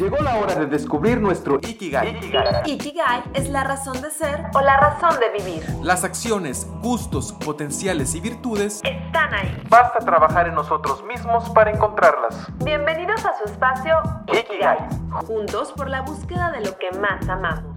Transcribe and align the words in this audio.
Llegó 0.00 0.16
la 0.22 0.36
hora 0.36 0.54
de 0.54 0.64
descubrir 0.64 1.20
nuestro 1.20 1.56
Ikigai. 1.60 2.18
Ikigai 2.64 3.22
es 3.34 3.50
la 3.50 3.64
razón 3.64 4.00
de 4.00 4.10
ser 4.10 4.46
o 4.54 4.62
la 4.62 4.78
razón 4.78 5.20
de 5.20 5.28
vivir. 5.38 5.62
Las 5.82 6.04
acciones, 6.04 6.66
gustos, 6.80 7.34
potenciales 7.34 8.14
y 8.14 8.20
virtudes 8.22 8.80
Están 8.82 9.34
ahí. 9.34 9.62
Basta 9.68 9.98
trabajar 9.98 10.48
en 10.48 10.54
nosotros 10.54 11.04
mismos 11.04 11.50
para 11.50 11.70
encontrarlas. 11.70 12.48
Bienvenidos 12.64 13.26
a 13.26 13.36
su 13.36 13.44
espacio 13.44 13.94
Ikigai. 14.28 14.78
Juntos 15.26 15.70
por 15.72 15.90
la 15.90 16.00
búsqueda 16.00 16.50
de 16.50 16.62
lo 16.62 16.78
que 16.78 16.90
más 16.92 17.28
amamos. 17.28 17.76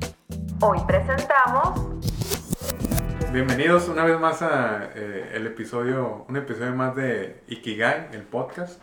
Hoy 0.61 0.79
presentamos 0.87 1.77
Bienvenidos 3.33 3.89
una 3.89 4.05
vez 4.05 4.17
más 4.17 4.41
a 4.41 4.91
eh, 4.95 5.31
el 5.33 5.45
episodio, 5.45 6.23
un 6.29 6.37
episodio 6.37 6.73
más 6.73 6.95
de 6.95 7.43
Ikigai, 7.49 8.11
el 8.13 8.21
podcast. 8.21 8.81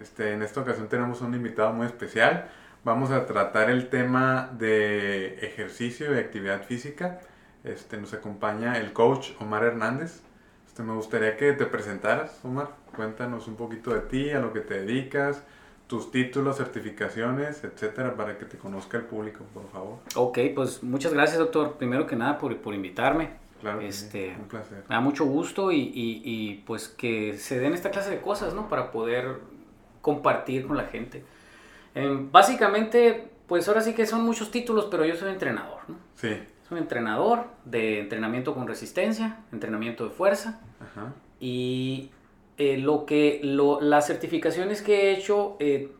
Este, 0.00 0.32
en 0.32 0.42
esta 0.42 0.62
ocasión 0.62 0.88
tenemos 0.88 1.20
un 1.20 1.34
invitado 1.34 1.72
muy 1.72 1.86
especial. 1.86 2.50
Vamos 2.84 3.10
a 3.10 3.26
tratar 3.26 3.70
el 3.70 3.88
tema 3.88 4.50
de 4.58 5.34
ejercicio 5.44 6.14
y 6.14 6.18
actividad 6.18 6.62
física. 6.64 7.20
Este, 7.62 7.98
nos 7.98 8.14
acompaña 8.14 8.78
el 8.78 8.92
coach 8.94 9.32
Omar 9.40 9.64
Hernández. 9.64 10.22
Este, 10.66 10.82
me 10.82 10.94
gustaría 10.94 11.36
que 11.36 11.52
te 11.52 11.66
presentaras, 11.66 12.40
Omar. 12.42 12.68
Cuéntanos 12.96 13.48
un 13.48 13.56
poquito 13.56 13.92
de 13.92 14.00
ti, 14.00 14.30
a 14.30 14.40
lo 14.40 14.52
que 14.54 14.60
te 14.60 14.82
dedicas, 14.82 15.42
tus 15.88 16.10
títulos, 16.10 16.56
certificaciones, 16.56 17.62
etcétera, 17.64 18.14
para 18.16 18.38
que 18.38 18.46
te 18.46 18.56
conozca 18.56 18.96
el 18.96 19.04
público, 19.04 19.44
por 19.52 19.68
favor. 19.70 19.98
Ok, 20.16 20.38
pues 20.54 20.82
muchas 20.82 21.12
gracias, 21.12 21.38
doctor. 21.38 21.74
Primero 21.74 22.06
que 22.06 22.16
nada, 22.16 22.38
por, 22.38 22.56
por 22.58 22.72
invitarme. 22.74 23.28
Claro, 23.60 23.80
que 23.80 23.92
sí, 23.92 24.06
Este, 24.06 24.36
un 24.40 24.48
placer. 24.48 24.84
Me 24.88 24.94
da 24.94 25.00
mucho 25.02 25.26
gusto 25.26 25.70
y, 25.70 25.80
y- 25.80 26.22
y, 26.24 26.54
pues 26.66 26.88
que 26.88 27.36
se 27.36 27.58
den 27.58 27.74
esta 27.74 27.90
clase 27.90 28.08
de 28.10 28.20
cosas, 28.22 28.54
¿no? 28.54 28.70
Para 28.70 28.90
poder 28.90 29.36
compartir 30.00 30.66
con 30.66 30.78
la 30.78 30.84
gente. 30.84 31.22
Básicamente, 32.30 33.28
pues 33.46 33.66
ahora 33.68 33.80
sí 33.80 33.94
que 33.94 34.06
son 34.06 34.22
muchos 34.24 34.50
títulos, 34.50 34.86
pero 34.90 35.04
yo 35.04 35.16
soy 35.16 35.30
entrenador, 35.30 35.78
¿no? 35.88 35.96
Sí, 36.14 36.36
Soy 36.68 36.78
entrenador 36.78 37.46
de 37.64 37.98
entrenamiento 38.00 38.54
con 38.54 38.66
resistencia, 38.68 39.38
entrenamiento 39.52 40.04
de 40.04 40.10
fuerza 40.10 40.60
ajá, 40.80 41.12
y 41.40 42.10
eh, 42.58 42.78
lo 42.78 43.06
que, 43.06 43.40
lo- 43.42 43.80
las 43.80 44.06
certificaciones 44.06 44.82
que 44.82 45.08
he 45.10 45.16
hecho 45.16 45.56
eh, 45.58 45.90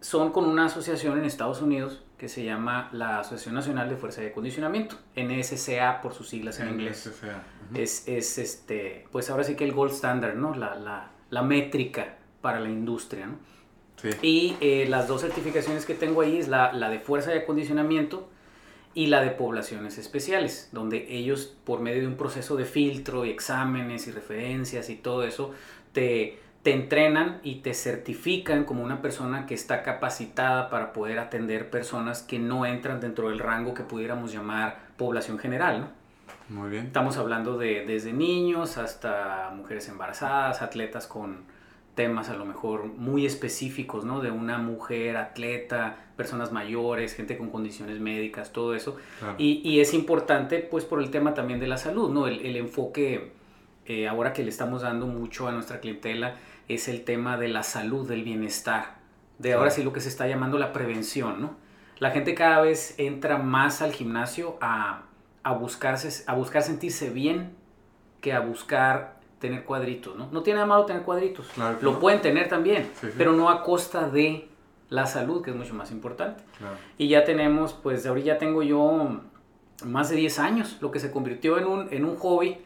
son 0.00 0.32
con 0.32 0.44
una 0.46 0.66
asociación 0.66 1.18
en 1.18 1.24
Estados 1.24 1.62
Unidos 1.62 2.02
que 2.16 2.28
se 2.28 2.42
llama 2.44 2.88
la 2.92 3.20
Asociación 3.20 3.54
Nacional 3.54 3.88
de 3.88 3.96
Fuerza 3.96 4.24
y 4.24 4.26
Acondicionamiento, 4.26 4.96
NSCA 5.14 6.00
por 6.00 6.14
sus 6.14 6.28
siglas 6.28 6.58
en 6.58 6.70
inglés. 6.70 7.06
NSCA, 7.06 7.42
ujú. 7.70 7.80
Es, 7.80 8.08
es, 8.08 8.38
este, 8.38 9.06
pues 9.12 9.30
ahora 9.30 9.44
sí 9.44 9.54
que 9.54 9.62
el 9.64 9.72
gold 9.72 9.92
standard, 9.92 10.34
¿no? 10.34 10.52
La, 10.56 10.74
la, 10.74 11.10
la 11.30 11.42
métrica 11.42 12.16
para 12.40 12.58
la 12.58 12.68
industria, 12.70 13.26
¿no? 13.26 13.34
Sí, 14.02 14.10
Y 14.22 14.56
eh, 14.60 14.86
las 14.88 15.08
dos 15.08 15.22
certificaciones 15.22 15.84
que 15.84 15.94
tengo 15.94 16.20
ahí 16.20 16.38
es 16.38 16.48
la, 16.48 16.72
la 16.72 16.88
de 16.88 17.00
fuerza 17.00 17.34
y 17.34 17.38
acondicionamiento 17.38 18.28
y 18.94 19.06
la 19.06 19.20
de 19.20 19.30
poblaciones 19.30 19.98
especiales, 19.98 20.70
donde 20.72 21.06
ellos 21.14 21.54
por 21.64 21.80
medio 21.80 22.00
de 22.02 22.06
un 22.08 22.16
proceso 22.16 22.56
de 22.56 22.64
filtro 22.64 23.24
y 23.24 23.30
exámenes 23.30 24.06
y 24.08 24.10
referencias 24.10 24.90
y 24.90 24.96
todo 24.96 25.22
eso, 25.24 25.52
te, 25.92 26.38
te 26.62 26.72
entrenan 26.72 27.40
y 27.42 27.56
te 27.56 27.74
certifican 27.74 28.64
como 28.64 28.82
una 28.82 29.00
persona 29.00 29.46
que 29.46 29.54
está 29.54 29.82
capacitada 29.82 30.68
para 30.70 30.92
poder 30.92 31.18
atender 31.18 31.70
personas 31.70 32.22
que 32.22 32.38
no 32.38 32.66
entran 32.66 33.00
dentro 33.00 33.28
del 33.28 33.38
rango 33.38 33.74
que 33.74 33.82
pudiéramos 33.82 34.32
llamar 34.32 34.80
población 34.96 35.38
general, 35.38 35.80
¿no? 35.80 35.98
muy 36.48 36.70
bien. 36.70 36.86
Estamos 36.86 37.18
hablando 37.18 37.58
de 37.58 37.84
desde 37.86 38.12
niños 38.12 38.78
hasta 38.78 39.52
mujeres 39.54 39.88
embarazadas, 39.88 40.62
atletas 40.62 41.06
con 41.06 41.44
temas 41.98 42.28
a 42.28 42.34
lo 42.34 42.44
mejor 42.44 42.84
muy 42.84 43.26
específicos, 43.26 44.04
¿no? 44.04 44.20
De 44.20 44.30
una 44.30 44.58
mujer 44.58 45.16
atleta, 45.16 45.96
personas 46.16 46.52
mayores, 46.52 47.12
gente 47.12 47.36
con 47.36 47.50
condiciones 47.50 47.98
médicas, 47.98 48.52
todo 48.52 48.76
eso. 48.76 48.96
Claro. 49.18 49.34
Y, 49.36 49.68
y 49.68 49.80
es 49.80 49.94
importante, 49.94 50.60
pues, 50.60 50.84
por 50.84 51.02
el 51.02 51.10
tema 51.10 51.34
también 51.34 51.58
de 51.58 51.66
la 51.66 51.76
salud, 51.76 52.08
¿no? 52.08 52.28
El, 52.28 52.46
el 52.46 52.54
enfoque, 52.54 53.32
eh, 53.86 54.06
ahora 54.06 54.32
que 54.32 54.44
le 54.44 54.48
estamos 54.48 54.82
dando 54.82 55.08
mucho 55.08 55.48
a 55.48 55.50
nuestra 55.50 55.80
clientela, 55.80 56.36
es 56.68 56.86
el 56.86 57.02
tema 57.02 57.36
de 57.36 57.48
la 57.48 57.64
salud, 57.64 58.08
del 58.08 58.22
bienestar. 58.22 58.98
De 59.40 59.54
ahora 59.54 59.70
sí 59.70 59.82
lo 59.82 59.92
que 59.92 60.00
se 60.00 60.08
está 60.08 60.28
llamando 60.28 60.56
la 60.56 60.72
prevención, 60.72 61.40
¿no? 61.40 61.56
La 61.98 62.12
gente 62.12 62.36
cada 62.36 62.60
vez 62.60 62.94
entra 62.98 63.38
más 63.38 63.82
al 63.82 63.92
gimnasio 63.92 64.56
a, 64.60 65.02
a, 65.42 65.52
buscarse, 65.52 66.22
a 66.28 66.36
buscar 66.36 66.62
sentirse 66.62 67.10
bien 67.10 67.56
que 68.20 68.32
a 68.34 68.38
buscar 68.38 69.17
tener 69.38 69.64
cuadritos, 69.64 70.16
¿no? 70.16 70.28
No 70.32 70.42
tiene 70.42 70.56
nada 70.58 70.66
malo 70.66 70.84
tener 70.84 71.02
cuadritos. 71.02 71.46
Claro 71.54 71.78
lo 71.80 71.92
no. 71.92 71.98
pueden 72.00 72.20
tener 72.20 72.48
también, 72.48 72.84
Sí, 73.00 73.06
sí. 73.08 73.14
pero 73.16 73.32
no 73.32 73.48
a 73.50 73.62
costa 73.62 74.08
de 74.08 74.48
la 74.90 75.06
salud, 75.06 75.42
que 75.42 75.50
es 75.50 75.56
mucho 75.56 75.74
más 75.74 75.90
importante. 75.90 76.42
Claro. 76.58 76.76
Y 76.96 77.08
ya 77.08 77.24
tenemos, 77.24 77.72
pues 77.74 78.06
ahorita 78.06 78.26
ya 78.26 78.38
tengo 78.38 78.62
yo 78.62 79.20
más 79.84 80.10
de 80.10 80.16
10 80.16 80.38
años, 80.38 80.78
lo 80.80 80.90
que 80.90 80.98
se 80.98 81.10
convirtió 81.10 81.58
en 81.58 81.66
un, 81.66 81.88
en 81.92 82.04
un 82.04 82.16
hobby. 82.16 82.56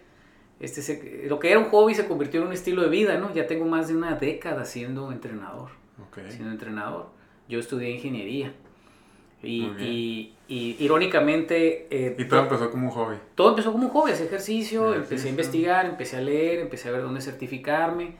Este 0.60 0.80
se- 0.82 1.26
lo 1.28 1.38
que 1.40 1.50
era 1.50 1.58
un 1.58 1.66
hobby 1.70 1.94
se 1.94 2.06
convirtió 2.06 2.40
en 2.40 2.46
un 2.46 2.52
estilo 2.52 2.82
de 2.82 2.88
vida, 2.88 3.18
¿no? 3.18 3.34
Ya 3.34 3.46
tengo 3.48 3.64
más 3.66 3.88
de 3.88 3.96
una 3.96 4.14
década 4.14 4.64
siendo 4.64 5.10
entrenador, 5.12 5.70
Ok. 6.08 6.20
siendo 6.28 6.50
entrenador. 6.52 7.10
Yo 7.48 7.58
estudié 7.58 7.90
ingeniería. 7.90 8.54
Y, 9.42 9.64
y- 9.80 10.34
y 10.52 10.76
irónicamente... 10.80 11.86
eh, 11.90 12.14
Y 12.18 12.24
todo 12.26 12.40
empezó 12.40 12.70
como 12.70 12.88
un 12.88 12.92
hobby. 12.92 13.16
todo 13.34 13.50
empezó 13.50 13.72
como 13.72 13.86
un 13.86 13.90
hobby, 13.90 14.12
hacer 14.12 14.26
ejercicio, 14.26 14.94
empecé 14.94 15.28
a 15.28 15.30
investigar, 15.30 15.86
empecé 15.86 16.18
a 16.18 16.20
leer, 16.20 16.60
empecé 16.60 16.88
a 16.88 16.92
ver 16.92 17.02
dónde 17.02 17.20
certificarme, 17.22 18.16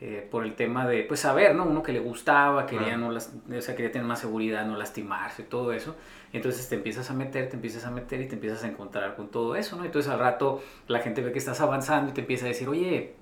eh, 0.00 0.26
por 0.30 0.44
el 0.44 0.54
tema 0.56 0.86
de, 0.86 1.04
pues, 1.04 1.20
saber, 1.20 1.54
¿no? 1.54 1.64
Uno 1.64 1.82
que 1.82 1.92
le 1.92 2.00
gustaba, 2.00 2.66
quería, 2.66 2.96
no 2.96 3.12
las, 3.12 3.32
o 3.56 3.60
sea, 3.62 3.76
quería 3.76 3.92
tener 3.92 4.06
más 4.06 4.18
seguridad, 4.18 4.66
no 4.66 4.76
lastimarse, 4.76 5.44
todo 5.44 5.72
eso. 5.72 5.94
Entonces 6.32 6.68
te 6.68 6.74
empiezas 6.74 7.08
a 7.10 7.14
meter, 7.14 7.48
te 7.48 7.54
empiezas 7.54 7.84
a 7.84 7.90
meter 7.90 8.20
y 8.20 8.26
te 8.26 8.34
empiezas 8.34 8.64
a 8.64 8.68
encontrar 8.68 9.14
con 9.14 9.28
todo 9.28 9.54
eso, 9.54 9.76
¿no? 9.76 9.84
Entonces 9.84 10.10
al 10.10 10.18
rato 10.18 10.60
la 10.88 10.98
gente 10.98 11.22
ve 11.22 11.30
que 11.30 11.38
estás 11.38 11.60
avanzando 11.60 12.10
y 12.10 12.14
te 12.14 12.20
empieza 12.22 12.46
a 12.46 12.48
decir, 12.48 12.68
oye, 12.68 13.14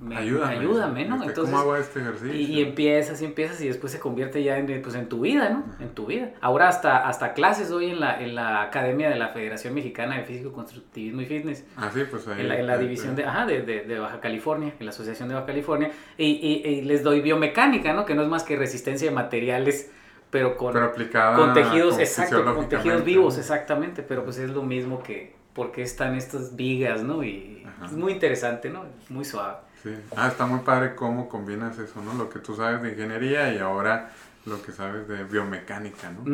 me- 0.00 0.16
Ayúdame. 0.16 0.56
ayúdame, 0.58 1.04
¿no? 1.04 1.14
Este, 1.16 1.26
Entonces, 1.28 1.52
¿Cómo 1.54 1.62
hago 1.62 1.76
este 1.76 2.00
ejercicio? 2.00 2.34
y, 2.34 2.44
y 2.44 2.62
empiezas 2.62 3.20
y 3.22 3.24
empiezas 3.24 3.60
y 3.60 3.68
después 3.68 3.92
se 3.92 3.98
convierte 3.98 4.42
ya 4.42 4.56
en, 4.58 4.80
pues, 4.82 4.94
en 4.94 5.08
tu 5.08 5.20
vida, 5.20 5.50
¿no? 5.50 5.64
En 5.80 5.90
tu 5.90 6.06
vida. 6.06 6.30
Ahora 6.40 6.68
hasta, 6.68 7.08
hasta 7.08 7.32
clases 7.34 7.68
doy 7.68 7.90
en 7.90 8.00
la, 8.00 8.20
en 8.22 8.34
la 8.34 8.62
Academia 8.62 9.08
de 9.08 9.16
la 9.16 9.28
Federación 9.28 9.74
Mexicana 9.74 10.16
de 10.16 10.24
Físico, 10.24 10.52
Constructivismo 10.52 11.22
y 11.22 11.26
Fitness. 11.26 11.64
Ah, 11.76 11.90
sí, 11.92 12.02
pues 12.10 12.26
ahí. 12.28 12.40
En 12.40 12.48
la, 12.48 12.58
en 12.60 12.66
la 12.66 12.74
este, 12.74 12.84
división 12.84 13.16
de, 13.16 13.24
ajá, 13.24 13.46
de, 13.46 13.62
de- 13.62 13.82
de 13.84 13.98
Baja 13.98 14.20
California, 14.20 14.74
en 14.78 14.86
la 14.86 14.90
Asociación 14.90 15.28
de 15.28 15.34
Baja 15.34 15.46
California, 15.46 15.90
y, 16.16 16.26
y- 16.26 16.68
y 16.68 16.82
les 16.82 17.02
doy 17.02 17.20
biomecánica, 17.20 17.92
¿no? 17.92 18.04
Que 18.06 18.14
no 18.14 18.22
es 18.22 18.28
más 18.28 18.44
que 18.44 18.56
resistencia 18.56 19.08
de 19.08 19.14
materiales, 19.14 19.90
pero 20.30 20.56
con, 20.56 20.72
Pero 20.72 20.86
aplicada. 20.86 21.36
con 21.36 21.54
tejidos, 21.54 21.98
exacto, 21.98 22.44
con 22.54 22.68
tejidos 22.68 23.04
vivos, 23.04 23.38
exactamente, 23.38 24.02
pero 24.02 24.24
pues 24.24 24.38
es 24.38 24.50
lo 24.50 24.62
mismo 24.62 25.02
que, 25.02 25.34
porque 25.52 25.82
están 25.82 26.14
estas 26.16 26.56
vigas, 26.56 27.02
¿no? 27.02 27.22
Y 27.24 27.64
Ajá. 27.66 27.86
es 27.86 27.92
muy 27.92 28.12
interesante, 28.12 28.68
¿no? 28.70 28.84
Muy 29.08 29.24
suave. 29.24 29.56
Sí. 29.82 29.94
Ah, 30.16 30.28
está 30.28 30.46
muy 30.46 30.60
padre 30.60 30.94
cómo 30.94 31.28
combinas 31.28 31.78
eso, 31.78 32.02
¿no? 32.02 32.14
Lo 32.14 32.28
que 32.28 32.38
tú 32.40 32.54
sabes 32.54 32.82
de 32.82 32.90
ingeniería 32.90 33.52
y 33.54 33.58
ahora 33.58 34.10
lo 34.46 34.62
que 34.62 34.72
sabes 34.72 35.06
de 35.08 35.24
biomecánica, 35.24 36.10
¿no? 36.10 36.24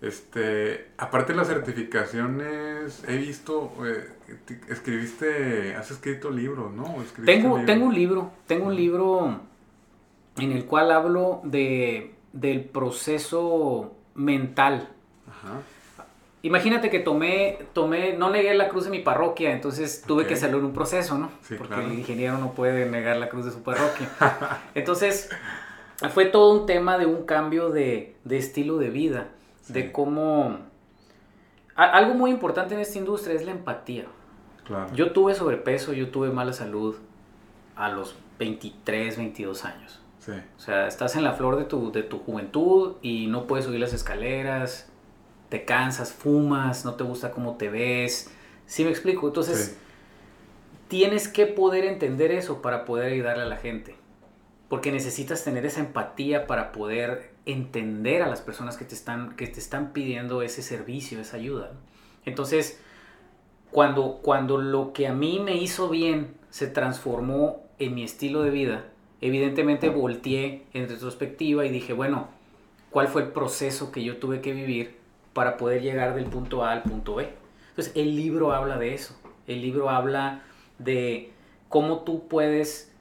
Este, 0.00 0.88
aparte 0.98 1.32
de 1.32 1.38
las 1.38 1.46
certificaciones, 1.46 3.04
he 3.06 3.16
visto, 3.18 3.72
eh, 3.86 4.08
escribiste, 4.68 5.76
has 5.76 5.92
escrito 5.92 6.28
libros, 6.30 6.72
¿no? 6.72 6.82
¿O 6.82 7.02
escribiste 7.02 7.40
Tengo, 7.40 7.56
libros? 7.56 7.66
tengo 7.66 7.86
un 7.86 7.94
libro, 7.94 8.32
tengo 8.48 8.66
un 8.66 8.74
libro 8.74 9.40
en 10.38 10.52
el 10.52 10.64
cual 10.64 10.90
hablo 10.90 11.40
de, 11.44 12.14
del 12.32 12.64
proceso 12.64 13.94
mental. 14.16 14.88
Ajá. 15.28 15.60
Imagínate 16.44 16.90
que 16.90 16.98
tomé, 16.98 17.58
tomé, 17.72 18.14
no 18.14 18.28
negué 18.30 18.52
la 18.54 18.68
cruz 18.68 18.84
de 18.84 18.90
mi 18.90 18.98
parroquia, 18.98 19.52
entonces 19.52 20.02
tuve 20.06 20.22
Ok. 20.22 20.28
que 20.28 20.34
hacerlo 20.34 20.58
en 20.58 20.64
un 20.64 20.72
proceso, 20.72 21.16
¿no? 21.16 21.30
Sí, 21.42 21.54
Porque 21.56 21.74
claro. 21.74 21.88
el 21.88 21.98
ingeniero 21.98 22.36
no 22.38 22.52
puede 22.52 22.88
negar 22.90 23.16
la 23.16 23.28
cruz 23.28 23.44
de 23.44 23.52
su 23.52 23.62
parroquia. 23.62 24.08
Entonces, 24.74 25.30
fue 26.12 26.24
todo 26.24 26.52
un 26.60 26.66
tema 26.66 26.98
de 26.98 27.06
un 27.06 27.24
cambio 27.26 27.70
de, 27.70 28.16
de 28.24 28.36
estilo 28.38 28.78
de 28.78 28.90
vida, 28.90 29.28
Sí. 29.60 29.72
de 29.72 29.92
cómo... 29.92 30.58
a- 31.76 31.84
algo 31.92 32.14
muy 32.14 32.32
importante 32.32 32.74
en 32.74 32.80
esta 32.80 32.98
industria 32.98 33.36
es 33.36 33.44
la 33.46 33.52
empatía. 33.52 34.06
Claro. 34.64 34.92
Yo 34.94 35.12
tuve 35.12 35.34
sobrepeso, 35.36 35.92
yo 35.92 36.08
tuve 36.10 36.30
mala 36.30 36.52
salud 36.52 36.96
a 37.76 37.88
los 37.88 38.16
23, 38.40 39.16
22 39.16 39.64
años. 39.64 40.00
Sí. 40.18 40.32
O 40.56 40.60
sea, 40.60 40.88
estás 40.88 41.14
en 41.14 41.22
la 41.24 41.32
flor 41.34 41.56
de 41.56 41.64
tu, 41.64 41.92
de 41.92 42.02
tu 42.02 42.18
juventud 42.18 42.94
y 43.02 43.28
no 43.28 43.46
puedes 43.46 43.64
subir 43.66 43.78
las 43.80 43.92
escaleras, 43.92 44.88
te 45.52 45.66
cansas, 45.66 46.14
fumas, 46.14 46.86
no 46.86 46.94
te 46.94 47.04
gusta 47.04 47.30
cómo 47.30 47.56
te 47.58 47.68
ves. 47.68 48.30
¿Sí 48.64 48.84
me 48.84 48.90
explico? 48.90 49.26
Entonces, 49.26 49.58
Sí. 49.58 49.76
tienes 50.88 51.28
que 51.28 51.44
poder 51.44 51.84
entender 51.84 52.30
eso 52.32 52.62
para 52.62 52.86
poder 52.86 53.12
ayudarle 53.12 53.42
a 53.42 53.46
la 53.46 53.58
gente. 53.58 53.94
Porque 54.70 54.90
necesitas 54.92 55.44
tener 55.44 55.66
esa 55.66 55.80
empatía 55.80 56.46
para 56.46 56.72
poder 56.72 57.32
entender 57.44 58.22
a 58.22 58.28
las 58.28 58.40
personas 58.40 58.78
que 58.78 58.86
te 58.86 58.94
están, 58.94 59.36
que 59.36 59.46
te 59.46 59.60
están 59.60 59.92
pidiendo 59.92 60.40
ese 60.40 60.62
servicio, 60.62 61.20
esa 61.20 61.36
ayuda. 61.36 61.72
Entonces, 62.24 62.80
cuando, 63.70 64.20
cuando 64.22 64.56
lo 64.56 64.94
que 64.94 65.06
a 65.06 65.12
mí 65.12 65.38
me 65.38 65.56
hizo 65.56 65.90
bien 65.90 66.34
se 66.48 66.66
transformó 66.66 67.62
en 67.78 67.94
mi 67.94 68.04
estilo 68.04 68.40
de 68.40 68.48
vida, 68.48 68.86
evidentemente 69.20 69.90
volteé 69.90 70.62
en 70.72 70.88
retrospectiva 70.88 71.66
y 71.66 71.68
dije, 71.68 71.92
bueno, 71.92 72.28
cuál 72.88 73.08
fue 73.08 73.20
el 73.20 73.28
proceso 73.32 73.92
que 73.92 74.02
yo 74.02 74.16
tuve 74.16 74.40
que 74.40 74.54
vivir 74.54 75.01
para 75.32 75.56
poder 75.56 75.82
llegar 75.82 76.14
del 76.14 76.26
punto 76.26 76.64
A 76.64 76.72
al 76.72 76.82
punto 76.82 77.16
B. 77.16 77.28
Entonces, 77.70 77.92
el 77.96 78.16
libro 78.16 78.52
habla 78.52 78.78
de 78.78 78.94
eso. 78.94 79.18
El 79.46 79.62
libro 79.62 79.90
habla 79.90 80.42
de 80.78 81.32
cómo 81.68 82.00
tú 82.00 82.28
puedes 82.28 82.92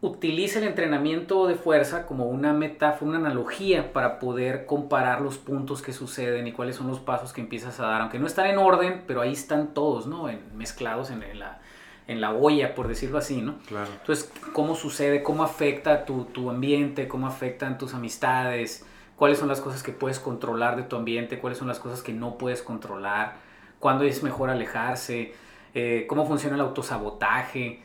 utiliza 0.00 0.60
el 0.60 0.66
entrenamiento 0.66 1.46
de 1.46 1.56
fuerza 1.56 2.06
como 2.06 2.26
una 2.26 2.52
metáfora, 2.52 3.08
una 3.08 3.18
analogía 3.18 3.92
para 3.92 4.18
poder 4.20 4.64
comparar 4.64 5.20
los 5.20 5.38
puntos 5.38 5.82
que 5.82 5.92
suceden 5.92 6.46
y 6.46 6.52
cuáles 6.52 6.76
son 6.76 6.86
los 6.86 7.00
pasos 7.00 7.32
que 7.32 7.40
empiezas 7.40 7.80
a 7.80 7.86
dar, 7.86 8.00
aunque 8.02 8.18
no 8.18 8.26
están 8.26 8.46
en 8.46 8.58
orden, 8.58 9.02
pero 9.06 9.20
ahí 9.20 9.32
están 9.32 9.74
todos, 9.74 10.06
¿no? 10.06 10.28
En, 10.28 10.40
mezclados 10.56 11.10
en, 11.10 11.20
la, 11.38 11.60
en 12.06 12.20
la 12.20 12.32
olla, 12.32 12.76
por 12.76 12.86
decirlo 12.86 13.18
así, 13.18 13.42
¿no? 13.42 13.58
Claro. 13.66 13.90
Entonces, 14.00 14.32
¿cómo 14.52 14.76
sucede? 14.76 15.22
¿Cómo 15.24 15.42
afecta 15.42 16.04
tu, 16.04 16.26
tu 16.26 16.48
ambiente? 16.48 17.08
¿Cómo 17.08 17.26
afectan 17.26 17.76
tus 17.76 17.92
amistades? 17.92 18.86
¿Cuáles 19.18 19.38
son 19.38 19.48
las 19.48 19.60
cosas 19.60 19.82
que 19.82 19.92
puedes 19.92 20.20
controlar 20.20 20.76
de 20.76 20.84
tu 20.84 20.96
ambiente? 20.96 21.40
¿Cuáles 21.40 21.58
son 21.58 21.66
las 21.66 21.80
cosas 21.80 22.02
que 22.02 22.12
no 22.12 22.38
puedes 22.38 22.62
controlar? 22.62 23.36
¿Cuándo 23.80 24.04
es 24.04 24.22
mejor 24.22 24.48
alejarse? 24.48 25.34
Eh, 25.74 26.06
¿Cómo 26.08 26.24
funciona 26.24 26.54
el 26.54 26.62
autosabotaje? 26.62 27.82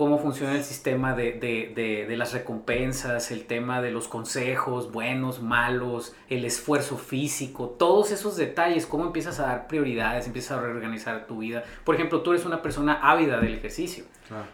cómo 0.00 0.18
funciona 0.18 0.54
el 0.54 0.64
sistema 0.64 1.14
de, 1.14 1.32
de, 1.32 2.06
de, 2.08 2.16
las 2.16 2.32
recompensas, 2.32 3.30
el 3.30 3.44
tema 3.44 3.82
de 3.82 3.90
los 3.90 4.08
consejos, 4.08 4.90
buenos, 4.90 5.42
malos, 5.42 6.14
el 6.30 6.46
esfuerzo 6.46 6.96
físico, 6.96 7.76
todos 7.78 8.10
esos 8.10 8.38
detalles, 8.38 8.86
cómo 8.86 9.04
empiezas 9.04 9.40
a 9.40 9.46
dar 9.48 9.66
prioridades, 9.66 10.26
empiezas 10.26 10.56
a 10.56 10.62
reorganizar 10.62 11.26
tu 11.26 11.40
vida. 11.40 11.64
Por 11.84 11.96
ejemplo, 11.96 12.22
tú 12.22 12.32
eres 12.32 12.46
una 12.46 12.62
persona 12.62 12.94
ávida 12.94 13.40
del 13.40 13.52
ejercicio. 13.52 14.04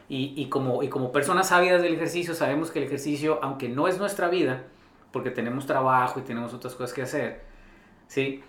Y, 0.09 0.33
y, 0.37 0.49
como, 0.49 0.83
y 0.83 0.89
como 0.89 1.13
personas 1.13 1.53
ávidas 1.53 1.81
del 1.81 1.95
ejercicio, 1.95 2.35
sabemos 2.35 2.73
que 2.73 2.81
el 2.81 2.87
ejercicio, 2.87 3.39
aunque 3.41 3.69
no 3.69 3.87
es 3.87 3.99
nuestra 3.99 4.29
vida, 4.29 4.65
porque 5.17 5.31
tenemos 5.31 5.65
trabajo 5.65 6.21
y 6.21 6.23
tenemos 6.25 6.53
otras 6.53 6.75
cosas 6.75 6.93
que 6.93 7.01
hacer, 7.01 7.41
¿sí? 8.07 8.45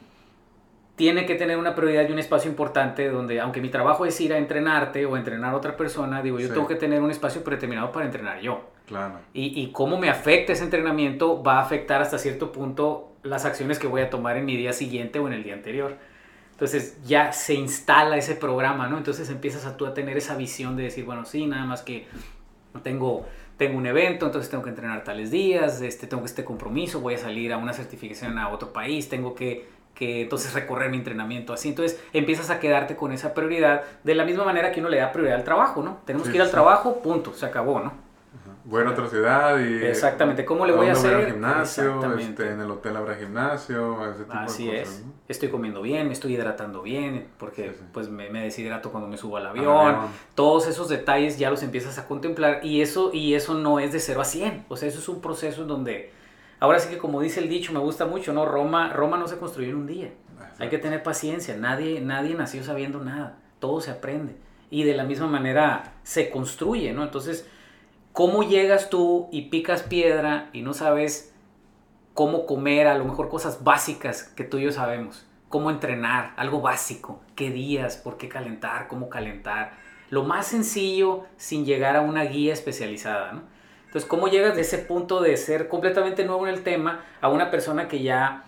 tiene 0.98 1.26
que 1.26 1.36
tener 1.36 1.58
una 1.58 1.74
prioridad 1.76 2.10
y 2.10 2.12
un 2.12 2.20
espacio 2.20 2.50
importante 2.50 3.08
donde, 3.08 3.40
aunque 3.40 3.62
mi 3.62 3.70
trabajo 3.70 4.06
es 4.06 4.20
ir 4.20 4.34
a 4.34 4.38
entrenarte 4.38 5.06
o 5.06 5.16
entrenar 5.16 5.54
a 5.54 5.56
otra 5.56 5.78
persona, 5.78 6.22
digo, 6.22 6.40
yo 6.40 6.50
tengo 6.50 6.68
que 6.68 6.76
tener 6.76 7.02
un 7.02 7.10
espacio 7.10 7.42
predeterminado 7.42 7.90
para 7.94 8.06
entrenar 8.06 8.42
yo. 8.42 8.72
Claro. 8.86 9.20
Y, 9.32 9.62
y, 9.62 9.72
cómo 9.72 9.98
me 9.98 10.10
afecta 10.10 10.52
ese 10.52 10.66
entrenamiento 10.66 11.42
va 11.42 11.60
a 11.60 11.62
afectar 11.62 12.02
hasta 12.02 12.18
cierto 12.18 12.52
punto 12.52 13.14
las 13.24 13.46
acciones 13.46 13.80
que 13.80 13.88
voy 13.88 14.02
a 14.02 14.10
tomar 14.10 14.36
en 14.36 14.46
mi 14.46 14.58
día 14.58 14.74
siguiente 14.74 15.20
o 15.20 15.28
en 15.28 15.34
el 15.34 15.44
día 15.44 15.54
anterior. 15.54 15.98
Entonces 16.52 16.98
ya 17.06 17.32
se 17.32 17.54
instala 17.54 18.18
ese 18.18 18.36
programa, 18.36 18.90
¿no? 18.90 18.98
Entonces 18.98 19.30
empiezas 19.30 19.66
a 19.66 19.78
tú 19.78 19.86
a 19.86 19.94
tener 19.94 20.18
esa 20.18 20.36
visión 20.36 20.76
de 20.76 20.84
decir, 20.84 21.06
bueno, 21.06 21.24
sí, 21.24 21.46
nada 21.46 21.66
más 21.66 21.84
que 21.84 22.08
tengo, 22.82 23.26
tengo 23.58 23.78
un 23.78 23.88
evento, 23.88 24.26
entonces 24.26 24.50
tengo 24.50 24.64
que 24.64 24.70
entrenar 24.70 25.04
tales 25.04 25.32
días, 25.32 25.82
este, 25.82 26.08
tengo 26.08 26.26
este 26.26 26.46
compromiso, 26.46 27.02
voy 27.02 27.16
a 27.16 27.18
salir 27.18 27.52
a 27.52 27.58
una 27.58 27.74
certificación 27.74 28.38
a 28.38 28.50
otro 28.50 28.72
país, 28.72 29.10
tengo 29.10 29.36
que 29.36 29.78
que 29.98 30.22
entonces 30.22 30.54
recorrer 30.54 30.92
mi 30.92 30.98
entrenamiento 30.98 31.54
así. 31.54 31.70
Entonces 31.70 32.00
empiezas 32.14 32.52
a 32.52 32.60
quedarte 32.60 32.96
con 32.96 33.12
esa 33.12 33.34
prioridad 33.34 33.82
de 34.04 34.14
la 34.14 34.26
misma 34.26 34.46
manera 34.46 34.72
que 34.72 34.80
uno 34.80 34.90
le 34.90 34.98
da 34.98 35.12
prioridad 35.12 35.38
al 35.38 35.44
trabajo, 35.44 35.82
¿no? 35.82 36.02
Tenemos 36.06 36.30
que 36.30 36.36
ir 36.36 36.42
al 36.42 36.52
trabajo, 36.52 37.02
punto, 37.02 37.34
se 37.34 37.48
acabó, 37.48 37.80
¿no? 37.80 37.94
Voy 38.68 38.84
a 38.84 38.90
otra 38.90 39.08
ciudad 39.08 39.58
y... 39.60 39.86
Exactamente, 39.86 40.44
¿cómo 40.44 40.66
le 40.66 40.74
voy 40.74 40.88
a 40.88 40.92
hacer? 40.92 41.16
Voy 41.16 41.24
al 41.24 41.32
gimnasio, 41.32 42.18
este, 42.18 42.52
en 42.52 42.60
el 42.60 42.70
hotel 42.70 42.98
habrá 42.98 43.16
gimnasio, 43.16 44.12
ese 44.12 44.26
tipo 44.26 44.34
Así 44.34 44.68
de 44.68 44.82
cosas, 44.82 44.96
es, 44.98 45.06
estoy 45.30 45.48
comiendo 45.48 45.82
bien, 45.82 46.08
me 46.08 46.12
estoy 46.12 46.34
hidratando 46.34 46.82
bien, 46.82 47.30
porque 47.38 47.74
pues 47.94 48.10
me, 48.10 48.30
me, 48.30 48.42
deshidrato 48.42 48.92
cuando 48.92 49.08
me 49.08 49.16
subo 49.16 49.38
al 49.38 49.48
avión. 49.48 49.96
Todos 50.36 50.68
esos 50.68 50.90
detalles 50.90 51.40
ya 51.40 51.50
los 51.50 51.64
empiezas 51.64 51.98
a 51.98 52.10
contemplar 52.10 52.60
y 52.62 52.82
eso, 52.82 53.12
y 53.14 53.36
eso 53.36 53.54
no 53.54 53.80
es 53.80 53.94
de 53.94 54.02
0 54.02 54.20
a 54.20 54.26
100, 54.26 54.66
o 54.68 54.76
sea, 54.76 54.90
eso 54.90 55.00
es 55.00 55.08
un 55.08 55.22
proceso 55.22 55.62
en 55.62 55.70
donde... 55.70 56.12
Ahora 56.60 56.80
sí 56.80 56.90
que 56.90 56.98
como 56.98 57.22
dice 57.22 57.40
el 57.40 57.48
dicho, 57.48 57.72
me 57.72 57.80
gusta 57.80 58.06
mucho, 58.06 58.34
¿no? 58.34 58.46
Roma, 58.46 58.92
Roma 58.92 59.18
no 59.18 59.30
se 59.30 59.38
construyó 59.38 59.70
en 59.70 59.76
un 59.78 59.88
día. 59.88 60.12
Hay 60.60 60.68
que 60.68 60.78
tener 60.78 61.04
paciencia, 61.04 61.56
nadie, 61.56 62.02
nadie 62.02 62.36
nació 62.36 62.66
sabiendo 62.66 63.00
nada, 63.00 63.38
todo 63.60 63.80
se 63.80 63.92
aprende. 63.92 64.36
Y 64.70 64.84
de 64.84 64.94
la 64.94 65.06
misma 65.06 65.28
manera 65.28 65.94
se 66.04 66.30
construye, 66.30 66.92
¿no? 66.92 67.04
Entonces, 67.04 67.48
¿cómo 68.18 68.42
llegas 68.42 68.90
tú 68.90 69.30
y 69.32 69.44
picas 69.44 69.84
piedra 69.84 70.50
y 70.52 70.64
no 70.64 70.74
sabes 70.74 71.36
cómo 72.16 72.48
comer, 72.48 72.88
a 72.88 72.98
lo 72.98 73.06
mejor 73.06 73.30
cosas 73.30 73.64
básicas 73.64 74.24
que 74.24 74.44
tú 74.44 74.58
y 74.58 74.64
yo 74.64 74.72
sabemos? 74.72 75.28
Cómo 75.50 75.70
entrenar, 75.70 76.34
algo 76.36 76.60
básico, 76.60 77.22
qué 77.36 77.52
días, 77.52 77.98
por 77.98 78.18
qué 78.18 78.28
calentar, 78.28 78.88
cómo 78.88 79.08
calentar. 79.08 79.74
Lo 80.10 80.24
más 80.24 80.48
sencillo 80.48 81.26
sin 81.38 81.64
llegar 81.64 81.96
a 81.96 82.02
una 82.02 82.24
guía 82.24 82.54
especializada, 82.54 83.34
¿no? 83.34 83.44
Entonces, 83.86 84.10
¿cómo 84.10 84.30
llegas 84.30 84.56
de 84.56 84.62
ese 84.62 84.80
punto 84.80 85.22
de 85.22 85.38
ser 85.38 85.68
completamente 85.68 86.26
nuevo 86.26 86.48
en 86.48 86.56
el 86.56 86.64
tema 86.64 87.06
a 87.22 87.30
una 87.30 87.52
persona 87.52 87.88
que 87.88 88.02
ya 88.02 88.46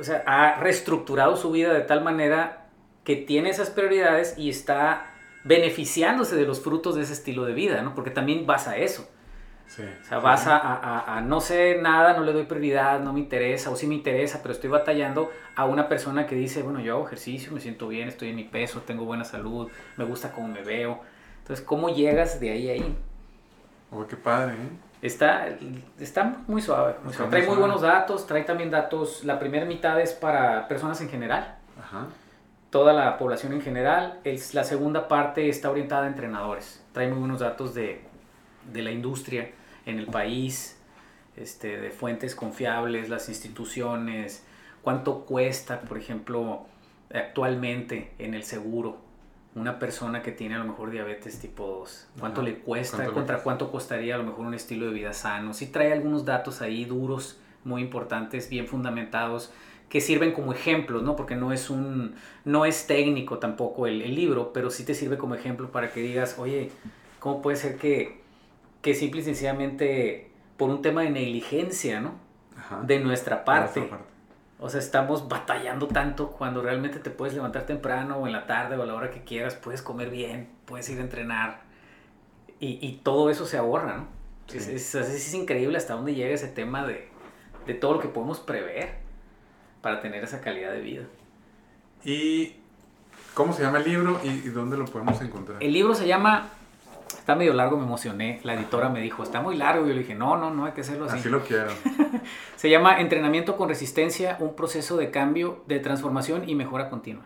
o 0.00 0.04
sea, 0.04 0.24
ha 0.26 0.54
reestructurado 0.58 1.36
su 1.36 1.50
vida 1.50 1.74
de 1.74 1.82
tal 1.82 2.02
manera 2.02 2.64
que 3.04 3.16
tiene 3.16 3.50
esas 3.50 3.68
prioridades 3.68 4.38
y 4.38 4.48
está 4.48 5.12
beneficiándose 5.46 6.36
de 6.36 6.44
los 6.44 6.60
frutos 6.60 6.96
de 6.96 7.02
ese 7.02 7.12
estilo 7.12 7.44
de 7.44 7.54
vida, 7.54 7.82
¿no? 7.82 7.94
Porque 7.94 8.10
también 8.10 8.46
vas 8.46 8.68
a 8.68 8.76
eso. 8.76 9.08
Sí, 9.68 9.82
o 9.82 10.04
sea, 10.04 10.18
vas 10.18 10.46
a, 10.46 10.56
a, 10.56 11.16
a, 11.16 11.20
no 11.22 11.40
sé 11.40 11.78
nada, 11.80 12.14
no 12.14 12.22
le 12.22 12.32
doy 12.32 12.44
prioridad, 12.44 13.00
no 13.00 13.12
me 13.12 13.18
interesa, 13.18 13.70
o 13.70 13.76
sí 13.76 13.88
me 13.88 13.96
interesa, 13.96 14.40
pero 14.40 14.54
estoy 14.54 14.70
batallando 14.70 15.30
a 15.56 15.64
una 15.64 15.88
persona 15.88 16.26
que 16.26 16.36
dice, 16.36 16.62
bueno, 16.62 16.78
yo 16.78 16.94
hago 16.94 17.06
ejercicio, 17.06 17.50
me 17.52 17.60
siento 17.60 17.88
bien, 17.88 18.06
estoy 18.06 18.28
en 18.28 18.36
mi 18.36 18.44
peso, 18.44 18.82
tengo 18.82 19.04
buena 19.04 19.24
salud, 19.24 19.68
me 19.96 20.04
gusta 20.04 20.30
cómo 20.32 20.46
me 20.48 20.62
veo. 20.62 21.00
Entonces, 21.38 21.64
¿cómo 21.64 21.88
llegas 21.88 22.38
de 22.38 22.50
ahí 22.50 22.68
a 22.68 22.72
ahí? 22.74 22.96
Oh, 23.90 24.06
qué 24.06 24.16
padre, 24.16 24.54
¿eh? 24.54 24.68
Está, 25.02 25.48
está 26.00 26.36
muy 26.46 26.62
suave. 26.62 26.94
trae 27.30 27.46
muy 27.46 27.56
buenos 27.56 27.82
datos, 27.82 28.26
trae 28.26 28.42
también 28.44 28.70
datos, 28.70 29.24
la 29.24 29.38
primera 29.38 29.64
mitad 29.64 30.00
es 30.00 30.12
para 30.12 30.66
personas 30.68 31.00
en 31.00 31.08
general, 31.08 31.56
toda 32.76 32.92
la 32.92 33.16
población 33.16 33.54
en 33.54 33.62
general, 33.62 34.20
es, 34.22 34.52
la 34.52 34.62
segunda 34.62 35.08
parte 35.08 35.48
está 35.48 35.70
orientada 35.70 36.04
a 36.04 36.08
entrenadores, 36.08 36.84
trae 36.92 37.08
muy 37.08 37.20
buenos 37.20 37.40
datos 37.40 37.72
de, 37.72 38.02
de 38.70 38.82
la 38.82 38.90
industria 38.90 39.50
en 39.86 39.98
el 39.98 40.08
país, 40.08 40.78
este, 41.38 41.78
de 41.78 41.90
fuentes 41.90 42.34
confiables, 42.34 43.08
las 43.08 43.30
instituciones, 43.30 44.44
cuánto 44.82 45.24
cuesta, 45.24 45.80
por 45.80 45.96
ejemplo, 45.96 46.66
actualmente 47.14 48.12
en 48.18 48.34
el 48.34 48.42
seguro 48.42 48.98
una 49.54 49.78
persona 49.78 50.20
que 50.20 50.32
tiene 50.32 50.56
a 50.56 50.58
lo 50.58 50.66
mejor 50.66 50.90
diabetes 50.90 51.38
tipo 51.38 51.66
2? 51.66 52.08
¿Cuánto 52.20 52.42
le 52.42 52.58
cuesta? 52.58 53.06
¿Contra 53.06 53.38
cuánto 53.38 53.72
costaría 53.72 54.16
a 54.16 54.18
lo 54.18 54.24
mejor 54.24 54.44
un 54.44 54.52
estilo 54.52 54.84
de 54.84 54.92
vida 54.92 55.14
sano? 55.14 55.54
Sí 55.54 55.68
trae 55.68 55.94
algunos 55.94 56.26
datos 56.26 56.60
ahí 56.60 56.84
duros, 56.84 57.40
muy 57.64 57.80
importantes, 57.80 58.50
bien 58.50 58.66
fundamentados, 58.66 59.50
que 59.88 60.00
sirven 60.00 60.32
como 60.32 60.52
ejemplos, 60.52 61.02
¿no? 61.02 61.16
Porque 61.16 61.36
no 61.36 61.52
es 61.52 61.70
un, 61.70 62.14
no 62.44 62.64
es 62.64 62.86
técnico 62.86 63.38
tampoco 63.38 63.86
el, 63.86 64.14
libro, 64.14 64.52
pero 64.52 64.70
sí 64.70 64.84
te 64.84 64.94
sirve 64.94 65.16
como 65.16 65.34
ejemplo 65.34 65.70
para 65.70 65.92
que 65.92 66.00
digas, 66.00 66.36
oye, 66.38 66.70
¿cómo 67.20 67.42
puede 67.42 67.56
ser 67.56 67.76
que, 67.76 68.20
que 68.82 68.94
simple 68.94 69.20
y 69.20 69.24
sencillamente 69.24 70.30
por 70.56 70.70
un 70.70 70.82
tema 70.82 71.02
de 71.02 71.10
negligencia, 71.10 72.00
¿no? 72.00 72.14
De 72.84 72.98
nuestra 72.98 73.44
parte. 73.44 73.80
De 73.80 73.86
nuestra 73.86 73.98
parte 73.98 74.16
o 74.58 74.70
sea, 74.70 74.80
estamos 74.80 75.28
batallando 75.28 75.86
tanto 75.86 76.30
cuando 76.30 76.62
realmente 76.62 76.98
te 76.98 77.10
puedes 77.10 77.34
levantar 77.34 77.66
temprano 77.66 78.16
o 78.16 78.26
en 78.26 78.32
la 78.32 78.46
tarde 78.46 78.76
o 78.76 78.82
a 78.82 78.86
la 78.86 78.94
hora 78.94 79.10
que 79.10 79.22
quieras, 79.22 79.54
puedes 79.54 79.82
comer 79.82 80.08
bien, 80.10 80.48
puedes 80.64 80.88
ir 80.88 80.98
a 80.98 81.02
entrenar 81.02 81.60
y, 82.58 82.78
y 82.80 83.00
todo 83.02 83.28
eso 83.28 83.44
se 83.44 83.58
ahorra, 83.58 83.98
¿no? 83.98 84.16
Es, 84.52 84.94
es, 84.94 85.34
increíble 85.34 85.76
hasta 85.76 85.94
dónde 85.94 86.14
llega 86.14 86.32
ese 86.32 86.46
tema 86.46 86.86
de, 86.86 87.08
de, 87.66 87.74
todo 87.74 87.94
lo 87.94 87.98
que 87.98 88.06
podemos 88.06 88.38
prever 88.38 88.94
para 89.86 90.00
tener 90.00 90.24
esa 90.24 90.40
calidad 90.40 90.72
de 90.72 90.80
vida. 90.80 91.02
¿Y 92.04 92.56
cómo 93.34 93.52
se 93.52 93.62
llama 93.62 93.78
el 93.78 93.84
libro 93.84 94.20
y, 94.24 94.30
y 94.30 94.48
dónde 94.48 94.76
lo 94.76 94.84
podemos 94.86 95.22
encontrar? 95.22 95.62
El 95.62 95.72
libro 95.72 95.94
se 95.94 96.08
llama 96.08 96.50
está 97.06 97.36
medio 97.36 97.54
largo, 97.54 97.76
me 97.76 97.84
emocioné. 97.84 98.40
La 98.42 98.54
editora 98.54 98.88
me 98.88 99.00
dijo, 99.00 99.22
está 99.22 99.40
muy 99.40 99.56
largo. 99.56 99.84
Y 99.84 99.90
yo 99.90 99.94
le 99.94 100.00
dije, 100.00 100.16
no, 100.16 100.36
no, 100.36 100.52
no 100.52 100.64
hay 100.64 100.72
que 100.72 100.80
hacerlo 100.80 101.04
así. 101.04 101.18
Así 101.18 101.28
lo 101.28 101.44
quiero. 101.44 101.70
Se 102.56 102.68
llama 102.68 103.00
Entrenamiento 103.00 103.56
con 103.56 103.68
Resistencia, 103.68 104.36
un 104.40 104.56
proceso 104.56 104.96
de 104.96 105.12
cambio, 105.12 105.62
de 105.68 105.78
transformación 105.78 106.48
y 106.48 106.56
mejora 106.56 106.90
continua. 106.90 107.22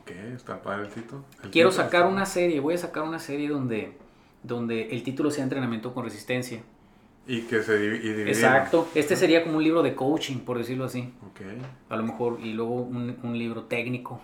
Ok, 0.00 0.10
está 0.36 0.62
padre 0.62 0.82
el 0.82 0.88
título. 0.88 1.24
Quiero 1.50 1.72
sacar 1.72 2.06
una 2.06 2.26
serie, 2.26 2.60
voy 2.60 2.74
a 2.74 2.78
sacar 2.78 3.02
una 3.02 3.18
serie 3.18 3.48
donde, 3.48 3.98
donde 4.44 4.90
el 4.90 5.02
título 5.02 5.32
sea 5.32 5.42
Entrenamiento 5.42 5.92
con 5.92 6.04
Resistencia. 6.04 6.62
Y 7.26 7.42
que 7.42 7.62
se 7.62 7.78
divida. 7.78 8.28
Exacto. 8.28 8.88
Este 8.94 9.16
sería 9.16 9.44
como 9.44 9.58
un 9.58 9.64
libro 9.64 9.82
de 9.82 9.94
coaching, 9.94 10.38
por 10.38 10.58
decirlo 10.58 10.84
así. 10.86 11.12
Ok. 11.30 11.40
A 11.88 11.96
lo 11.96 12.02
mejor, 12.02 12.40
y 12.42 12.52
luego 12.52 12.74
un, 12.74 13.16
un 13.22 13.38
libro 13.38 13.64
técnico 13.64 14.20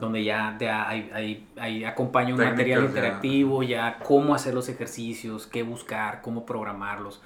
donde 0.00 0.24
ya, 0.24 0.56
hay, 0.60 1.10
hay, 1.12 1.48
hay, 1.56 1.84
acompaña 1.84 2.34
un 2.34 2.40
material 2.40 2.84
interactivo, 2.84 3.62
ya. 3.62 3.98
cómo 3.98 4.34
hacer 4.34 4.54
los 4.54 4.68
ejercicios, 4.68 5.46
qué 5.46 5.62
buscar, 5.62 6.22
cómo 6.22 6.46
programarlos, 6.46 7.22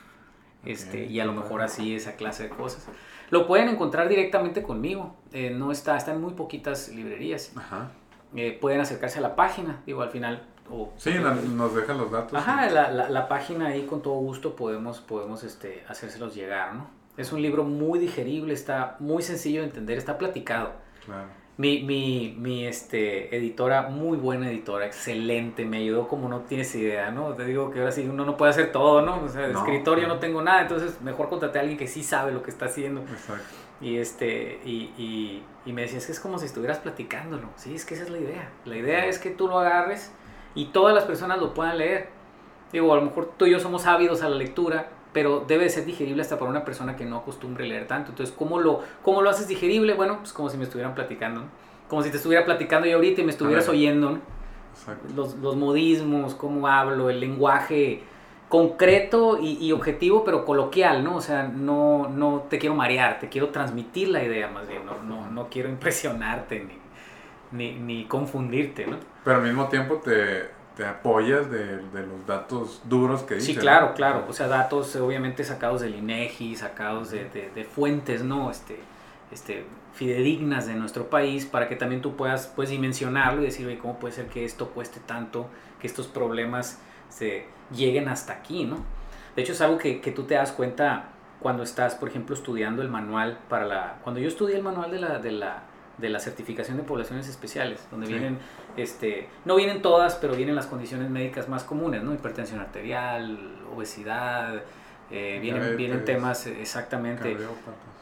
este, 0.65 1.07
y 1.07 1.21
a 1.21 1.25
lo 1.25 1.33
mejor 1.33 1.63
así 1.63 1.95
esa 1.95 2.17
clase 2.17 2.45
de 2.45 2.49
cosas. 2.51 2.89
Lo 3.31 3.47
pueden 3.47 3.69
encontrar 3.69 4.09
directamente 4.09 4.63
conmigo, 4.63 5.15
eh, 5.33 5.51
no 5.51 5.71
está, 5.71 5.97
está 5.97 6.13
en 6.13 6.21
muy 6.21 6.35
poquitas 6.35 6.89
librerías. 6.89 7.53
Eh, 8.35 8.57
pueden 8.61 8.81
acercarse 8.81 9.19
a 9.19 9.23
la 9.23 9.37
página, 9.37 9.83
digo, 9.87 10.03
al 10.03 10.11
final. 10.11 10.47
O, 10.71 10.93
sí, 10.97 11.15
nos 11.55 11.75
dejan 11.75 11.99
los 11.99 12.11
datos. 12.11 12.35
Ajá, 12.39 12.69
la, 12.71 12.91
la, 12.91 13.09
la, 13.09 13.29
página 13.29 13.69
ahí 13.69 13.87
con 13.87 14.03
todo 14.03 14.15
gusto 14.15 14.55
podemos, 14.55 15.01
podemos 15.01 15.45
este, 15.45 15.85
hacérselos 15.89 16.35
llegar, 16.35 16.75
¿no? 16.75 16.91
Es 17.17 17.33
un 17.33 17.43
libro 17.43 17.65
muy 17.65 17.99
digerible, 17.99 18.55
está 18.55 18.97
muy 19.01 19.23
sencillo 19.23 19.61
de 19.61 19.69
entender, 19.69 19.99
está 19.99 20.19
platicado. 20.19 20.73
Claro. 21.05 21.27
Mi, 21.57 21.83
mi, 21.83 22.37
mi 22.39 22.67
este, 22.67 23.35
editora, 23.37 23.89
muy 23.89 24.17
buena 24.17 24.49
editora, 24.49 24.87
excelente, 24.87 25.65
me 25.65 25.79
ayudó 25.79 26.07
como 26.07 26.29
no 26.29 26.43
tienes 26.43 26.73
idea, 26.77 27.11
¿no? 27.11 27.35
Te 27.35 27.45
digo 27.45 27.73
que 27.73 27.81
ahora 27.81 27.91
sí 27.91 28.07
uno 28.09 28.25
no 28.25 28.37
puede 28.37 28.51
hacer 28.51 28.71
todo, 28.71 29.03
¿no? 29.03 29.25
O 29.25 29.29
sea, 29.29 29.49
de 29.49 29.53
No, 29.53 29.59
escritorio 29.61 30.07
no. 30.07 30.15
no 30.15 30.21
tengo 30.21 30.41
nada, 30.41 30.63
entonces 30.63 31.01
mejor 31.01 31.29
contraté 31.29 31.59
a 31.59 31.63
alguien 31.63 31.77
que 31.77 31.89
sí 31.89 32.05
sabe 32.05 32.31
lo 32.31 32.45
que 32.45 32.51
está 32.53 32.67
haciendo. 32.67 33.01
Exacto. 33.01 33.43
Y, 33.81 33.97
este, 33.97 34.61
y, 34.65 34.93
y, 34.97 35.43
y 35.67 35.73
me 35.73 35.83
decía, 35.83 35.99
es 35.99 36.07
que 36.07 36.13
es 36.13 36.21
como 36.21 36.39
si 36.39 36.47
estuvieras 36.47 36.79
platicándolo. 36.79 37.49
Sí, 37.57 37.75
es 37.75 37.85
que 37.85 37.95
esa 37.95 38.05
es 38.05 38.11
la 38.11 38.19
idea. 38.19 38.51
La 38.65 38.77
idea 38.77 39.07
es 39.07 39.19
que 39.19 39.31
tú 39.31 39.49
lo 39.49 39.59
agarres 39.59 40.13
y 40.55 40.67
todas 40.67 40.95
las 40.95 41.05
personas 41.05 41.39
lo 41.39 41.55
puedan 41.55 41.79
leer. 41.79 42.09
Digo, 42.73 42.93
a 42.93 42.97
lo 42.97 43.03
mejor 43.03 43.33
tú 43.37 43.47
y 43.47 43.51
yo 43.51 43.61
somos 43.61 43.87
ávidos 43.87 44.23
a 44.23 44.29
la 44.29 44.37
lectura, 44.37 44.91
pero 45.13 45.45
debe 45.47 45.65
de 45.65 45.71
ser 45.71 45.85
digerible 45.85 46.23
hasta 46.23 46.39
para 46.39 46.51
una 46.51 46.65
persona 46.65 46.97
que 46.97 47.05
no 47.05 47.19
acostumbre 47.19 47.67
leer 47.67 47.87
tanto. 47.87 48.11
Entonces, 48.11 48.35
¿cómo 48.37 48.59
lo, 48.59 48.81
cómo 49.03 49.23
lo 49.23 49.31
haces 49.31 49.49
digerible? 49.49 49.95
Bueno, 49.95 50.19
pues 50.19 50.33
como 50.33 50.51
si 50.51 50.59
me 50.59 50.65
estuvieran 50.65 50.95
platicando, 50.95 51.43
¿no? 51.43 51.47
Como 51.89 52.03
si 52.03 52.11
te 52.11 52.19
estuviera 52.19 52.45
platicando 52.45 52.87
yo 52.87 52.97
ahorita 52.97 53.23
y 53.23 53.25
me 53.25 53.31
estuvieras 53.31 53.69
oyendo, 53.69 54.11
¿no? 54.11 54.19
Los, 55.15 55.37
los 55.37 55.57
modismos, 55.57 56.35
cómo 56.35 56.69
hablo, 56.69 57.11
el 57.11 57.21
lenguaje 57.21 58.03
concreto 58.49 59.39
y, 59.41 59.59
y 59.65 59.73
objetivo, 59.73 60.25
pero 60.25 60.45
coloquial, 60.45 61.05
¿no? 61.05 61.17
O 61.17 61.21
sea, 61.21 61.45
no, 61.45 62.09
no 62.09 62.47
te 62.49 62.59
quiero 62.59 62.75
marear, 62.75 63.19
te 63.19 63.29
quiero 63.29 63.49
transmitir 63.49 64.09
la 64.09 64.23
idea 64.23 64.49
más 64.49 64.67
bien, 64.69 64.87
no, 64.87 65.03
no, 65.03 65.31
no 65.31 65.49
quiero 65.49 65.69
impresionarte 65.69 66.61
ni, 66.61 66.75
ni, 67.53 67.73
ni 67.75 68.05
confundirte, 68.07 68.87
¿no? 68.87 68.97
Pero 69.25 69.37
al 69.39 69.43
mismo 69.43 69.69
tiempo 69.69 69.97
te, 69.97 70.49
te 70.77 70.85
apoyas 70.87 71.51
de, 71.51 71.79
de 71.79 72.07
los 72.07 72.27
datos 72.27 72.83
duros 72.85 73.23
que 73.23 73.35
dices. 73.35 73.55
Sí, 73.55 73.57
claro, 73.57 73.95
claro. 73.95 74.25
O 74.29 74.33
sea, 74.33 74.49
datos 74.49 74.95
obviamente 74.97 75.45
sacados 75.45 75.81
del 75.81 75.95
INEGI, 75.97 76.57
sacados 76.57 77.11
de, 77.11 77.25
de- 77.31 77.51
de 77.55 77.65
fuentes, 77.65 78.23
¿no? 78.23 78.51
Este, 78.51 78.79
este, 79.33 79.65
fidedignas 79.95 80.67
de 80.67 80.75
nuestro 80.75 81.11
país 81.11 81.45
para 81.47 81.69
que 81.69 81.77
también 81.77 82.01
tú 82.03 82.17
puedas 82.17 82.47
pues, 82.55 82.71
dimensionarlo 82.71 83.43
y 83.43 83.47
decir, 83.47 83.67
oye, 83.67 83.79
¿cómo 83.79 83.99
puede 83.99 84.15
ser 84.15 84.27
que 84.27 84.45
esto 84.45 84.69
cueste 84.69 85.01
tanto, 85.01 85.49
que 85.81 85.87
estos 85.87 86.07
problemas 86.07 86.81
se 87.09 87.47
lleguen 87.75 88.09
hasta 88.09 88.33
aquí, 88.35 88.65
¿no? 88.65 88.77
De 89.35 89.43
hecho, 89.43 89.53
es 89.53 89.61
algo 89.61 89.79
que, 89.79 90.01
que 90.01 90.11
tú 90.13 90.25
te 90.25 90.35
das 90.35 90.53
cuenta 90.53 91.11
cuando 91.41 91.63
estás, 91.63 91.95
por 91.95 92.09
ejemplo, 92.09 92.35
estudiando 92.35 92.83
el 92.83 92.89
manual 92.89 93.39
para 93.49 93.65
la... 93.67 93.97
Cuando 94.03 94.21
yo 94.21 94.29
estudié 94.29 94.57
el 94.57 94.63
manual 94.63 94.91
de 94.91 94.99
la, 95.01 95.19
de 95.19 95.33
la, 95.33 95.63
de 95.99 96.09
la 96.09 96.21
certificación 96.21 96.77
de 96.77 96.85
poblaciones 96.85 97.29
especiales, 97.29 97.87
donde 97.91 98.07
Sí. 98.07 98.13
vienen, 98.15 98.39
este, 98.77 99.29
no 99.45 99.57
vienen 99.57 99.83
todas, 99.83 100.15
pero 100.17 100.35
vienen 100.35 100.55
las 100.55 100.67
condiciones 100.67 101.11
médicas 101.11 101.49
más 101.49 101.65
comunes, 101.65 102.03
¿no? 102.03 102.15
Hipertensión 102.15 102.61
arterial, 102.61 103.39
obesidad, 103.75 104.63
eh, 105.11 105.39
vienen, 105.43 105.77
vienen 105.77 106.05
temas 106.05 106.47
exactamente... 106.47 107.37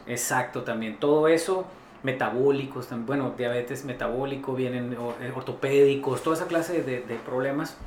Exacto, 0.05 0.63
también. 0.63 0.97
Todo 0.99 1.27
eso, 1.27 1.65
metabólicos, 2.03 2.87
bueno, 3.05 3.33
diabetes 3.37 3.83
metabólico, 3.83 4.53
vienen 4.53 4.93
eh, 5.21 5.31
ortopédicos, 5.35 6.23
toda 6.23 6.35
esa 6.37 6.47
clase 6.47 6.81
de, 6.83 7.01
de 7.01 7.15
problemas, 7.15 7.77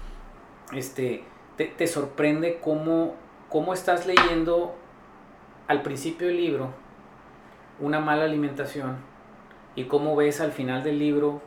este, 0.72 1.24
te, 1.56 1.66
te 1.66 1.86
sorprende 1.86 2.58
cómo, 2.62 3.14
cómo 3.48 3.72
estás 3.72 4.06
leyendo 4.06 4.76
al 5.68 5.82
principio 5.82 6.26
del 6.26 6.36
libro 6.36 6.72
una 7.78 8.00
mala 8.00 8.24
alimentación 8.24 8.96
y 9.80 9.84
cómo 9.84 10.16
ves 10.16 10.40
al 10.40 10.52
final 10.52 10.82
del 10.84 10.98
libro 10.98 11.40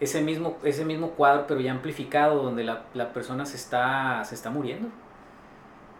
ese 0.00 0.20
mismo, 0.22 0.56
ese 0.62 0.84
mismo 0.84 1.10
cuadro, 1.10 1.46
pero 1.46 1.60
ya 1.60 1.72
amplificado, 1.72 2.42
donde 2.42 2.64
la, 2.64 2.84
la 2.94 3.12
persona 3.12 3.46
se 3.46 3.56
está, 3.56 4.22
se 4.24 4.34
está 4.34 4.50
muriendo. 4.50 4.88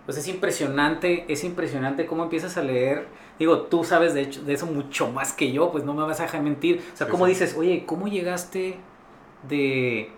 Pues 0.04 0.18
es 0.18 0.28
impresionante, 0.28 1.24
es 1.32 1.42
impresionante 1.44 2.06
cómo 2.06 2.22
empiezas 2.24 2.56
a 2.56 2.62
leer. 2.62 3.08
Digo, 3.38 3.62
tú 3.62 3.82
sabes 3.84 4.14
de, 4.14 4.22
hecho, 4.22 4.42
de 4.42 4.52
eso 4.54 4.66
mucho 4.66 5.10
más 5.10 5.32
que 5.32 5.50
yo, 5.50 5.72
pues 5.72 5.84
no 5.84 5.94
me 5.94 6.04
vas 6.04 6.20
a 6.20 6.24
dejar 6.24 6.42
mentir. 6.42 6.82
O 6.94 6.96
sea, 6.96 7.06
Sí, 7.06 7.10
cómo 7.10 7.24
sí. 7.26 7.30
dices, 7.32 7.56
oye, 7.58 7.84
¿cómo 7.86 8.06
llegaste 8.06 8.76
de, 9.48 10.10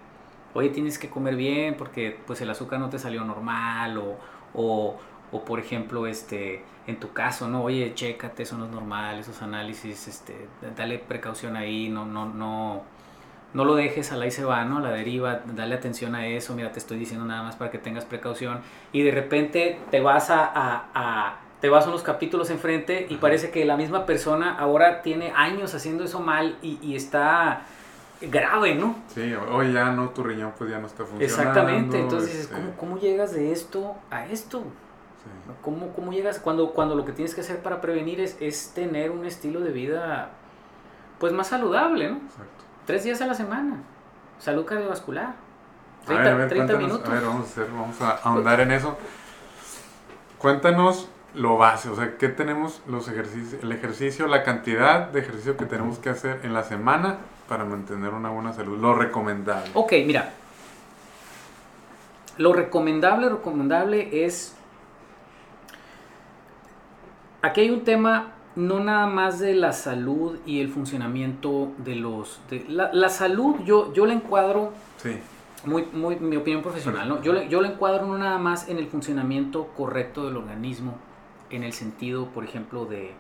oye, 0.55 0.69
tienes 0.71 0.99
que 0.99 1.09
comer 1.09 1.37
bien 1.37 1.75
porque 1.77 2.19
pues 2.27 2.41
el 2.43 2.51
azúcar 2.51 2.81
no 2.81 2.91
te 2.91 2.99
salió 2.99 3.25
normal 3.25 3.97
o, 3.99 4.17
o, 4.55 4.97
o, 5.33 5.45
por 5.45 5.59
ejemplo, 5.59 6.07
este, 6.07 6.63
en 6.89 6.99
tu 6.99 7.13
caso, 7.13 7.47
¿no? 7.49 7.63
Oye, 7.63 7.93
chécate, 7.95 8.43
eso 8.43 8.57
no 8.59 8.65
es 8.65 8.71
normal, 8.73 9.19
esos 9.21 9.41
análisis, 9.43 10.09
este, 10.09 10.49
dale 10.77 10.99
precaución 10.99 11.55
ahí, 11.55 11.91
no, 11.91 12.07
no, 12.07 12.25
no, 12.27 12.83
no 13.53 13.65
lo 13.67 13.75
dejes 13.75 14.11
a 14.11 14.17
la 14.17 14.27
y 14.27 14.31
se 14.31 14.43
va, 14.45 14.65
¿no? 14.65 14.79
A 14.79 14.81
la 14.81 14.91
deriva, 14.91 15.43
dale 15.55 15.75
atención 15.75 16.15
a 16.15 16.27
eso, 16.27 16.55
mira, 16.55 16.73
te 16.73 16.79
estoy 16.79 16.99
diciendo 16.99 17.27
nada 17.27 17.43
más 17.43 17.57
para 17.57 17.71
que 17.71 17.77
tengas 17.79 18.07
precaución 18.07 18.63
y 18.91 19.03
de 19.03 19.11
repente 19.11 19.79
te 19.91 20.01
vas 20.01 20.31
a, 20.31 20.45
a- 20.47 20.87
a- 20.95 21.41
te 21.61 21.69
vas 21.69 21.87
unos 21.87 22.03
capítulos 22.03 22.49
enfrente 22.51 23.07
y 23.11 23.15
Ajá. 23.15 23.21
parece 23.21 23.51
que 23.51 23.65
la 23.67 23.77
misma 23.77 24.07
persona 24.07 24.57
ahora 24.59 25.03
tiene 25.03 25.33
años 25.37 25.75
haciendo 25.75 26.05
eso 26.05 26.21
mal 26.21 26.57
y, 26.63 26.79
y 26.81 26.97
está 26.97 27.63
grave, 28.23 28.75
¿no? 28.77 28.97
Sí, 29.09 29.35
hoy 29.35 29.73
ya 29.75 29.91
no, 29.91 30.09
tu 30.11 30.23
riñón 30.23 30.53
pues 30.57 30.71
ya 30.71 30.79
no 30.79 30.87
está 30.87 31.05
funcionando. 31.05 31.25
Exactamente, 31.25 32.01
entonces 32.01 32.31
dices, 32.31 32.45
este, 32.45 32.55
¿cómo, 32.55 32.77
¿cómo 32.77 32.99
llegas 32.99 33.33
de 33.35 33.53
esto 33.53 33.95
a 34.11 34.27
esto? 34.27 34.65
Sí. 35.23 35.53
¿Cómo, 35.63 35.93
cómo 35.95 36.13
llegas 36.13 36.39
cuando, 36.39 36.73
cuando 36.73 36.95
lo 36.95 37.05
que 37.05 37.13
tienes 37.13 37.35
que 37.35 37.41
hacer 37.43 37.63
para 37.63 37.81
prevenir 37.81 38.21
es, 38.21 38.37
es 38.41 38.73
tener 38.75 39.11
un 39.11 39.25
estilo 39.25 39.61
de 39.61 39.71
vida 39.73 40.31
pues 41.19 41.33
más 41.33 41.49
saludable, 41.49 42.11
¿no? 42.11 42.17
Exacto. 42.17 42.65
Tres 42.87 43.05
días 43.05 43.21
a 43.21 43.27
la 43.27 43.35
semana. 43.35 43.77
Salud 44.39 44.65
cardiovascular. 44.65 45.35
A 46.05 46.07
30, 46.07 46.23
ver, 46.23 46.33
a 46.33 46.37
ver, 46.37 46.49
30 46.49 46.67
cuéntanos, 46.67 46.93
minutos. 46.93 47.09
a 47.09 47.15
ver, 47.15 47.25
vamos 47.25 47.47
a 47.47 47.51
hacer, 47.51 47.67
vamos 47.73 48.01
a 48.01 48.11
ahondar 48.29 48.61
en 48.61 48.71
eso. 48.73 48.97
Cuéntanos 50.39 51.09
lo 51.35 51.59
base, 51.59 51.91
o 51.91 51.95
sea, 51.97 52.17
¿qué 52.17 52.29
tenemos 52.29 52.81
los 52.87 53.09
ejercicios, 53.09 53.63
el 53.63 53.71
ejercicio, 53.73 54.27
la 54.27 54.45
cantidad 54.45 55.09
de 55.09 55.21
ejercicio 55.21 55.57
que 55.57 55.67
tenemos 55.67 55.99
que 55.99 56.09
hacer 56.09 56.41
en 56.43 56.55
la 56.55 56.63
semana 56.65 57.19
para 57.49 57.65
mantener 57.65 58.15
una 58.15 58.31
buena 58.31 58.53
salud? 58.53 58.79
Lo 58.79 58.95
recomendable. 58.95 59.71
Ok, 59.75 59.93
mira. 60.07 60.33
Lo 62.39 62.53
recomendable, 62.53 63.29
recomendable 63.29 64.25
es... 64.25 64.55
Aquí 67.43 67.61
hay 67.63 67.71
un 67.71 67.85
tema 67.85 68.33
no 68.57 68.81
nada 68.81 69.07
más 69.07 69.39
de 69.39 69.55
la 69.55 69.73
salud 69.73 70.39
y 70.45 70.61
el 70.61 70.69
funcionamiento 70.69 71.71
de 71.79 71.95
los... 71.95 72.41
de- 72.51 72.65
la, 72.69 72.91
la 72.93 73.09
salud 73.09 73.57
yo, 73.65 73.93
yo 73.93 74.07
la 74.07 74.15
encuadro 74.15 74.73
Sí, 74.97 75.17
muy, 75.65 75.85
muy, 75.93 76.17
mi 76.17 76.37
opinión 76.37 76.63
profesional, 76.63 77.09
¿no? 77.09 77.23
Yo, 77.23 77.33
le- 77.33 77.49
yo 77.49 77.61
lo 77.61 77.69
encuadro 77.69 78.07
no 78.07 78.19
nada 78.19 78.39
más 78.39 78.69
en 78.69 78.79
el 78.79 78.89
funcionamiento 78.89 79.69
correcto 79.77 80.27
del 80.27 80.37
organismo, 80.37 80.95
en 81.51 81.63
el 81.63 81.73
sentido, 81.73 82.27
por 82.27 82.43
ejemplo, 82.45 82.85
de 82.87 83.13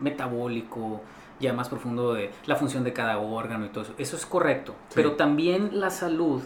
metabólico, 0.00 1.00
ya 1.40 1.52
más 1.52 1.68
profundo 1.68 2.14
de 2.14 2.30
la 2.46 2.54
función 2.56 2.84
de 2.84 2.92
cada 2.92 3.18
órgano 3.18 3.66
y 3.66 3.68
todo 3.70 3.82
eso. 3.84 3.94
Eso 3.98 4.16
es 4.16 4.26
correcto. 4.26 4.72
Sí. 4.88 4.94
Pero 4.94 5.12
también 5.12 5.80
la 5.80 5.90
salud 5.90 6.42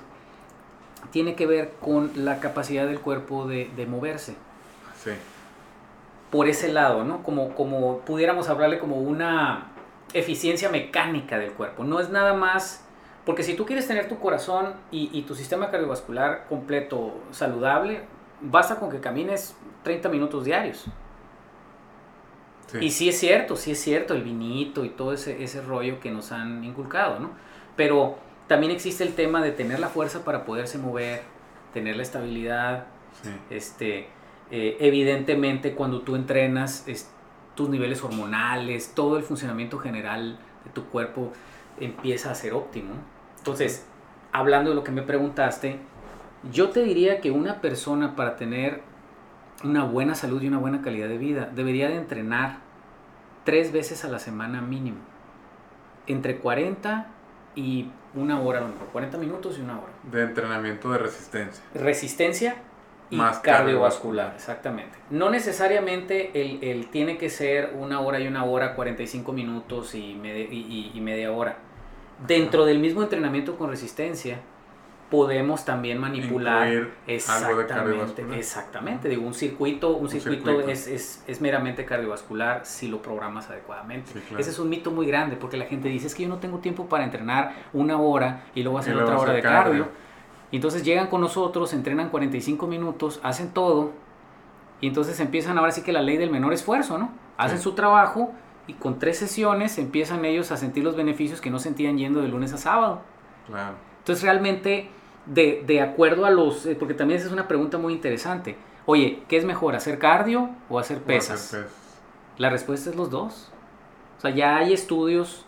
tiene 1.10 1.34
que 1.34 1.46
ver 1.46 1.74
con 1.80 2.10
la 2.14 2.40
capacidad 2.40 2.86
del 2.86 3.00
cuerpo 3.00 3.46
de, 3.46 3.70
de 3.76 3.86
moverse. 3.86 4.36
sí, 4.96 5.10
Por 6.32 6.48
ese 6.48 6.72
lado, 6.72 7.04
¿no? 7.04 7.22
Como, 7.22 7.54
como 7.54 8.00
pudiéramos 8.00 8.48
hablarle 8.48 8.80
como 8.80 8.96
una 8.96 9.68
eficiencia 10.12 10.68
mecánica 10.68 11.38
del 11.38 11.52
cuerpo. 11.52 11.84
No 11.84 12.00
es 12.00 12.10
nada 12.10 12.34
más... 12.34 12.84
Porque 13.24 13.44
si 13.44 13.54
tú 13.54 13.64
quieres 13.66 13.86
tener 13.86 14.08
tu 14.08 14.18
corazón 14.18 14.74
y, 14.90 15.08
y 15.12 15.22
tu 15.22 15.36
sistema 15.36 15.70
cardiovascular 15.70 16.46
completo, 16.48 17.14
saludable, 17.30 18.00
basta 18.40 18.80
con 18.80 18.90
que 18.90 18.98
camines 18.98 19.54
30 19.84 20.08
minutos 20.08 20.44
diarios. 20.44 20.86
sí. 22.66 22.78
Y 22.80 22.90
sí 22.90 23.08
es 23.08 23.18
cierto, 23.18 23.54
sí 23.54 23.72
es 23.72 23.80
cierto, 23.80 24.14
el 24.14 24.22
vinito 24.22 24.84
y 24.84 24.88
todo 24.88 25.12
ese, 25.12 25.44
ese 25.44 25.60
rollo 25.60 26.00
que 26.00 26.10
nos 26.10 26.32
han 26.32 26.64
inculcado, 26.64 27.20
¿no? 27.20 27.30
Pero 27.76 28.16
también 28.48 28.72
existe 28.72 29.04
el 29.04 29.14
tema 29.14 29.42
de 29.42 29.52
tener 29.52 29.78
la 29.80 29.88
fuerza 29.88 30.24
para 30.24 30.44
poderse 30.44 30.78
mover, 30.78 31.22
tener 31.72 31.96
la 31.96 32.02
estabilidad, 32.02 32.86
sí. 33.22 33.30
este, 33.50 34.08
eh, 34.52 34.76
evidentemente 34.80 35.74
cuando 35.74 36.02
tú 36.02 36.14
entrenas, 36.14 36.86
es- 36.86 37.10
tus 37.56 37.68
niveles 37.68 38.02
hormonales, 38.04 38.92
todo 38.94 39.16
el 39.16 39.22
funcionamiento 39.24 39.78
general 39.78 40.38
de 40.64 40.70
tu 40.70 40.84
cuerpo 40.84 41.32
empieza 41.80 42.30
a 42.30 42.34
ser 42.34 42.52
óptimo. 42.54 42.94
Entonces, 43.38 43.84
hablando 44.30 44.70
de 44.70 44.76
lo 44.76 44.84
que 44.84 44.92
me 44.92 45.02
preguntaste, 45.02 45.78
yo 46.52 46.70
te 46.70 46.82
diría 46.82 47.20
que 47.20 47.30
una 47.30 47.60
persona 47.60 48.14
para 48.14 48.36
tener 48.36 48.82
una 49.64 49.84
buena 49.84 50.14
salud 50.14 50.40
y 50.42 50.48
una 50.48 50.58
buena 50.58 50.80
calidad 50.82 51.08
de 51.08 51.18
vida 51.18 51.50
debería 51.54 51.88
de 51.88 51.96
entrenar 51.96 52.58
tres 53.44 53.72
veces 53.72 54.04
a 54.04 54.08
la 54.08 54.18
semana 54.18 54.60
mínimo. 54.60 54.98
Entre 56.06 56.38
40 56.38 57.06
y 57.54 57.90
una 58.14 58.40
hora, 58.40 58.58
a 58.58 58.62
lo 58.62 58.68
mejor 58.68 58.88
40 58.88 59.18
minutos 59.18 59.58
y 59.58 59.62
una 59.62 59.74
hora. 59.78 59.92
De 60.10 60.22
entrenamiento 60.22 60.90
de 60.90 60.98
resistencia. 60.98 61.62
Resistencia 61.74 62.56
y 63.12 63.16
Más 63.16 63.38
cardiovascular, 63.40 63.58
cardiovascular. 64.28 64.32
exactamente. 64.34 64.98
No 65.10 65.28
necesariamente 65.30 66.30
el, 66.40 66.64
el 66.64 66.86
tiene 66.88 67.18
que 67.18 67.28
ser 67.30 67.74
una 67.78 68.00
hora 68.00 68.18
y 68.18 68.26
una 68.26 68.44
hora, 68.44 68.74
45 68.74 69.32
minutos 69.32 69.94
y, 69.94 70.14
media- 70.14 70.46
y- 70.50 70.98
media 71.00 71.30
hora. 71.30 71.56
Dentro 72.26 72.64
del 72.64 72.78
mismo 72.78 73.02
entrenamiento 73.02 73.56
con 73.58 73.68
resistencia, 73.68 74.38
podemos 75.10 75.64
también 75.66 75.98
manipular 75.98 76.66
Incluir 76.68 76.78
algo 76.80 76.96
de 77.06 77.14
exactamente, 77.14 77.66
cardiovascular. 77.74 78.38
exactamente. 78.38 79.08
Digo, 79.10 79.26
un 79.26 79.34
circuito, 79.34 79.90
un, 79.94 80.04
Un 80.04 80.08
circuito, 80.08 80.44
circuito. 80.46 80.70
Es, 80.70 80.86
es, 80.86 81.22
es 81.26 81.40
meramente 81.42 81.84
cardiovascular 81.84 82.64
si 82.64 82.88
lo 82.88 83.02
programas 83.02 83.50
adecuadamente. 83.50 84.10
Sí, 84.12 84.20
claro. 84.20 84.40
Ese 84.40 84.50
es 84.50 84.58
un 84.58 84.70
mito 84.70 84.90
muy 84.90 85.06
grande 85.06 85.36
porque 85.36 85.58
la 85.58 85.66
gente 85.66 85.90
dice 85.90 86.06
es 86.06 86.14
que 86.14 86.22
yo 86.22 86.28
no 86.30 86.38
tengo 86.38 86.60
tiempo 86.60 86.86
para 86.88 87.04
entrenar 87.04 87.52
una 87.74 87.98
hora 88.00 88.44
y 88.54 88.62
luego 88.62 88.78
hacer 88.78 88.94
luego 88.94 89.10
otra 89.10 89.20
hora 89.20 89.32
de 89.34 89.42
cardio. 89.42 89.82
cardio. 89.84 90.11
Y 90.52 90.56
entonces 90.56 90.84
llegan 90.84 91.08
con 91.08 91.20
nosotros, 91.20 91.72
entrenan 91.72 92.10
45 92.10 92.66
minutos, 92.68 93.18
hacen 93.24 93.52
todo 93.52 93.90
y 94.80 94.86
entonces 94.86 95.18
empiezan 95.18 95.58
ahora 95.58 95.72
sí 95.72 95.82
que 95.82 95.92
la 95.92 96.02
ley 96.02 96.16
del 96.18 96.30
menor 96.30 96.52
esfuerzo, 96.52 96.98
¿no? 96.98 97.10
Hacen 97.38 97.58
Sí. 97.58 97.64
su 97.64 97.72
trabajo 97.72 98.32
y 98.66 98.74
con 98.74 98.98
tres 99.00 99.18
sesiones 99.18 99.78
empiezan 99.78 100.24
ellos 100.24 100.52
a 100.52 100.56
sentir 100.56 100.84
los 100.84 100.94
beneficios 100.94 101.40
que 101.40 101.50
no 101.50 101.58
sentían 101.58 101.98
yendo 101.98 102.20
de 102.20 102.28
lunes 102.28 102.52
a 102.52 102.58
sábado. 102.58 103.00
Claro. 103.48 103.74
Entonces 103.98 104.22
realmente, 104.22 104.88
de, 105.26 105.64
de 105.66 105.80
acuerdo 105.80 106.26
a 106.26 106.30
los, 106.30 106.66
eh, 106.66 106.76
porque 106.78 106.94
también 106.94 107.18
esa 107.18 107.28
es 107.28 107.32
una 107.32 107.48
pregunta 107.48 107.78
muy 107.78 107.92
interesante. 107.94 108.56
Oye, 108.84 109.22
¿qué 109.28 109.36
es 109.38 109.44
mejor, 109.44 109.74
hacer 109.74 109.98
cardio 109.98 110.50
o 110.68 110.78
hacer 110.78 110.98
O 110.98 111.00
hacer 111.00 111.02
pesas? 111.02 111.56
La 112.38 112.50
respuesta 112.50 112.90
es 112.90 112.96
los 112.96 113.10
dos. 113.10 113.50
O 114.18 114.20
sea, 114.20 114.30
ya 114.32 114.56
hay 114.56 114.72
estudios, 114.72 115.46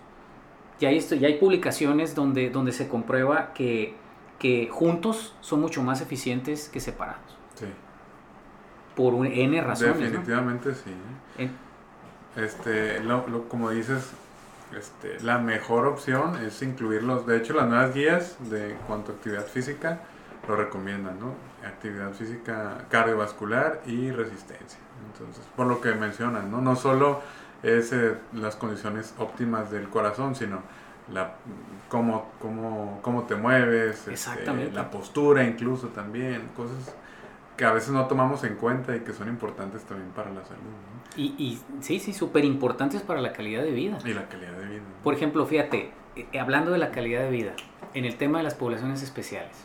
ya 0.81 0.89
hay, 0.89 1.01
ya 1.01 1.27
hay 1.29 1.39
publicaciones 1.39 2.15
donde, 2.15 2.51
donde 2.51 2.73
se 2.73 2.89
comprueba 2.89 3.53
que, 3.53 3.97
que 4.45 4.69
juntos 4.71 5.35
son 5.41 5.63
mucho 5.63 5.83
más 5.83 6.03
eficientes 6.03 6.69
que 6.69 6.79
separados. 6.79 7.23
Sí. 7.55 7.65
Por 8.95 9.15
un 9.15 9.27
N 9.27 9.59
razones. 9.63 9.97
¿no? 9.97 10.03
Definitivamente 10.05 10.75
sí. 10.75 10.91
Este, 12.37 13.01
lo, 13.03 13.27
lo- 13.27 13.49
como 13.49 13.71
dices, 13.71 14.11
este, 14.79 15.19
la 15.23 15.39
mejor 15.39 15.87
opción 15.87 16.37
es 16.45 16.61
incluirlos. 16.61 17.27
De 17.27 17.39
hecho, 17.39 17.55
las 17.55 17.69
nuevas 17.69 17.95
guías 17.95 18.37
de 18.51 18.77
cuanto 18.87 19.13
a 19.13 19.15
actividad 19.15 19.47
física 19.47 20.01
lo 20.47 20.57
recomiendan, 20.57 21.19
¿no? 21.19 21.33
Actividad 21.67 22.13
física 22.13 22.85
cardiovascular 22.91 23.81
y 23.87 24.11
resistencia. 24.11 24.79
Entonces, 25.11 25.43
por 25.57 25.67
lo 25.69 25.81
que 25.81 25.95
mencionan, 25.95 26.51
¿no? 26.51 26.61
No 26.61 26.77
solo 26.77 27.23
es 27.63 27.95
eh, 27.95 28.15
las 28.35 28.57
condiciones 28.57 29.15
óptimas 29.19 29.71
del 29.71 29.89
corazón, 29.89 30.35
sino 30.35 30.61
la 31.13 31.35
cómo, 31.89 32.27
cómo, 32.41 32.99
cómo 33.03 33.25
te 33.25 33.35
mueves, 33.37 34.09
este, 34.09 34.71
la 34.73 34.91
postura 34.91 35.45
incluso 35.45 35.89
también, 35.89 36.49
cosas 36.57 36.95
que 37.57 37.65
a 37.65 37.73
veces 37.73 37.91
no 37.91 38.07
tomamos 38.07 38.43
en 38.45 38.57
cuenta 38.57 38.97
y 38.97 39.01
que 39.01 39.13
son 39.13 39.29
importantes 39.29 39.83
también 39.85 40.11
para 40.11 40.31
la 40.31 40.43
salud, 40.45 40.61
¿no? 40.63 41.23
y, 41.23 41.35
y 41.39 41.61
sí, 41.81 42.01
sí, 42.01 42.13
súper 42.13 42.45
importantes 42.45 43.03
para 43.03 43.21
la 43.21 43.33
calidad 43.33 43.63
de 43.63 43.71
vida. 43.71 43.99
Y 44.05 44.13
la 44.13 44.27
calidad 44.29 44.53
de 44.53 44.67
vida. 44.67 44.83
Por 45.05 45.15
ejemplo, 45.15 45.47
fíjate, 45.47 45.93
eh, 46.17 46.39
hablando 46.41 46.73
de 46.73 46.79
la 46.79 46.91
calidad 46.91 47.21
de 47.21 47.31
vida, 47.31 47.53
en 47.93 48.05
el 48.07 48.17
tema 48.17 48.39
de 48.39 48.45
las 48.45 48.55
poblaciones 48.55 49.03
especiales, 49.03 49.57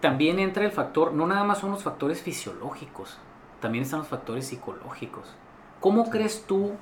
también 0.00 0.38
entra 0.38 0.64
el 0.64 0.70
factor, 0.70 1.12
no 1.12 1.26
nada 1.26 1.42
más 1.44 1.58
son 1.58 1.72
los 1.72 1.82
factores 1.82 2.22
fisiológicos, 2.22 3.18
también 3.60 3.82
están 3.82 4.00
los 4.00 4.08
factores 4.08 4.46
psicológicos. 4.46 5.34
¿Cómo 5.80 6.04
Sí. 6.04 6.10
crees 6.12 6.44
tú 6.46 6.72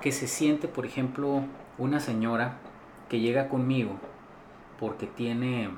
que 0.00 0.12
se 0.12 0.28
siente, 0.28 0.68
por 0.68 0.86
ejemplo, 0.86 1.42
una 1.78 2.00
señora 2.00 2.54
que 3.08 3.20
llega 3.20 3.48
conmigo 3.48 3.92
porque 4.78 5.06
tiene, 5.06 5.68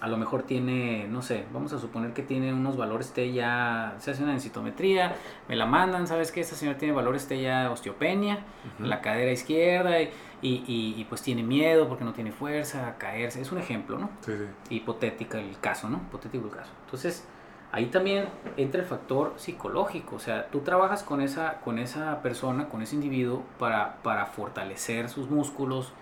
a 0.00 0.08
lo 0.08 0.16
mejor 0.16 0.44
tiene, 0.44 1.06
no 1.08 1.22
sé, 1.22 1.44
vamos 1.52 1.72
a 1.72 1.78
suponer 1.78 2.12
que 2.12 2.22
tiene 2.22 2.52
unos 2.54 2.76
valores 2.76 3.12
T 3.12 3.32
ya, 3.32 3.94
se 3.98 4.12
hace 4.12 4.22
una 4.22 4.32
densitometría, 4.32 5.16
me 5.48 5.56
la 5.56 5.66
mandan, 5.66 6.06
¿sabes 6.06 6.30
qué? 6.30 6.40
Esta 6.40 6.54
señora 6.54 6.78
tiene 6.78 6.94
valores 6.94 7.26
T 7.26 7.40
ya 7.40 7.70
osteopenia, 7.70 8.38
la 8.78 9.00
cadera 9.00 9.32
izquierda 9.32 10.00
y, 10.00 10.10
y- 10.42 10.64
y- 10.68 10.94
y, 11.00 11.04
pues 11.06 11.22
tiene 11.22 11.42
miedo 11.42 11.88
porque 11.88 12.04
no 12.04 12.12
tiene 12.12 12.30
fuerza 12.30 12.86
a 12.86 12.96
caerse. 12.98 13.40
Es 13.40 13.50
un 13.50 13.58
ejemplo, 13.58 13.98
¿no? 13.98 14.10
Sí, 14.20 14.32
sí. 14.38 14.74
Hipotética 14.76 15.40
el 15.40 15.58
caso, 15.58 15.88
¿no? 15.90 15.96
Hipotético 16.08 16.44
el 16.46 16.52
caso. 16.52 16.70
Entonces, 16.84 17.26
ahí 17.72 17.86
también 17.86 18.26
entra 18.56 18.80
el 18.80 18.86
factor 18.86 19.34
psicológico. 19.36 20.16
O 20.16 20.18
sea, 20.18 20.48
tú 20.50 20.60
trabajas 20.60 21.02
con 21.02 21.20
esa, 21.20 21.60
con 21.60 21.78
esa 21.78 22.22
persona, 22.22 22.68
con 22.68 22.82
ese 22.82 22.94
individuo 22.94 23.42
para, 23.58 23.96
para 24.02 24.26
fortalecer 24.26 25.08
sus 25.08 25.28
músculos, 25.30 25.92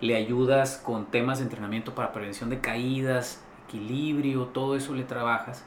le 0.00 0.16
ayudas 0.16 0.78
con 0.78 1.06
temas 1.06 1.38
de 1.38 1.44
entrenamiento 1.44 1.94
para 1.94 2.12
prevención 2.12 2.48
de 2.48 2.60
caídas, 2.60 3.42
equilibrio, 3.66 4.46
todo 4.46 4.76
eso 4.76 4.94
le 4.94 5.04
trabajas. 5.04 5.64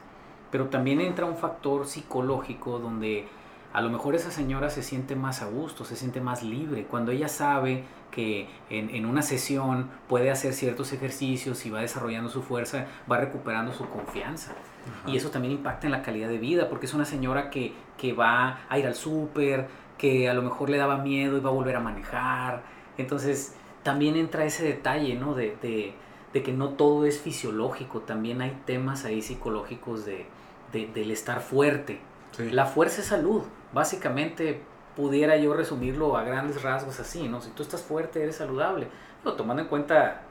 Pero 0.50 0.66
también 0.66 1.00
entra 1.00 1.26
un 1.26 1.36
factor 1.36 1.86
psicológico 1.86 2.78
donde 2.78 3.28
a 3.74 3.82
lo 3.82 3.90
mejor 3.90 4.14
esa 4.14 4.30
señora 4.30 4.70
se 4.70 4.82
siente 4.82 5.16
más 5.16 5.42
a 5.42 5.46
gusto, 5.46 5.84
se 5.84 5.96
siente 5.96 6.20
más 6.22 6.42
libre, 6.42 6.84
cuando 6.84 7.12
ella 7.12 7.28
sabe 7.28 7.84
que 8.10 8.48
en, 8.70 8.88
en 8.94 9.04
una 9.04 9.20
sesión 9.20 9.90
puede 10.08 10.30
hacer 10.30 10.52
ciertos 10.54 10.92
ejercicios 10.92 11.66
y 11.66 11.70
va 11.70 11.80
desarrollando 11.80 12.30
su 12.30 12.40
fuerza, 12.42 12.86
va 13.10 13.18
recuperando 13.18 13.72
su 13.72 13.86
confianza. 13.88 14.52
Ajá. 14.52 15.10
Y 15.10 15.16
eso 15.16 15.30
también 15.30 15.52
impacta 15.54 15.86
en 15.86 15.92
la 15.92 16.02
calidad 16.02 16.28
de 16.28 16.38
vida, 16.38 16.68
porque 16.70 16.86
es 16.86 16.94
una 16.94 17.04
señora 17.04 17.50
que, 17.50 17.72
que 17.98 18.12
va 18.12 18.60
a 18.68 18.78
ir 18.78 18.86
al 18.86 18.94
súper, 18.94 19.66
que 19.98 20.28
a 20.30 20.34
lo 20.34 20.42
mejor 20.42 20.70
le 20.70 20.76
daba 20.78 20.98
miedo 20.98 21.36
y 21.36 21.40
va 21.40 21.50
a 21.50 21.52
volver 21.52 21.74
a 21.76 21.80
manejar. 21.80 22.62
Entonces, 22.96 23.54
también 23.82 24.16
entra 24.16 24.44
ese 24.44 24.64
detalle, 24.64 25.14
¿no? 25.16 25.34
De, 25.34 25.56
de- 25.60 25.94
de 26.32 26.42
que 26.42 26.52
no 26.52 26.70
todo 26.70 27.06
es 27.06 27.20
fisiológico, 27.20 28.00
también 28.00 28.42
hay 28.42 28.56
temas 28.66 29.04
ahí 29.04 29.22
psicológicos 29.22 30.04
de, 30.04 30.26
de- 30.72 30.86
del 30.88 31.10
estar 31.12 31.40
fuerte. 31.40 32.00
Sí. 32.32 32.50
La 32.50 32.66
fuerza 32.66 33.02
es 33.02 33.06
salud. 33.06 33.42
Básicamente 33.74 34.62
pudiera 34.96 35.36
yo 35.36 35.52
resumirlo 35.54 36.16
a 36.16 36.22
grandes 36.22 36.62
rasgos 36.62 37.00
así, 37.00 37.28
¿no? 37.28 37.40
Si 37.40 37.50
tú 37.50 37.62
estás 37.64 37.82
fuerte, 37.82 38.22
eres 38.22 38.36
saludable. 38.36 38.86
Pero 39.22 39.34
tomando 39.36 39.62
en 39.62 39.68
cuenta, 39.68 40.22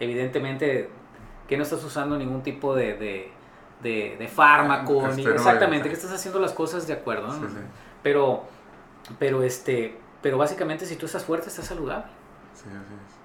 evidentemente, 0.00 0.88
que 1.46 1.56
no 1.56 1.62
estás 1.62 1.84
usando 1.84 2.16
ningún 2.16 2.42
tipo 2.42 2.74
de, 2.74 2.94
de, 2.94 3.30
de- 3.82 4.16
de 4.18 4.28
fármaco, 4.28 4.94
ni- 5.02 5.08
Esteroides. 5.10 5.34
exactamente, 5.42 5.88
que 5.88 5.94
estás 5.94 6.12
haciendo 6.12 6.40
las 6.40 6.52
cosas 6.52 6.86
de 6.86 6.94
acuerdo, 6.94 7.26
¿no? 7.28 7.34
Sí, 7.34 7.54
sí. 7.54 7.60
Pero, 8.02 8.44
pero 9.18 9.42
este, 9.42 9.96
pero 10.22 10.38
básicamente 10.38 10.86
si 10.86 10.96
tú 10.96 11.06
estás 11.06 11.24
fuerte, 11.24 11.48
estás 11.48 11.66
saludable. 11.66 12.06
Sí, 12.54 12.64
así 12.68 12.76
es. 12.94 13.16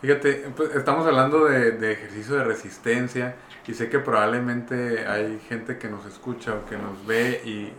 Fíjate, 0.00 0.50
pues, 0.56 0.74
estamos 0.74 1.06
hablando 1.06 1.44
de, 1.44 1.72
de 1.72 1.92
ejercicio 1.92 2.34
de 2.36 2.44
resistencia 2.44 3.36
y 3.66 3.74
sé 3.74 3.88
que 3.88 4.00
probablemente 4.00 5.06
hay 5.06 5.38
gente 5.48 5.78
que 5.78 5.88
nos 5.88 6.04
escucha 6.06 6.54
o 6.54 6.64
que 6.68 6.76
nos 6.76 7.06
ve 7.06 7.40
y 7.44 7.72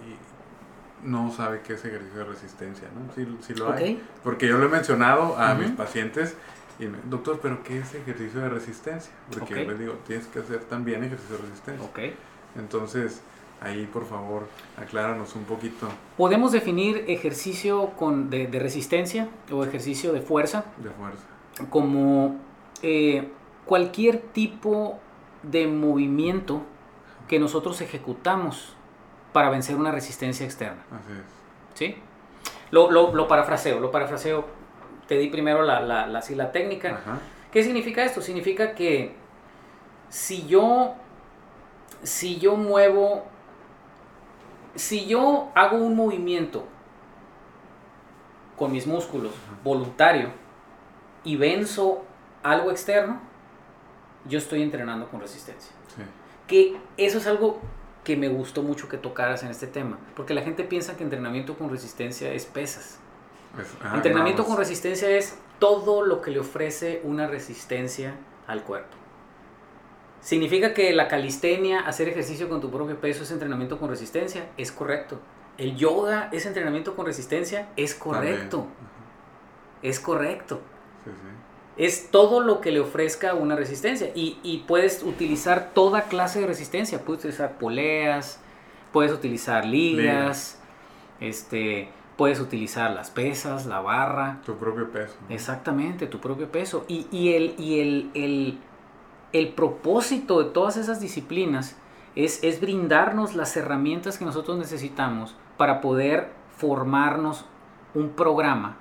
no 1.04 1.32
sabe 1.32 1.62
qué 1.62 1.74
es 1.74 1.86
ejercicio 1.86 2.20
de 2.20 2.26
resistencia, 2.26 2.88
¿no? 2.94 3.14
Sí, 3.14 3.28
sí 3.42 3.54
lo 3.54 3.72
hay. 3.72 4.02
Porque 4.24 4.48
yo 4.48 4.58
lo 4.58 4.66
he 4.66 4.70
mencionado 4.70 5.38
a 5.38 5.54
mis 5.56 5.72
pacientes 5.72 6.36
y 6.80 6.86
me, 6.86 6.98
doctor, 7.10 7.40
¿pero 7.42 7.64
qué 7.64 7.80
es 7.80 7.94
ejercicio 7.94 8.42
de 8.42 8.50
resistencia? 8.50 9.12
Porque 9.32 9.56
yo 9.56 9.72
les 9.72 9.80
digo, 9.80 9.94
tienes 10.08 10.28
que 10.28 10.40
hacer 10.40 10.64
también 10.66 11.04
ejercicio 11.04 11.38
de 11.38 11.42
resistencia. 11.44 11.86
Ok. 11.86 12.00
Entonces, 12.58 13.22
ahí 13.62 13.86
por 13.92 14.06
favor, 14.06 14.48
acláranos 14.78 15.36
un 15.36 15.44
poquito 15.44 15.88
Podemos 16.18 16.52
definir 16.52 17.06
ejercicio 17.08 17.92
con, 17.98 18.30
de, 18.30 18.48
de 18.48 18.60
resistencia 18.60 19.30
o 19.52 19.64
ejercicio 19.64 20.14
de 20.14 20.22
fuerza 20.22 20.66
de 20.78 20.90
fuerza. 20.90 21.24
como 21.70 22.36
eh, 22.82 23.30
cualquier 23.66 24.20
tipo 24.20 25.00
de 25.44 25.68
movimiento 25.68 26.62
que 27.28 27.40
nosotros 27.40 27.80
ejecutamos 27.82 28.76
para 29.34 29.50
vencer 29.50 29.76
una 29.76 29.92
resistencia 29.92 30.46
externa. 30.46 30.84
Así 30.92 31.12
es. 31.12 31.78
¿Sí? 31.78 31.96
Lo, 32.72 32.92
lo, 32.92 33.14
lo 33.14 33.28
parafraseo, 33.28 33.80
lo 33.80 33.92
parafraseo. 33.92 34.46
Te 35.08 35.18
di 35.18 35.28
primero 35.28 35.64
la, 35.64 35.82
la, 35.82 36.08
la, 36.08 36.24
la 36.30 36.52
técnica. 36.52 36.96
Ajá. 36.96 37.20
¿Qué 37.52 37.64
significa 37.64 38.04
esto? 38.04 38.22
Significa 38.22 38.74
que 38.74 39.16
si 40.10 40.48
yo, 40.48 40.96
si 42.04 42.40
yo 42.40 42.56
muevo, 42.56 43.26
si 44.76 45.06
yo 45.06 45.52
hago 45.54 45.78
un 45.78 45.96
movimiento 45.96 46.66
con 48.58 48.72
mis 48.72 48.88
músculos 48.88 49.34
voluntario 49.64 50.30
y 51.24 51.36
venzo 51.36 52.06
algo 52.44 52.72
externo, 52.72 53.20
yo 54.26 54.38
estoy 54.38 54.64
entrenando 54.64 55.10
con 55.10 55.20
resistencia. 55.20 55.74
Sí. 55.96 56.04
Que 56.48 56.78
eso 56.98 57.18
es 57.18 57.28
algo 57.28 57.60
que 58.04 58.18
me 58.18 58.28
gustó 58.28 58.64
mucho 58.64 58.90
que 58.90 58.98
tocaras 58.98 59.44
en 59.44 59.50
este 59.50 59.68
tema, 59.68 59.98
porque 60.16 60.34
la 60.34 60.42
gente 60.42 60.64
piensa 60.64 60.98
que 60.98 61.04
entrenamiento 61.04 61.58
con 61.58 61.70
resistencia 61.70 62.32
es 62.34 62.46
pesas. 62.46 63.00
Ajá, 63.84 63.96
Entrenamiento 63.96 64.46
con 64.46 64.58
resistencia 64.58 65.10
es 65.10 65.38
todo 65.60 66.04
lo 66.06 66.22
que 66.22 66.32
le 66.32 66.40
ofrece 66.40 67.02
una 67.04 67.28
resistencia 67.28 68.16
al 68.48 68.64
cuerpo. 68.64 68.98
¿Significa 70.22 70.74
que 70.74 70.94
la 70.94 71.08
calistenia, 71.08 71.82
hacer 71.82 72.08
ejercicio 72.08 72.50
con 72.50 72.62
tu 72.62 72.72
propio 72.72 73.00
peso, 73.00 73.24
es 73.24 73.32
entrenamiento 73.32 73.78
con 73.78 73.90
resistencia? 73.90 74.48
Es 74.58 74.72
correcto. 74.72 75.20
¿El 75.58 75.76
yoga 75.76 76.30
es 76.32 76.46
entrenamiento 76.46 76.96
con 76.96 77.06
resistencia? 77.06 77.68
Es 77.76 78.00
También. 78.00 78.36
correcto. 78.36 78.68
Es 79.82 80.00
correcto. 80.00 80.62
Es 81.76 82.12
todo 82.12 82.40
lo 82.40 82.62
que 82.62 82.72
le 82.72 82.80
ofrezca 82.80 83.34
una 83.34 83.56
resistencia. 83.56 84.12
Y, 84.16 84.38
y 84.44 84.60
puedes 84.68 85.04
utilizar 85.04 85.72
toda 85.74 86.04
clase 86.04 86.42
de 86.42 86.48
resistencia. 86.48 87.04
Puedes 87.04 87.22
utilizar 87.22 87.58
poleas, 87.58 88.40
puedes 88.92 89.12
utilizar 89.12 89.66
ligas, 89.66 90.60
este, 91.20 91.90
puedes 92.16 92.40
utilizar 92.40 92.92
las 92.92 93.10
pesas, 93.10 93.66
la 93.66 93.82
barra. 93.82 94.40
Tu 94.46 94.56
propio 94.56 94.92
peso. 94.92 95.16
¿no? 95.28 95.36
Exactamente, 95.36 96.08
tu 96.08 96.20
propio 96.20 96.52
peso. 96.52 96.86
Y, 96.88 97.08
y 97.12 97.34
el, 97.34 97.56
y 97.58 97.80
el, 97.80 98.12
el, 98.14 98.60
el 99.34 99.50
propósito 99.50 100.44
de 100.44 100.52
todas 100.52 100.78
esas 100.78 101.00
disciplinas 101.00 101.76
es, 102.16 102.44
es 102.44 102.62
brindarnos 102.62 103.36
las 103.36 103.58
herramientas 103.58 104.18
que 104.18 104.26
nosotros 104.26 104.58
necesitamos 104.58 105.36
para 105.58 105.82
poder 105.82 106.30
formarnos 106.56 107.46
un 107.96 108.10
programa 108.10 108.78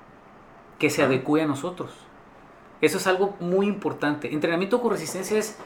que 0.78 0.90
se 0.90 1.02
adecue 1.02 1.42
a 1.42 1.46
nosotros. 1.46 1.90
Eso 2.83 2.99
es 2.99 3.07
algo 3.07 3.35
muy 3.40 3.66
importante. 3.66 4.35
Entrenamiento 4.35 4.83
con 4.83 4.90
resistencia 4.90 5.38
es 5.38 5.57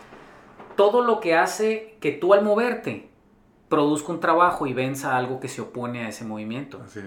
todo 0.76 1.02
lo 1.02 1.18
que 1.18 1.34
hace 1.34 1.96
que 2.00 2.12
tú 2.12 2.32
al 2.34 2.44
moverte 2.44 3.08
produzca 3.68 4.12
un 4.12 4.20
trabajo 4.20 4.66
y 4.68 4.72
venza 4.74 5.16
algo 5.16 5.40
que 5.40 5.48
se 5.48 5.60
opone 5.62 6.04
a 6.04 6.08
ese 6.08 6.24
movimiento. 6.24 6.80
Así 6.86 7.00
es. 7.00 7.06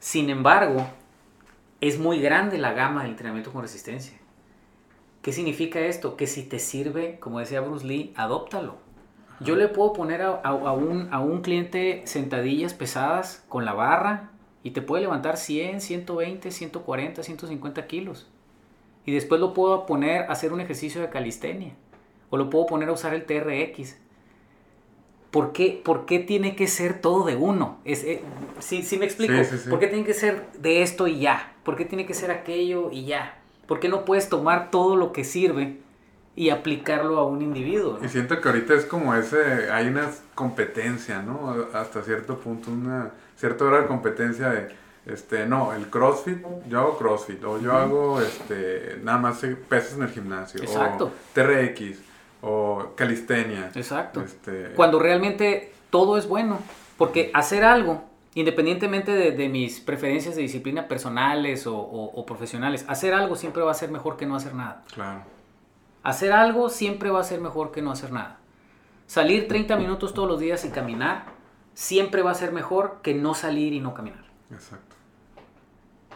Sin 0.00 0.28
embargo, 0.28 0.86
es 1.80 1.98
muy 1.98 2.20
grande 2.20 2.58
la 2.58 2.72
gama 2.74 3.02
del 3.02 3.12
entrenamiento 3.12 3.52
con 3.52 3.62
resistencia. 3.62 4.18
¿Qué 5.22 5.32
significa 5.32 5.80
esto? 5.80 6.16
Que 6.16 6.26
si 6.26 6.42
te 6.42 6.58
sirve, 6.58 7.18
como 7.20 7.38
decía 7.38 7.60
Bruce 7.62 7.86
Lee, 7.86 8.12
adóptalo. 8.16 8.76
Yo 9.40 9.56
le 9.56 9.68
puedo 9.68 9.92
poner 9.94 10.20
a, 10.22 10.40
a- 10.42 10.48
a 10.48 10.72
un, 10.72 11.08
a 11.12 11.20
un 11.20 11.40
cliente 11.40 12.02
sentadillas 12.06 12.74
pesadas 12.74 13.44
con 13.48 13.64
la 13.64 13.72
barra 13.72 14.30
y 14.62 14.72
te 14.72 14.82
puede 14.82 15.02
levantar 15.02 15.36
100, 15.36 15.80
120, 15.80 16.50
140, 16.50 17.22
150 17.22 17.86
kilos. 17.86 18.28
Y 19.06 19.12
después 19.12 19.40
lo 19.40 19.54
puedo 19.54 19.86
poner 19.86 20.22
a 20.22 20.32
hacer 20.32 20.52
un 20.52 20.60
ejercicio 20.60 21.00
de 21.00 21.10
calistenia. 21.10 21.74
O 22.30 22.36
lo 22.36 22.50
puedo 22.50 22.66
poner 22.66 22.88
a 22.88 22.92
usar 22.92 23.14
el 23.14 23.24
TRX. 23.24 23.96
¿Por 25.30 25.52
qué, 25.52 25.80
por 25.84 26.06
qué 26.06 26.20
tiene 26.20 26.54
que 26.56 26.66
ser 26.66 27.00
todo 27.00 27.24
de 27.24 27.36
uno? 27.36 27.78
Es, 27.84 28.04
eh, 28.04 28.22
sí 28.60 28.96
me 28.98 29.04
explico. 29.04 29.34
Sí, 29.34 29.44
sí, 29.44 29.58
sí. 29.58 29.70
¿Por 29.70 29.80
qué 29.80 29.88
tiene 29.88 30.04
que 30.04 30.14
ser 30.14 30.46
de 30.58 30.82
esto 30.82 31.08
y 31.08 31.18
ya? 31.18 31.52
¿Por 31.64 31.76
qué 31.76 31.84
tiene 31.84 32.06
que 32.06 32.14
ser 32.14 32.30
aquello 32.30 32.90
y 32.92 33.04
ya? 33.06 33.38
¿Por 33.66 33.80
qué 33.80 33.88
no 33.88 34.04
puedes 34.04 34.28
tomar 34.28 34.70
todo 34.70 34.96
lo 34.96 35.12
que 35.12 35.24
sirve 35.24 35.78
y 36.36 36.50
aplicarlo 36.50 37.18
a 37.18 37.26
un 37.26 37.42
individuo? 37.42 37.98
no? 37.98 38.04
Y 38.04 38.08
siento 38.08 38.40
que 38.40 38.48
ahorita 38.48 38.74
es 38.74 38.84
como 38.84 39.14
ese, 39.14 39.70
hay 39.70 39.88
una 39.88 40.10
competencia, 40.34 41.22
¿no? 41.22 41.66
Hasta 41.72 42.02
cierto 42.02 42.38
punto, 42.38 42.70
una 42.70 43.12
cierta 43.36 43.64
hora 43.64 43.82
de 43.82 43.86
competencia 43.86 44.50
de, 44.50 44.68
este, 45.06 45.46
no, 45.46 45.72
el 45.72 45.88
CrossFit, 45.90 46.38
yo 46.68 46.80
hago 46.80 46.96
CrossFit, 46.98 47.42
o 47.44 47.58
yo 47.60 47.76
hago, 47.76 48.20
este, 48.20 48.98
nada 49.02 49.18
más 49.18 49.42
eh, 49.44 49.54
pesas 49.56 49.94
en 49.98 50.02
el 50.04 50.08
gimnasio, 50.10 50.62
Exacto. 50.62 51.06
o 51.06 51.10
TRX, 51.34 51.98
o 52.42 52.92
calistenia. 52.94 53.70
Exacto. 53.74 54.20
Este, 54.22 54.70
Cuando 54.74 54.98
realmente 54.98 55.72
todo 55.90 56.16
es 56.18 56.26
bueno. 56.28 56.58
Porque 56.96 57.30
hacer 57.34 57.64
algo, 57.64 58.04
independientemente 58.34 59.10
de, 59.12 59.32
de 59.32 59.48
mis 59.48 59.80
preferencias 59.80 60.36
de 60.36 60.42
disciplina 60.42 60.86
personales 60.88 61.66
o, 61.66 61.76
o- 61.76 62.12
o 62.14 62.24
profesionales, 62.26 62.84
hacer 62.88 63.14
algo 63.14 63.34
siempre 63.36 63.62
va 63.62 63.72
a 63.72 63.74
ser 63.74 63.90
mejor 63.90 64.16
que 64.16 64.26
no 64.26 64.36
hacer 64.36 64.54
nada. 64.54 64.84
Claro, 64.94 65.22
Hacer 66.04 66.32
algo 66.32 66.68
siempre 66.68 67.10
va 67.10 67.20
a 67.20 67.24
ser 67.24 67.40
mejor 67.40 67.72
que 67.72 67.80
no 67.82 67.90
hacer 67.90 68.12
nada. 68.12 68.38
Salir 69.06 69.48
30 69.48 69.76
minutos 69.76 70.12
todos 70.14 70.28
los 70.28 70.38
días 70.38 70.64
y 70.64 70.70
caminar 70.70 71.24
siempre 71.74 72.22
va 72.22 72.30
a 72.30 72.34
ser 72.34 72.52
mejor 72.52 72.98
que 73.02 73.14
no 73.14 73.34
salir 73.34 73.72
y 73.72 73.80
no 73.80 73.92
caminar. 73.94 74.22
exacto. 74.52 74.93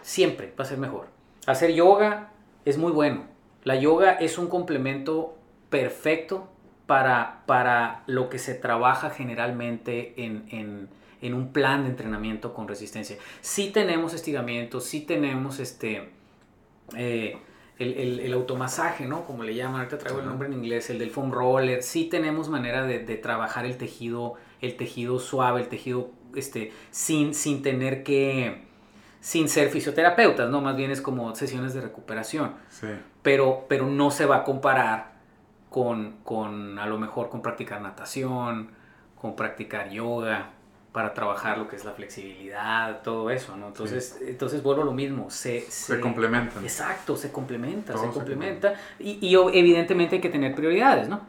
Siempre 0.03 0.53
va 0.59 0.65
a 0.65 0.67
ser 0.67 0.79
mejor. 0.79 1.09
Hacer 1.47 1.73
yoga 1.75 2.31
es 2.65 2.79
muy 2.79 2.93
bueno. 2.93 3.25
La 3.65 3.77
yoga 3.77 4.13
es 4.13 4.39
un 4.39 4.49
complemento 4.49 5.37
perfecto 5.71 6.49
para, 6.87 7.43
para 7.47 8.03
lo 8.07 8.29
que 8.31 8.39
se 8.39 8.55
trabaja 8.55 9.11
generalmente 9.11 10.15
en, 10.25 10.47
en- 10.51 10.89
en 11.21 11.35
un 11.35 11.53
plan 11.53 11.83
de 11.83 11.91
entrenamiento 11.91 12.55
con 12.55 12.69
resistencia. 12.69 13.17
Sí 13.41 13.71
tenemos 13.71 14.15
estiramientos, 14.15 14.85
sí 14.85 15.01
tenemos 15.01 15.59
este, 15.59 16.11
eh, 16.97 17.37
el, 17.79 17.95
el- 17.95 18.21
el 18.21 18.33
automasaje, 18.33 19.07
¿no? 19.07 19.25
Como 19.25 19.43
le 19.43 19.55
llaman, 19.55 19.81
ahorita 19.81 19.99
traigo 19.99 20.21
el 20.21 20.27
nombre 20.27 20.49
en 20.49 20.55
inglés, 20.55 20.91
el 20.91 20.99
del 20.99 21.11
foam 21.11 21.33
roller. 21.33 21.83
Sí 21.83 22.05
tenemos 22.05 22.49
manera 22.49 22.85
de, 22.87 23.01
de 23.01 23.17
trabajar 23.17 23.67
el 23.67 23.77
tejido, 23.77 24.35
el 24.61 24.77
tejido 24.77 25.19
suave, 25.19 25.61
el 25.63 25.69
tejido 25.69 26.11
este, 26.35 26.73
sin, 26.91 27.35
sin 27.35 27.63
tener 27.63 28.03
que, 28.05 28.63
sin 29.21 29.49
ser 29.49 29.71
fisioterapeutas, 29.71 30.49
¿no? 30.49 30.61
Más 30.61 30.77
bien 30.77 30.91
es 30.91 31.01
como 31.01 31.35
sesiones 31.35 31.75
de 31.75 31.81
recuperación. 31.81 32.53
Sí, 32.69 32.89
Pero, 33.23 33.67
pero 33.69 33.87
no 33.87 34.11
se 34.11 34.27
va 34.27 34.37
a 34.39 34.45
comparar 34.45 35.13
con, 35.71 36.19
con, 36.25 36.79
a 36.79 36.87
lo 36.87 36.99
mejor, 36.99 37.29
con 37.29 37.43
practicar 37.43 37.81
natación, 37.81 38.71
con 39.21 39.37
practicar 39.37 39.91
yoga, 39.91 40.51
para 40.93 41.15
trabajar 41.15 41.59
lo 41.59 41.69
que 41.69 41.77
es 41.77 41.85
la 41.85 41.93
flexibilidad, 41.93 43.03
todo 43.03 43.31
eso, 43.31 43.57
¿no? 43.57 43.69
Entonces, 43.69 44.19
entonces 44.27 44.63
vuelvo 44.63 44.83
a 44.83 44.85
lo 44.85 44.93
mismo, 44.93 45.31
se, 45.31 45.61
se 45.71 46.01
complementan. 46.01 46.63
Exacto, 46.65 47.17
se 47.17 47.31
complementa, 47.31 47.93
Todo 47.93 48.03
se 48.03 48.09
se 48.09 48.15
complementa. 48.15 48.75
Y, 48.99 49.19
y 49.25 49.35
evidentemente 49.35 50.17
hay 50.17 50.21
que 50.21 50.31
tener 50.31 50.55
prioridades, 50.55 51.09
¿no? 51.09 51.21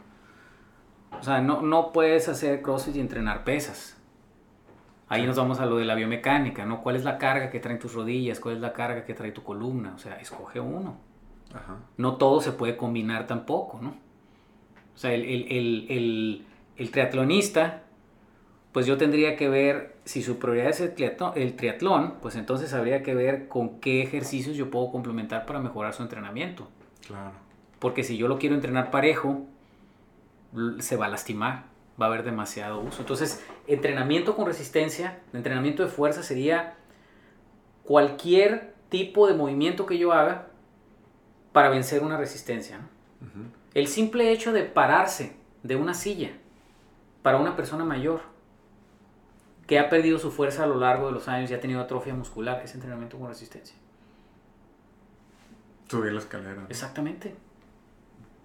O 1.19 1.23
sea, 1.23 1.41
no, 1.41 1.62
no 1.62 1.91
puedes 1.91 2.30
hacer 2.30 2.62
CrossFit 2.62 2.95
y 2.95 2.99
entrenar 3.02 3.43
pesas. 3.43 3.97
Ahí 5.10 5.26
nos 5.26 5.36
vamos 5.38 5.60
a 5.60 5.65
lo 5.65 5.78
de 5.78 5.86
la 5.86 5.95
biomecánica, 5.95 6.65
¿no? 6.65 6.82
¿Cuál 6.82 6.95
es 6.95 7.04
la 7.04 7.17
carga 7.17 7.50
que 7.50 7.60
traen 7.60 7.80
tus 7.80 7.93
rodillas? 7.93 8.39
¿Cuál 8.39 8.56
es 8.56 8.62
la 8.62 8.74
carga 8.74 9.04
que 9.06 9.13
trae 9.15 9.32
tu 9.32 9.43
columna? 9.43 9.93
O 9.95 9.98
sea, 9.98 10.15
escoge 10.19 10.60
uno. 10.60 10.98
Ajá. 11.54 11.78
No 11.98 12.17
todo 12.17 12.41
se 12.41 12.52
puede 12.52 12.78
combinar 12.78 13.26
tampoco, 13.26 13.80
¿no? 13.82 13.89
O 14.95 14.98
sea, 14.98 15.12
el, 15.13 15.24
el- 15.26 15.88
el- 15.89 16.45
el- 16.78 16.91
triatlonista, 16.91 17.82
pues 18.72 18.86
yo 18.86 18.98
tendría 18.98 19.36
que 19.36 19.50
ver, 19.50 19.95
si 20.06 20.22
su 20.22 20.38
prioridad 20.38 20.69
es 20.69 20.80
el 20.82 20.93
triatlón, 20.93 21.32
el 21.36 21.56
triatlón, 21.56 22.15
pues 22.22 22.36
entonces 22.36 22.72
habría 22.76 23.02
que 23.02 23.15
ver 23.15 23.48
con 23.48 23.80
qué 23.80 24.04
ejercicios 24.04 24.56
yo 24.58 24.69
puedo 24.69 24.91
complementar 24.91 25.45
para 25.48 25.60
mejorar 25.60 25.93
su 25.93 26.04
entrenamiento. 26.04 26.67
Claro. 27.08 27.32
Porque 27.80 28.04
si 28.04 28.15
yo 28.17 28.28
lo 28.28 28.38
quiero 28.38 28.54
entrenar 28.56 28.91
parejo, 28.91 29.45
se 30.80 30.95
va 30.98 31.06
a 31.06 31.10
lastimar, 31.10 31.63
va 32.00 32.06
a 32.06 32.10
haber 32.10 32.24
demasiado 32.24 32.80
uso. 32.82 33.02
Entonces, 33.02 33.43
entrenamiento 33.69 34.36
con 34.36 34.45
resistencia, 34.45 35.19
entrenamiento 35.32 35.84
de 35.84 35.89
fuerza 35.89 36.23
sería 36.23 36.75
cualquier 37.84 38.73
tipo 38.89 39.27
de 39.27 39.36
movimiento 39.36 39.86
que 39.86 39.97
yo 39.97 40.12
haga 40.12 40.47
para 41.51 41.69
vencer 41.69 42.03
una 42.03 42.17
resistencia. 42.17 42.79
El 43.73 43.88
simple 43.88 44.32
hecho 44.32 44.51
de 44.51 44.63
pararse 44.63 45.36
de 45.63 45.75
una 45.75 45.93
silla 45.93 46.32
para 47.21 47.38
una 47.38 47.55
persona 47.55 47.86
mayor 47.86 48.21
que 49.67 49.77
ha 49.77 49.88
perdido 49.89 50.17
su 50.17 50.32
fuerza 50.32 50.63
a 50.63 50.67
lo 50.67 50.77
largo 50.79 51.08
de 51.08 51.12
los 51.12 51.27
años 51.27 51.51
y 51.51 51.53
ha 51.53 51.60
tenido 51.60 51.79
atrofia 51.79 52.13
muscular 52.15 52.62
es 52.63 52.73
entrenamiento 52.73 53.19
con 53.19 53.29
resistencia. 53.29 53.75
Subir 55.88 56.12
la 56.12 56.19
escalera. 56.19 56.65
Exactamente. 56.69 57.36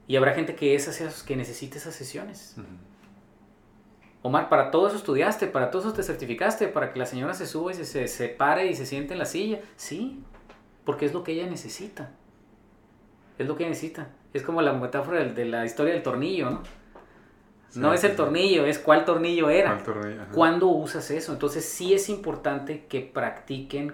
Y 0.06 0.16
habrá 0.16 0.34
gente 0.34 0.54
que, 0.54 0.74
esas, 0.74 1.22
que 1.22 1.37
necesite 1.37 1.78
esas 1.78 1.94
sesiones. 1.94 2.56
Omar, 4.26 4.48
para 4.48 4.70
todo 4.70 4.87
eso 4.87 4.96
estudiaste, 4.96 5.48
para 5.48 5.70
todo 5.70 5.82
eso 5.82 5.92
te 5.92 6.02
certificaste, 6.02 6.68
para 6.68 6.94
que 6.94 6.98
la 6.98 7.04
señora 7.04 7.34
se 7.34 7.46
suba 7.46 7.72
y 7.72 7.74
se, 7.74 7.84
se, 7.84 8.08
se 8.08 8.28
pare 8.28 8.68
y 8.68 8.74
se 8.74 8.87
siente 8.87 9.12
en 9.12 9.18
la 9.18 9.26
silla. 9.26 9.60
Sí, 9.76 10.24
porque 10.87 11.04
es 11.04 11.12
lo 11.12 11.22
que 11.22 11.32
ella 11.32 11.46
necesita. 11.46 12.10
Es 13.37 13.46
lo 13.46 13.54
que 13.54 13.64
ella 13.64 13.70
necesita. 13.72 14.08
Es 14.32 14.42
como 14.42 14.62
la 14.62 14.72
metáfora 14.72 15.22
de 15.22 15.44
la 15.44 15.66
historia 15.66 15.92
del 15.92 16.02
tornillo, 16.02 16.48
¿no? 16.48 16.62
no 17.74 17.92
es 17.92 18.02
el 18.02 18.16
tornillo, 18.16 18.64
es 18.64 18.78
cuál 18.78 19.04
tornillo 19.04 19.50
era. 19.50 19.74
¿Cuál 19.74 19.84
tornillo? 19.84 20.22
¿Cuándo 20.32 20.68
usas 20.68 21.10
eso? 21.10 21.34
Entonces 21.34 21.62
sí 21.66 21.92
es 21.92 22.08
importante 22.08 22.87
que 22.87 23.02
practiquen 23.02 23.92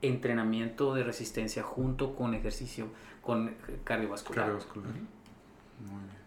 entrenamiento 0.00 0.94
de 0.94 1.02
resistencia 1.02 1.64
junto 1.64 2.14
con 2.14 2.34
ejercicio, 2.34 2.86
con 3.20 3.56
cardiovascular. 3.82 4.44
Cardiovascular. 4.44 4.92
Muy 4.92 6.04
bien. 6.04 6.22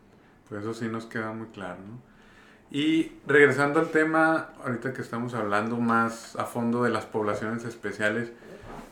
Pues 0.50 0.62
eso 0.62 0.74
sí 0.74 0.90
nos 0.90 1.06
queda 1.06 1.32
muy 1.32 1.48
claro, 1.48 1.80
¿no? 1.88 2.15
Y 2.76 3.14
regresando 3.26 3.80
al 3.80 3.88
tema, 3.88 4.50
ahorita 4.66 4.92
que 4.92 5.02
estamos 5.02 5.34
hablando 5.34 5.78
más 5.78 6.36
a 6.36 6.44
fondo 6.44 6.84
de 6.84 6.90
las 6.90 7.06
poblaciones 7.06 7.64
especiales, 7.64 8.34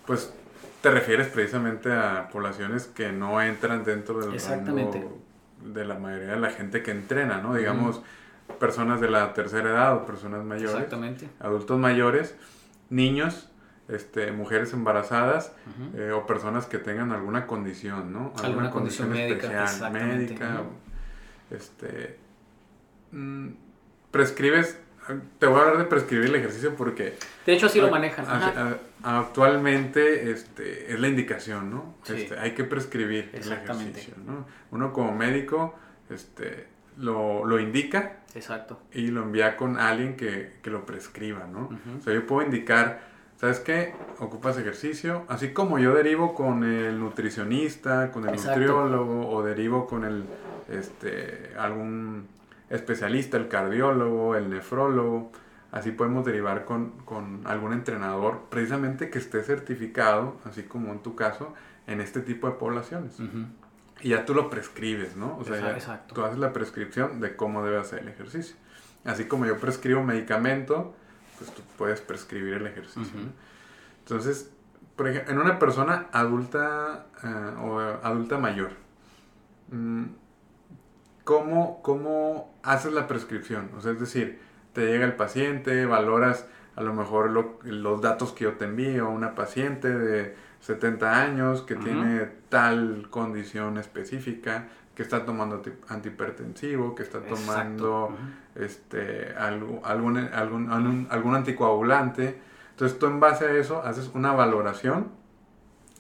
pues 0.08 0.34
te 0.82 0.90
refieres 0.90 1.28
precisamente 1.28 1.92
a 1.92 2.30
poblaciones 2.32 2.86
que 2.86 3.12
no 3.12 3.42
entran 3.42 3.84
dentro 3.84 4.22
del 4.22 4.36
Exactamente. 4.36 5.00
rango 5.00 5.22
de 5.66 5.84
la 5.84 5.96
mayoría 5.96 6.30
de 6.30 6.40
la 6.40 6.52
gente 6.52 6.82
que 6.82 6.92
entrena, 6.92 7.42
¿no? 7.42 7.56
Digamos, 7.56 8.02
personas 8.58 9.02
de 9.02 9.10
la 9.10 9.34
tercera 9.34 9.72
edad 9.72 9.98
o 9.98 10.06
personas 10.06 10.46
mayores, 10.46 10.76
Exactamente. 10.76 11.28
adultos 11.42 11.78
mayores, 11.78 12.38
niños, 12.90 13.50
este, 13.90 14.32
mujeres 14.32 14.72
embarazadas 14.72 15.52
eh, 15.98 16.14
o 16.14 16.26
personas 16.26 16.68
que 16.68 16.78
tengan 16.78 17.12
alguna 17.12 17.48
condición, 17.48 18.14
¿no? 18.14 18.32
Alguna 18.42 18.72
condición 18.72 19.10
médica, 19.10 19.48
exactamente, 19.48 20.16
médica, 20.16 20.62
este, 21.52 22.18
mm, 23.12 23.63
prescribes, 24.14 24.78
te 25.40 25.48
voy 25.48 25.58
a 25.60 25.62
hablar 25.64 25.78
de 25.80 25.86
prescribir 25.86 26.28
el 26.30 26.36
ejercicio 26.36 26.76
porque 26.76 27.16
De 27.46 27.54
hecho, 27.54 27.66
así 27.66 27.82
lo 27.82 27.88
a- 27.88 27.92
manejan. 27.92 28.26
a- 28.28 28.38
Ajá. 28.38 28.78
a- 29.04 29.20
actualmente 29.20 30.32
este, 30.32 30.94
es 30.94 31.00
la 31.00 31.08
indicación, 31.10 31.72
¿no? 31.72 31.96
Sí. 32.04 32.14
Este, 32.14 32.38
hay 32.40 32.52
que 32.52 32.64
prescribir 32.64 33.30
el 33.34 33.52
ejercicio, 33.52 34.14
¿no? 34.26 34.46
Uno 34.72 34.94
como 34.94 35.12
médico 35.14 35.76
este, 36.10 36.68
lo, 36.98 37.44
lo 37.44 37.60
indica 37.60 38.20
Exacto. 38.36 38.80
y 38.94 39.08
lo 39.08 39.24
envía 39.24 39.58
con 39.58 39.78
alguien 39.80 40.16
que, 40.16 40.54
que 40.62 40.70
lo 40.70 40.86
prescriba, 40.86 41.48
¿no? 41.52 41.70
O 42.00 42.04
sea, 42.04 42.14
yo 42.14 42.26
puedo 42.28 42.46
indicar, 42.46 43.02
¿sabes 43.42 43.60
qué? 43.60 43.94
Ocupas 44.20 44.58
ejercicio, 44.60 45.24
así 45.28 45.50
como 45.54 45.80
yo 45.80 45.94
derivo 45.96 46.36
con 46.36 46.64
el 46.64 47.00
nutricionista, 47.00 48.12
con 48.12 48.24
el 48.30 48.36
Exacto. 48.36 48.60
nutriólogo 48.60 49.28
o 49.30 49.44
derivo 49.44 49.88
con 49.88 50.06
el 50.06 50.24
este, 50.72 51.52
algún 51.58 52.28
especialista, 52.74 53.38
el 53.38 53.48
cardiólogo, 53.48 54.36
el 54.36 54.50
nefrólogo. 54.50 55.32
Así 55.72 55.92
podemos 55.92 56.26
derivar 56.26 56.66
con, 56.66 56.92
con 57.06 57.42
algún 57.46 57.74
entrenador 57.74 58.42
precisamente 58.50 59.10
que 59.10 59.20
esté 59.20 59.44
certificado, 59.44 60.38
así 60.46 60.64
como 60.64 60.92
en 60.92 61.00
tu 61.00 61.16
caso, 61.16 61.54
en 61.88 62.02
este 62.02 62.22
tipo 62.22 62.48
de 62.48 62.54
poblaciones. 62.54 63.18
Y 64.02 64.10
ya 64.10 64.26
tú 64.26 64.34
lo 64.34 64.50
prescribes, 64.50 65.16
¿no? 65.16 65.38
O 65.38 65.44
sea, 65.44 65.60
ya 65.60 65.72
exacto. 65.72 66.16
tú 66.16 66.24
haces 66.24 66.38
la 66.38 66.52
prescripción 66.52 67.22
de 67.22 67.36
cómo 67.36 67.64
debe 67.64 67.78
hacer 67.80 68.00
el 68.00 68.10
ejercicio. 68.10 68.56
Así 69.06 69.26
como 69.26 69.46
yo 69.46 69.58
prescribo 69.58 70.04
medicamento, 70.04 70.96
pues 71.38 71.52
tú 71.54 71.62
puedes 71.78 72.02
prescribir 72.02 72.56
el 72.56 72.68
ejercicio. 72.68 73.20
Entonces, 74.00 74.52
por 74.96 75.08
ejemplo, 75.08 75.34
en 75.34 75.40
una 75.40 75.60
persona 75.60 76.08
adulta 76.12 77.08
eh, 77.24 77.56
o 77.62 77.80
adulta 77.80 78.38
mayor, 78.38 78.72
mm, 79.72 80.04
¿cómo, 81.24 81.82
¿cómo 81.82 82.54
haces 82.64 82.94
la 82.94 83.08
prescripción? 83.08 83.70
O 83.78 83.82
sea, 83.82 83.92
es 83.92 84.00
decir, 84.00 84.40
te 84.74 84.86
llega 84.88 85.06
el 85.06 85.16
paciente, 85.16 85.86
valoras 85.86 86.48
a 86.76 86.82
lo 86.82 86.94
mejor 86.94 87.30
lo- 87.30 87.60
los 87.64 88.02
datos 88.02 88.32
que 88.34 88.46
yo 88.46 88.54
te 88.54 88.66
envío, 88.66 89.10
una 89.10 89.36
paciente 89.36 89.90
de 89.90 90.36
70 90.60 91.22
años 91.22 91.62
que 91.62 91.76
tiene 91.84 92.30
tal 92.50 93.08
condición 93.10 93.78
específica, 93.78 94.68
que 94.96 95.04
está 95.04 95.26
tomando 95.26 95.56
anti- 95.58 95.74
antihipertensivo, 95.90 96.96
que 96.96 97.04
está 97.04 97.20
tomando 97.36 98.10
este, 98.56 99.34
algo- 99.38 99.82
algún, 99.84 100.18
algún, 100.18 100.72
algún, 100.72 101.08
algún 101.10 101.36
anticoagulante. 101.36 102.40
Entonces 102.72 102.98
tú 103.00 103.06
en 103.08 103.20
base 103.20 103.46
a 103.46 103.52
eso 103.58 103.82
haces 103.84 104.10
una 104.14 104.34
valoración 104.34 105.10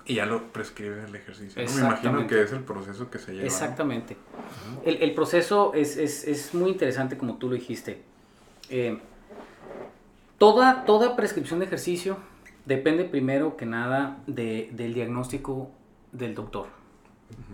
y 0.06 0.16
ya 0.16 0.26
lo 0.26 0.52
prescribes 0.52 1.08
el 1.08 1.16
ejercicio. 1.16 1.64
¿no? 1.64 1.72
Me 1.72 1.80
imagino 1.82 2.28
que 2.28 2.42
es 2.42 2.52
el 2.52 2.60
proceso 2.62 3.10
que 3.10 3.20
se 3.20 3.32
lleva. 3.32 3.42
¿no? 3.44 3.48
Exactamente. 3.48 4.18
El, 4.86 5.02
el 5.02 5.14
proceso 5.14 5.74
es, 5.74 5.98
es- 5.98 6.26
es 6.28 6.54
muy 6.54 6.72
interesante 6.72 7.18
como 7.18 7.36
tú 7.38 7.48
lo 7.50 7.56
dijiste. 7.56 8.02
Eh, 8.70 8.98
toda, 10.38 10.86
toda 10.86 11.16
prescripción 11.16 11.60
de 11.60 11.66
ejercicio 11.66 12.18
depende 12.66 13.04
primero 13.06 13.58
que 13.58 13.66
nada 13.66 14.18
de- 14.28 14.70
del 14.74 14.94
diagnóstico 14.94 15.72
del 16.12 16.36
doctor. 16.36 16.68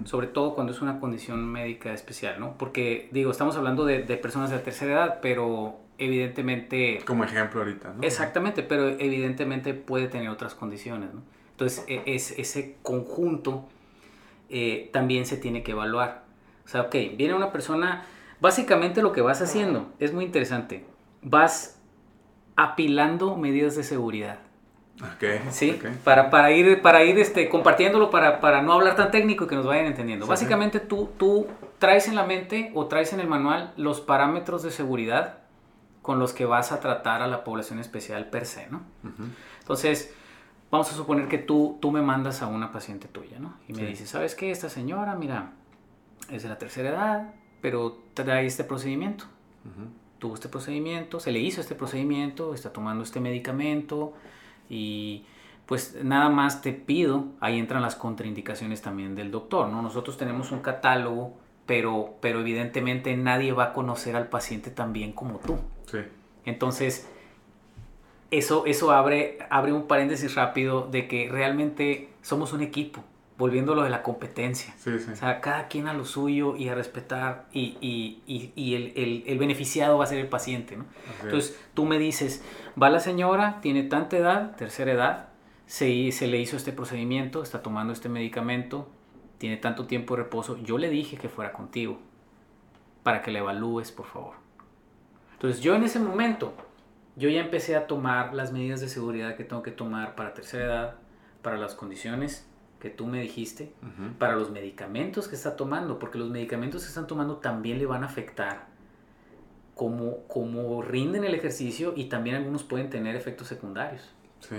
Sobre 0.06 0.28
todo 0.28 0.56
cuando 0.56 0.74
es 0.74 0.82
una 0.82 1.00
condición 1.00 1.46
médica 1.48 1.94
especial, 1.94 2.40
¿no? 2.40 2.58
Porque, 2.58 3.08
digo, 3.12 3.32
estamos 3.32 3.56
hablando 3.56 3.86
de, 3.86 4.04
de 4.04 4.18
personas 4.18 4.50
de 4.50 4.58
la 4.58 4.64
tercera 4.64 4.92
edad, 4.94 5.20
pero 5.22 5.78
evidentemente... 5.98 7.00
Como 7.06 7.24
ejemplo 7.24 7.62
ahorita, 7.62 7.94
¿no? 7.94 8.04
Exactamente, 8.04 8.62
pero 8.64 8.90
evidentemente 8.90 9.74
puede 9.74 10.08
tener 10.08 10.30
otras 10.30 10.54
condiciones, 10.54 11.14
¿no? 11.14 11.22
Entonces, 11.60 11.84
e- 11.89 12.04
es, 12.06 12.32
ese 12.39 12.78
conjunto 12.82 13.65
eh, 14.50 14.89
también 14.93 15.26
se 15.26 15.36
tiene 15.36 15.62
que 15.62 15.72
evaluar. 15.72 16.24
O 16.63 16.69
sea, 16.69 16.82
ok, 16.84 16.95
viene 17.17 17.34
una 17.34 17.52
persona, 17.52 18.06
básicamente 18.39 19.02
lo 19.02 19.12
que 19.12 19.19
vas 19.19 19.41
haciendo 19.41 19.91
es 20.00 20.13
muy 20.13 20.24
interesante. 20.24 20.86
Vas 21.22 21.78
apilando 22.56 23.36
medidas 23.36 23.76
de 23.76 23.84
seguridad. 23.84 24.39
¿sí? 25.52 25.78
Para, 26.06 26.30
para 26.30 26.52
ir, 26.52 26.82
para 26.82 27.04
ir 27.04 27.19
este, 27.19 27.50
compartiéndolo, 27.50 28.10
para, 28.10 28.39
para 28.39 28.62
no 28.62 28.72
hablar 28.74 28.95
tan 28.95 29.12
técnico 29.12 29.43
y 29.43 29.48
que 29.48 29.56
nos 29.56 29.65
vayan 29.65 29.86
entendiendo. 29.86 30.26
Sí. 30.26 30.30
Básicamente 30.30 30.80
tú, 30.80 31.10
tú 31.17 31.48
traes 31.78 32.08
en 32.08 32.15
la 32.15 32.26
mente 32.26 32.72
o 32.74 32.88
traes 32.88 33.12
en 33.12 33.19
el 33.19 33.28
manual 33.28 33.74
los 33.76 34.00
parámetros 34.00 34.63
de 34.63 34.72
seguridad 34.72 35.39
con 36.02 36.19
los 36.19 36.32
que 36.32 36.45
vas 36.45 36.72
a 36.72 36.80
tratar 36.80 37.22
a 37.22 37.28
la 37.28 37.43
población 37.43 37.80
especial 37.80 38.30
per 38.30 38.45
se, 38.45 38.67
¿no? 38.67 38.82
Entonces, 39.60 40.13
vamos 40.72 40.92
a 40.92 40.96
suponer 40.96 41.28
que 41.28 41.38
tú, 41.38 41.78
tú 41.82 41.92
me 41.92 42.02
mandas 42.02 42.42
a 42.42 42.48
una 42.48 42.72
paciente 42.72 43.08
tuya, 43.08 43.40
¿no? 43.40 43.56
Y 43.68 43.74
me 43.74 43.80
Sí. 43.80 43.86
dices, 43.88 44.10
¿sabes 44.10 44.36
qué? 44.36 44.52
Esta 44.52 44.70
señora, 44.70 45.16
mira, 45.16 45.54
es 46.30 46.44
de 46.44 46.50
la 46.50 46.58
tercera 46.58 46.90
edad, 46.90 47.34
pero 47.62 47.98
trae 48.14 48.46
este 48.46 48.64
procedimiento. 48.64 49.26
Ujú. 49.66 49.90
Tuvo 50.20 50.34
este 50.36 50.50
procedimiento, 50.50 51.20
se 51.20 51.32
le 51.32 51.40
hizo 51.40 51.62
este 51.62 51.76
procedimiento, 51.76 52.54
está 52.54 52.72
tomando 52.74 53.04
este 53.04 53.20
medicamento 53.20 54.14
y 54.70 55.26
pues 55.66 55.98
nada 56.04 56.30
más 56.30 56.62
te 56.62 56.74
pido, 56.74 57.26
ahí 57.40 57.60
entran 57.60 57.82
las 57.82 57.96
contraindicaciones 57.96 58.82
también 58.82 59.16
del 59.16 59.30
doctor, 59.32 59.68
¿no? 59.70 59.82
Nosotros 59.82 60.18
tenemos 60.18 60.52
un 60.52 60.60
catálogo, 60.62 61.38
pero, 61.68 62.16
pero 62.22 62.40
evidentemente 62.40 63.16
nadie 63.16 63.54
va 63.54 63.66
a 63.66 63.74
conocer 63.74 64.16
al 64.16 64.28
paciente 64.30 64.72
tan 64.72 64.94
bien 64.94 65.14
como 65.14 65.38
tú. 65.40 65.58
Sí, 65.86 66.00
Entonces, 66.46 67.08
eso, 68.32 68.65
eso 68.65 68.92
abre, 68.92 69.39
abre 69.50 69.74
un 69.74 69.88
paréntesis 69.88 70.36
rápido 70.36 70.88
de 70.89 71.08
que 71.08 71.30
realmente 71.30 72.10
somos 72.22 72.54
un 72.54 72.62
equipo, 72.62 73.04
volviéndolo 73.38 73.84
de 73.84 73.89
la 73.89 74.04
competencia. 74.04 74.74
sí, 74.78 75.00
sí. 75.00 75.12
O 75.12 75.15
sea, 75.15 75.42
cada 75.42 75.68
quien 75.68 75.88
a 75.88 75.94
lo 75.94 76.06
suyo 76.06 76.56
y 76.56 76.68
a 76.70 76.76
respetar 76.76 77.48
y, 77.54 77.78
y- 77.82 78.22
y- 78.28 78.52
y 78.56 78.76
el, 78.76 78.94
el- 78.96 79.24
el 79.26 79.38
beneficiado 79.39 79.98
va 79.98 80.04
a 80.04 80.08
ser 80.08 80.20
el 80.20 80.28
paciente, 80.28 80.76
¿no? 80.78 80.84
Así 80.84 81.12
es. 81.20 81.24
Entonces, 81.24 81.60
tú 81.74 81.86
me 81.86 81.98
dices, 81.98 82.44
va 82.82 82.89
la 82.89 83.00
señora, 83.00 83.60
tiene 83.62 83.84
tanta 83.84 84.18
edad, 84.18 84.56
tercera 84.58 84.92
edad, 84.92 85.30
se, 85.65 86.12
se 86.12 86.28
le 86.28 86.38
hizo 86.39 86.58
este 86.58 86.72
procedimiento, 86.72 87.42
está 87.44 87.62
tomando 87.63 87.94
este 87.94 88.10
medicamento, 88.10 88.89
tiene 89.38 89.56
tanto 89.58 89.86
tiempo 89.88 90.15
de 90.18 90.24
reposo, 90.24 90.58
yo 90.58 90.78
le 90.78 90.89
dije 90.89 91.15
que 91.18 91.30
fuera 91.30 91.54
contigo, 91.54 91.98
para 93.04 93.22
que 93.22 93.32
la 93.32 93.39
evalúes, 93.39 93.92
por 93.92 94.06
favor. 94.06 94.34
Entonces, 95.34 95.62
yo 95.62 95.74
en 95.76 95.84
ese 95.84 96.00
momento, 96.00 96.54
yo 97.20 97.30
ya 97.30 97.42
empecé 97.42 97.76
a 97.76 97.86
tomar 97.86 98.34
las 98.34 98.54
medidas 98.54 98.80
de 98.80 98.88
seguridad 98.88 99.36
que 99.36 99.44
tengo 99.44 99.62
que 99.62 99.72
tomar 99.72 100.16
para 100.16 100.34
tercera 100.34 100.66
edad, 100.66 100.96
para 101.42 101.58
las 101.58 101.76
condiciones 101.76 102.48
que 102.80 102.90
tú 102.90 103.08
me 103.08 103.22
dijiste, 103.22 103.74
para 104.18 104.38
los 104.38 104.52
medicamentos 104.52 105.28
que 105.28 105.36
está 105.36 105.58
tomando, 105.58 106.00
porque 106.00 106.18
los 106.18 106.30
medicamentos 106.30 106.84
que 106.84 106.88
están 106.88 107.08
tomando 107.08 107.38
también 107.38 107.78
le 107.78 107.86
van 107.86 108.04
a 108.04 108.06
afectar 108.06 108.68
cómo, 109.76 110.20
cómo 110.28 110.82
rinden 110.82 111.26
el 111.26 111.36
ejercicio 111.36 111.92
y 111.94 112.06
también 112.06 112.38
algunos 112.38 112.64
pueden 112.64 112.90
tener 112.90 113.18
efectos 113.18 113.48
secundarios. 113.48 114.10
Sí. 114.40 114.56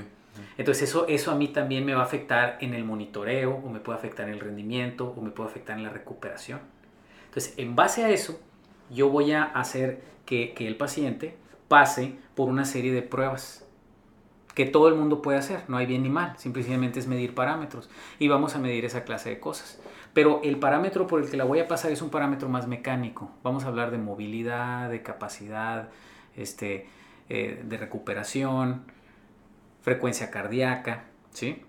Entonces 0.58 0.90
eso, 0.90 1.08
eso 1.08 1.30
a 1.30 1.34
mí 1.34 1.48
también 1.48 1.86
me 1.86 1.94
va 1.94 2.02
a 2.02 2.04
afectar 2.04 2.58
en 2.60 2.74
el 2.74 2.84
monitoreo 2.84 3.54
o 3.54 3.70
me 3.70 3.80
puede 3.80 3.98
afectar 3.98 4.28
en 4.28 4.34
el 4.34 4.40
rendimiento 4.40 5.14
o 5.16 5.22
me 5.22 5.30
puede 5.30 5.48
afectar 5.48 5.78
en 5.78 5.84
la 5.84 5.90
recuperación. 5.90 6.60
Entonces 7.24 7.54
en 7.56 7.74
base 7.74 8.04
a 8.04 8.10
eso 8.10 8.38
yo 8.90 9.08
voy 9.08 9.32
a 9.32 9.44
hacer 9.44 10.02
que, 10.26 10.52
que 10.52 10.68
el 10.68 10.76
paciente 10.76 11.36
pase 11.70 12.16
por 12.34 12.48
una 12.48 12.64
serie 12.64 12.92
de 12.92 13.00
pruebas 13.00 13.64
que 14.56 14.66
todo 14.66 14.88
el 14.88 14.96
mundo 14.96 15.22
puede 15.22 15.38
hacer, 15.38 15.62
no 15.68 15.76
hay 15.76 15.86
bien 15.86 16.02
ni 16.02 16.08
mal, 16.08 16.34
simplemente 16.36 16.98
es 16.98 17.06
medir 17.06 17.32
parámetros 17.32 17.88
y 18.18 18.26
vamos 18.26 18.56
a 18.56 18.58
medir 18.58 18.84
esa 18.84 19.04
clase 19.04 19.30
de 19.30 19.38
cosas. 19.38 19.80
Pero 20.12 20.40
el 20.42 20.58
parámetro 20.58 21.06
por 21.06 21.22
el 21.22 21.30
que 21.30 21.36
la 21.36 21.44
voy 21.44 21.60
a 21.60 21.68
pasar 21.68 21.92
es 21.92 22.02
un 22.02 22.10
parámetro 22.10 22.48
más 22.48 22.66
mecánico. 22.66 23.30
Vamos 23.44 23.62
a 23.62 23.68
hablar 23.68 23.92
de 23.92 23.98
movilidad, 23.98 24.90
de 24.90 25.04
capacidad, 25.04 25.90
este, 26.34 26.88
eh, 27.28 27.62
de 27.64 27.76
recuperación, 27.76 28.82
frecuencia 29.80 30.32
cardíaca, 30.32 31.04
¿sí? 31.30 31.62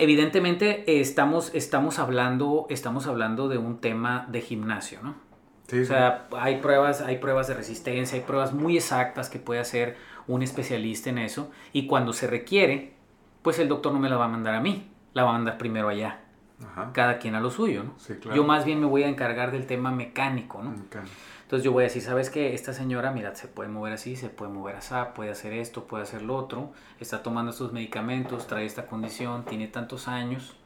Evidentemente 0.00 1.00
estamos, 1.00 1.54
estamos, 1.54 2.00
hablando, 2.00 2.66
estamos 2.70 3.06
hablando 3.06 3.48
de 3.48 3.58
un 3.58 3.78
tema 3.80 4.26
de 4.28 4.40
gimnasio, 4.40 4.98
¿no? 5.00 5.27
Sí, 5.68 5.76
O 5.76 5.80
sí. 5.80 5.86
sea, 5.86 6.26
hay 6.36 6.60
pruebas, 6.60 7.02
hay 7.02 7.18
pruebas 7.18 7.46
de 7.46 7.54
resistencia, 7.54 8.16
hay 8.16 8.24
pruebas 8.24 8.52
muy 8.52 8.76
exactas 8.76 9.28
que 9.28 9.38
puede 9.38 9.60
hacer 9.60 9.96
un 10.26 10.42
especialista 10.42 11.10
en 11.10 11.18
eso. 11.18 11.50
Y 11.72 11.86
cuando 11.86 12.12
se 12.12 12.26
requiere, 12.26 12.94
pues 13.42 13.58
el 13.58 13.68
doctor 13.68 13.92
no 13.92 13.98
me 14.00 14.08
la 14.08 14.16
va 14.16 14.24
a 14.24 14.28
mandar 14.28 14.54
a 14.54 14.60
mí, 14.60 14.90
la 15.12 15.24
va 15.24 15.30
a 15.30 15.32
mandar 15.34 15.58
primero 15.58 15.88
allá. 15.88 16.20
Ajá. 16.64 16.90
Cada 16.92 17.18
quien 17.18 17.34
a 17.34 17.40
lo 17.40 17.50
suyo, 17.50 17.84
¿no? 17.84 17.94
Sí, 17.98 18.14
claro. 18.14 18.36
Yo 18.36 18.44
más 18.44 18.64
bien 18.64 18.80
me 18.80 18.86
voy 18.86 19.04
a 19.04 19.08
encargar 19.08 19.52
del 19.52 19.66
tema 19.66 19.92
mecánico, 19.92 20.62
¿no? 20.62 20.70
Ok. 20.70 20.96
Entonces 21.42 21.64
yo 21.64 21.72
voy 21.72 21.82
a 21.82 21.84
decir, 21.84 22.02
¿sabes 22.02 22.28
qué? 22.30 22.52
Esta 22.52 22.72
señora, 22.72 23.10
mira, 23.10 23.34
se 23.34 23.48
puede 23.48 23.70
mover 23.70 23.94
así, 23.94 24.16
se 24.16 24.28
puede 24.28 24.52
mover 24.52 24.76
así, 24.76 24.94
puede 25.14 25.30
hacer 25.30 25.52
esto, 25.54 25.84
puede 25.84 26.02
hacer 26.02 26.20
lo 26.22 26.36
otro, 26.36 26.72
está 27.00 27.22
tomando 27.22 27.52
estos 27.52 27.72
medicamentos, 27.72 28.46
trae 28.46 28.66
esta 28.66 28.86
condición, 28.86 29.44
tiene 29.44 29.66
tantos 29.66 30.08
años. 30.08 30.56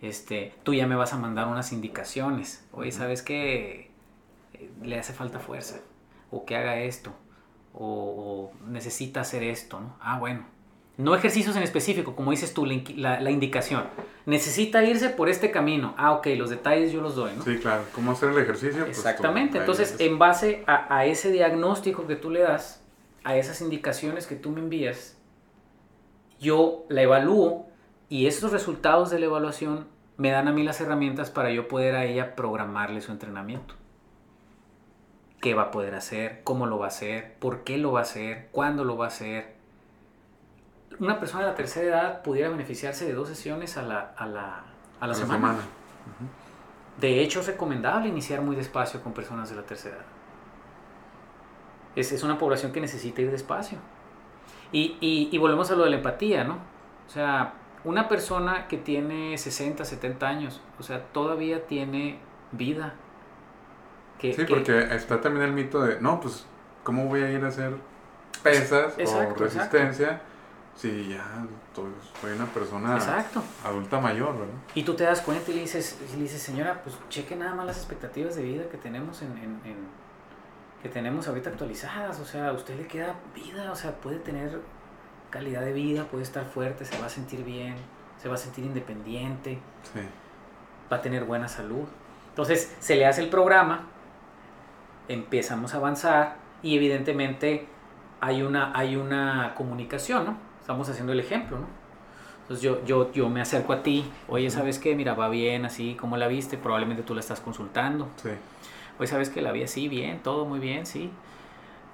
Este, 0.00 0.54
tú 0.62 0.72
ya 0.72 0.86
me 0.86 0.96
vas 0.96 1.12
a 1.12 1.18
mandar 1.18 1.48
unas 1.48 1.72
indicaciones. 1.72 2.64
Oye, 2.72 2.92
¿sabes 2.92 3.22
qué? 3.22 3.87
Le 4.82 4.98
hace 4.98 5.12
falta 5.12 5.38
fuerza. 5.38 5.80
O 6.30 6.44
que 6.44 6.56
haga 6.56 6.80
esto. 6.80 7.12
O, 7.72 8.52
o 8.54 8.66
necesita 8.66 9.20
hacer 9.20 9.42
esto, 9.42 9.80
¿no? 9.80 9.96
Ah, 10.00 10.18
bueno. 10.18 10.46
No 10.98 11.14
ejercicios 11.14 11.54
en 11.54 11.62
específico, 11.62 12.16
como 12.16 12.32
dices 12.32 12.52
tú, 12.52 12.66
la, 12.66 13.30
indicación. 13.30 13.84
Necesita 14.26 14.82
irse 14.82 15.10
por 15.10 15.28
este 15.28 15.52
camino. 15.52 15.94
Ah, 15.96 16.10
ok, 16.10 16.26
los 16.36 16.50
detalles 16.50 16.90
yo 16.90 17.00
los 17.00 17.14
doy, 17.14 17.30
¿no? 17.36 17.44
Sí, 17.44 17.58
claro. 17.58 17.84
¿Cómo 17.94 18.10
hacer 18.10 18.30
el 18.30 18.38
ejercicio? 18.38 18.84
Pues, 18.84 18.98
Exactamente. 18.98 19.58
Entonces, 19.58 19.94
en 20.00 20.18
base 20.18 20.64
a, 20.66 20.92
a 20.92 21.06
ese 21.06 21.30
diagnóstico 21.30 22.08
que 22.08 22.16
tú 22.16 22.30
le 22.30 22.40
das, 22.40 22.82
a 23.22 23.36
esas 23.36 23.60
indicaciones 23.60 24.26
que 24.26 24.34
tú 24.34 24.50
me 24.50 24.58
envías, 24.58 25.16
yo 26.40 26.84
la 26.88 27.02
evalúo 27.02 27.68
y 28.08 28.26
esos 28.26 28.50
resultados 28.50 29.10
de 29.10 29.20
la 29.20 29.26
evaluación 29.26 29.86
me 30.16 30.30
dan 30.30 30.48
a 30.48 30.52
mí 30.52 30.64
las 30.64 30.80
herramientas 30.80 31.30
para 31.30 31.52
yo 31.52 31.68
poder 31.68 31.94
a 31.94 32.04
ella 32.06 32.34
programarle 32.34 33.00
su 33.00 33.12
entrenamiento. 33.12 33.74
¿Qué 35.40 35.54
va 35.54 35.64
a 35.64 35.70
poder 35.70 35.94
hacer? 35.94 36.42
¿Cómo 36.44 36.66
lo 36.66 36.78
va 36.78 36.86
a 36.86 36.88
hacer? 36.88 37.34
¿Por 37.38 37.64
qué 37.64 37.78
lo 37.78 37.92
va 37.92 38.00
a 38.00 38.02
hacer? 38.02 38.48
¿Cuándo 38.50 38.84
lo 38.84 38.96
va 38.96 39.06
a 39.06 39.08
hacer? 39.08 39.56
Una 40.98 41.20
persona 41.20 41.44
de 41.44 41.50
la 41.50 41.54
tercera 41.54 41.86
edad 41.86 42.22
pudiera 42.22 42.48
beneficiarse 42.48 43.06
de 43.06 43.12
dos 43.12 43.28
sesiones 43.28 43.76
a 43.76 43.82
la, 43.82 44.14
a 44.16 44.26
la, 44.26 44.64
a 45.00 45.06
la 45.06 45.12
A 45.12 45.16
semana. 45.16 45.58
De 47.00 47.20
hecho, 47.20 47.40
es 47.40 47.46
recomendable 47.46 48.08
iniciar 48.08 48.40
muy 48.40 48.56
despacio 48.56 49.00
con 49.00 49.12
personas 49.12 49.48
de 49.50 49.56
la 49.56 49.62
tercera 49.62 49.96
edad. 49.96 50.04
Es, 51.94 52.10
es 52.10 52.22
una 52.24 52.38
población 52.38 52.72
que 52.72 52.80
necesita 52.80 53.22
ir 53.22 53.30
despacio. 53.30 53.78
Y, 54.72 54.96
y, 55.00 55.28
y 55.30 55.38
volvemos 55.38 55.70
a 55.70 55.76
lo 55.76 55.84
de 55.84 55.90
la 55.90 55.96
empatía, 55.96 56.42
¿no? 56.42 56.58
O 57.06 57.10
sea, 57.10 57.54
una 57.84 58.08
persona 58.08 58.66
que 58.66 58.76
tiene 58.76 59.38
60, 59.38 59.84
70 59.84 60.28
años, 60.28 60.60
o 60.78 60.82
sea, 60.82 61.04
todavía 61.12 61.66
tiene 61.66 62.18
vida. 62.52 62.94
Que, 64.18 64.32
Sí, 64.32 64.44
que- 64.44 64.54
porque 64.54 64.94
está 64.94 65.20
también 65.20 65.46
el 65.46 65.52
mito 65.52 65.80
de, 65.82 66.00
no, 66.00 66.20
pues, 66.20 66.44
¿cómo 66.82 67.06
voy 67.06 67.22
a 67.22 67.30
ir 67.30 67.44
a 67.44 67.48
hacer 67.48 67.72
pesas 68.42 68.94
Exacto, 68.98 69.34
o 69.34 69.38
resistencia 69.38 70.20
si 70.74 71.08
ya 71.08 71.24
soy 72.20 72.32
una 72.32 72.46
persona 72.46 72.94
Exacto. 72.96 73.42
adulta 73.64 74.00
mayor, 74.00 74.32
¿verdad? 74.38 74.54
Y 74.74 74.82
tú 74.84 74.94
te 74.94 75.04
das 75.04 75.20
cuenta 75.20 75.50
y 75.50 75.54
le 75.54 75.60
dices, 75.62 75.98
y 76.12 76.16
le 76.16 76.22
dices, 76.22 76.40
señora, 76.42 76.80
pues 76.82 76.96
cheque 77.08 77.34
nada 77.36 77.54
más 77.54 77.66
las 77.66 77.76
expectativas 77.78 78.36
de 78.36 78.42
vida 78.42 78.68
que 78.70 78.76
tenemos 78.76 79.22
en, 79.22 79.32
en- 79.38 79.60
en- 79.64 79.88
que 80.82 80.88
tenemos 80.88 81.26
ahorita 81.26 81.50
actualizadas. 81.50 82.20
O 82.20 82.24
sea, 82.24 82.48
a 82.48 82.52
usted 82.52 82.76
le 82.76 82.86
queda 82.86 83.14
vida, 83.34 83.72
o 83.72 83.74
sea, 83.76 83.92
puede 83.96 84.18
tener 84.20 84.60
calidad 85.30 85.62
de 85.62 85.72
vida, 85.72 86.04
puede 86.04 86.22
estar 86.22 86.44
fuerte, 86.44 86.84
se 86.84 86.96
va 87.00 87.06
a 87.06 87.10
sentir 87.10 87.42
bien, 87.44 87.74
se 88.22 88.28
va 88.28 88.34
a 88.34 88.38
sentir 88.38 88.64
independiente, 88.64 89.58
Sí. 89.92 90.00
va 90.90 90.98
a 90.98 91.02
tener 91.02 91.24
buena 91.24 91.48
salud. 91.48 91.84
Entonces, 92.30 92.76
se 92.78 92.94
le 92.94 93.04
hace 93.06 93.20
el 93.22 93.28
programa, 93.30 93.88
empezamos 95.08 95.74
a 95.74 95.78
avanzar 95.78 96.36
y 96.62 96.76
evidentemente 96.76 97.66
hay 98.20 98.42
una, 98.42 98.72
hay 98.76 98.96
una 98.96 99.54
comunicación, 99.56 100.26
¿no? 100.26 100.36
Estamos 100.60 100.88
haciendo 100.88 101.12
el 101.12 101.20
ejemplo, 101.20 101.58
¿no? 101.58 101.66
Entonces 102.42 102.62
yo, 102.62 102.84
yo, 102.84 103.12
yo 103.12 103.28
me 103.28 103.40
acerco 103.40 103.72
a 103.74 103.82
ti, 103.82 104.10
oye, 104.26 104.48
¿sabes 104.50 104.78
qué? 104.78 104.94
Mira, 104.94 105.14
va 105.14 105.28
bien, 105.28 105.66
así, 105.66 105.96
¿cómo 106.00 106.16
la 106.16 106.28
viste? 106.28 106.56
Probablemente 106.56 107.02
tú 107.02 107.14
la 107.14 107.20
estás 107.20 107.40
consultando. 107.40 108.08
Sí. 108.16 108.30
Oye, 108.98 109.06
¿sabes 109.06 109.28
que 109.28 109.42
la 109.42 109.52
vi 109.52 109.62
así? 109.62 109.88
Bien, 109.88 110.20
todo 110.22 110.46
muy 110.46 110.58
bien, 110.58 110.86
sí. 110.86 111.10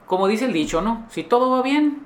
Como 0.07 0.29
dice 0.29 0.45
el 0.45 0.53
dicho, 0.53 0.81
¿no? 0.81 1.07
Si 1.11 1.25
todo 1.25 1.51
va 1.51 1.63
bien, 1.63 2.03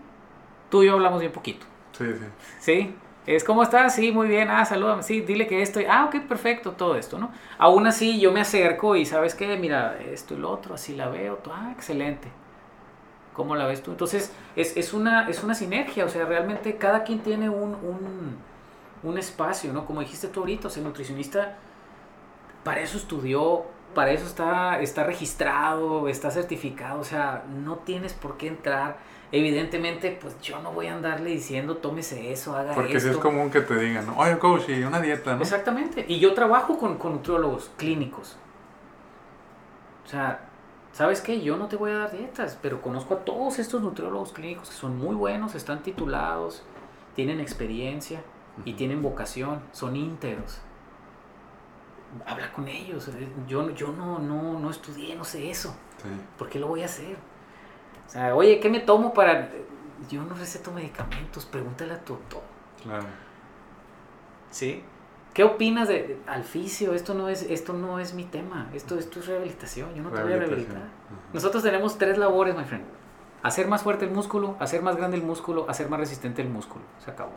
tú 0.70 0.82
y 0.82 0.86
yo 0.86 0.94
hablamos 0.94 1.20
bien 1.20 1.32
poquito. 1.32 1.66
Sí, 1.92 2.06
sí. 2.06 2.24
¿Sí? 2.60 2.94
Es 3.34 3.44
¿cómo 3.44 3.62
estás? 3.62 3.94
Sí, 3.94 4.10
muy 4.10 4.26
bien. 4.26 4.48
Ah, 4.50 4.64
salúdame. 4.64 5.02
Sí, 5.02 5.20
dile 5.20 5.46
que 5.46 5.60
esto. 5.62 5.80
Ah, 5.88 6.06
ok, 6.06 6.22
perfecto, 6.26 6.72
todo 6.72 6.96
esto, 6.96 7.18
¿no? 7.18 7.30
Aún 7.58 7.86
así, 7.86 8.18
yo 8.20 8.32
me 8.32 8.40
acerco 8.40 8.96
y 8.96 9.04
¿sabes 9.04 9.34
qué? 9.34 9.56
Mira, 9.58 9.98
esto 9.98 10.34
y 10.34 10.38
lo 10.38 10.50
otro, 10.50 10.74
así 10.74 10.96
la 10.96 11.08
veo. 11.08 11.38
Ah, 11.52 11.70
excelente. 11.72 12.28
¿Cómo 13.34 13.54
la 13.54 13.66
ves 13.66 13.82
tú? 13.82 13.92
Entonces, 13.92 14.32
es, 14.56 14.76
es 14.76 14.92
una, 14.92 15.28
es 15.28 15.42
una 15.44 15.54
sinergia. 15.54 16.04
O 16.04 16.08
sea, 16.08 16.24
realmente 16.26 16.76
cada 16.76 17.04
quien 17.04 17.20
tiene 17.20 17.48
un, 17.48 17.74
un, 17.74 18.36
un 19.02 19.18
espacio, 19.18 19.72
¿no? 19.72 19.86
Como 19.86 20.00
dijiste 20.00 20.28
tú 20.28 20.40
ahorita, 20.40 20.68
el 20.76 20.84
nutricionista 20.84 21.56
para 22.64 22.80
eso 22.80 22.98
estudió, 22.98 23.64
para 23.94 24.10
eso 24.10 24.26
está, 24.26 24.80
está 24.80 25.04
registrado, 25.04 26.08
está 26.08 26.30
certificado. 26.30 27.00
O 27.00 27.04
sea, 27.04 27.44
no 27.48 27.76
tienes 27.76 28.12
por 28.14 28.36
qué 28.36 28.48
entrar. 28.48 28.98
Evidentemente, 29.30 30.16
pues 30.20 30.40
yo 30.40 30.60
no 30.62 30.72
voy 30.72 30.86
a 30.86 30.94
andarle 30.94 31.30
diciendo, 31.30 31.76
tómese 31.76 32.32
eso, 32.32 32.56
haga 32.56 32.74
Porque 32.74 32.96
esto. 32.96 33.08
sí 33.08 33.14
es 33.14 33.18
común 33.18 33.50
que 33.50 33.60
te 33.60 33.78
digan, 33.78 34.08
oye, 34.16 34.38
coach, 34.38 34.70
y 34.70 34.82
una 34.82 35.00
dieta, 35.00 35.36
¿no? 35.36 35.42
Exactamente. 35.42 36.06
Y 36.08 36.18
yo 36.18 36.32
trabajo 36.32 36.78
con, 36.78 36.96
con 36.96 37.12
nutriólogos 37.12 37.70
clínicos. 37.76 38.36
O 40.06 40.08
sea, 40.08 40.48
¿sabes 40.92 41.20
qué? 41.20 41.42
Yo 41.42 41.58
no 41.58 41.66
te 41.68 41.76
voy 41.76 41.90
a 41.90 41.98
dar 41.98 42.12
dietas, 42.12 42.58
pero 42.62 42.80
conozco 42.80 43.14
a 43.14 43.18
todos 43.18 43.58
estos 43.58 43.82
nutriólogos 43.82 44.32
clínicos 44.32 44.70
que 44.70 44.74
son 44.74 44.96
muy 44.96 45.14
buenos, 45.14 45.54
están 45.54 45.82
titulados, 45.82 46.62
tienen 47.14 47.38
experiencia 47.38 48.22
y 48.64 48.72
tienen 48.72 49.02
vocación, 49.02 49.60
son 49.72 49.94
íntegros. 49.94 50.60
Habla 52.24 52.50
con 52.54 52.66
ellos. 52.66 53.10
Yo, 53.46 53.68
yo 53.72 53.88
no, 53.92 54.18
no, 54.18 54.58
no 54.58 54.70
estudié, 54.70 55.14
no 55.14 55.24
sé 55.24 55.50
eso. 55.50 55.76
Sí. 56.02 56.08
¿Por 56.38 56.48
qué 56.48 56.58
lo 56.58 56.68
voy 56.68 56.80
a 56.80 56.86
hacer? 56.86 57.18
O 58.08 58.10
sea, 58.10 58.34
oye, 58.34 58.58
¿qué 58.58 58.68
me 58.68 58.80
tomo 58.80 59.12
para...? 59.12 59.50
Yo 60.10 60.22
no 60.22 60.34
receto 60.34 60.72
medicamentos, 60.72 61.44
pregúntale 61.44 61.92
a 61.92 62.00
tu 62.00 62.14
doctor. 62.14 62.42
Claro. 62.82 63.04
¿Sí? 64.50 64.82
¿Qué 65.34 65.44
opinas 65.44 65.88
de, 65.88 66.18
Alficio? 66.26 66.94
Esto 66.94 67.14
no 67.14 67.28
es 67.28 67.42
esto 67.42 67.72
no 67.72 67.98
es 67.98 68.14
mi 68.14 68.24
tema. 68.24 68.70
Esto, 68.72 68.98
esto 68.98 69.20
es 69.20 69.26
rehabilitación. 69.26 69.94
Yo 69.94 70.02
no 70.02 70.10
te 70.10 70.22
voy 70.22 70.32
a 70.32 70.36
rehabilitar. 70.36 70.76
Ajá. 70.76 70.86
Nosotros 71.32 71.62
tenemos 71.62 71.98
tres 71.98 72.18
labores, 72.18 72.56
my 72.56 72.64
friend. 72.64 72.84
Hacer 73.42 73.68
más 73.68 73.82
fuerte 73.82 74.06
el 74.06 74.10
músculo, 74.10 74.56
hacer 74.58 74.82
más 74.82 74.96
grande 74.96 75.16
el 75.16 75.22
músculo, 75.22 75.66
hacer 75.68 75.88
más 75.88 76.00
resistente 76.00 76.42
el 76.42 76.48
músculo. 76.48 76.84
Se 77.04 77.10
acabó. 77.10 77.32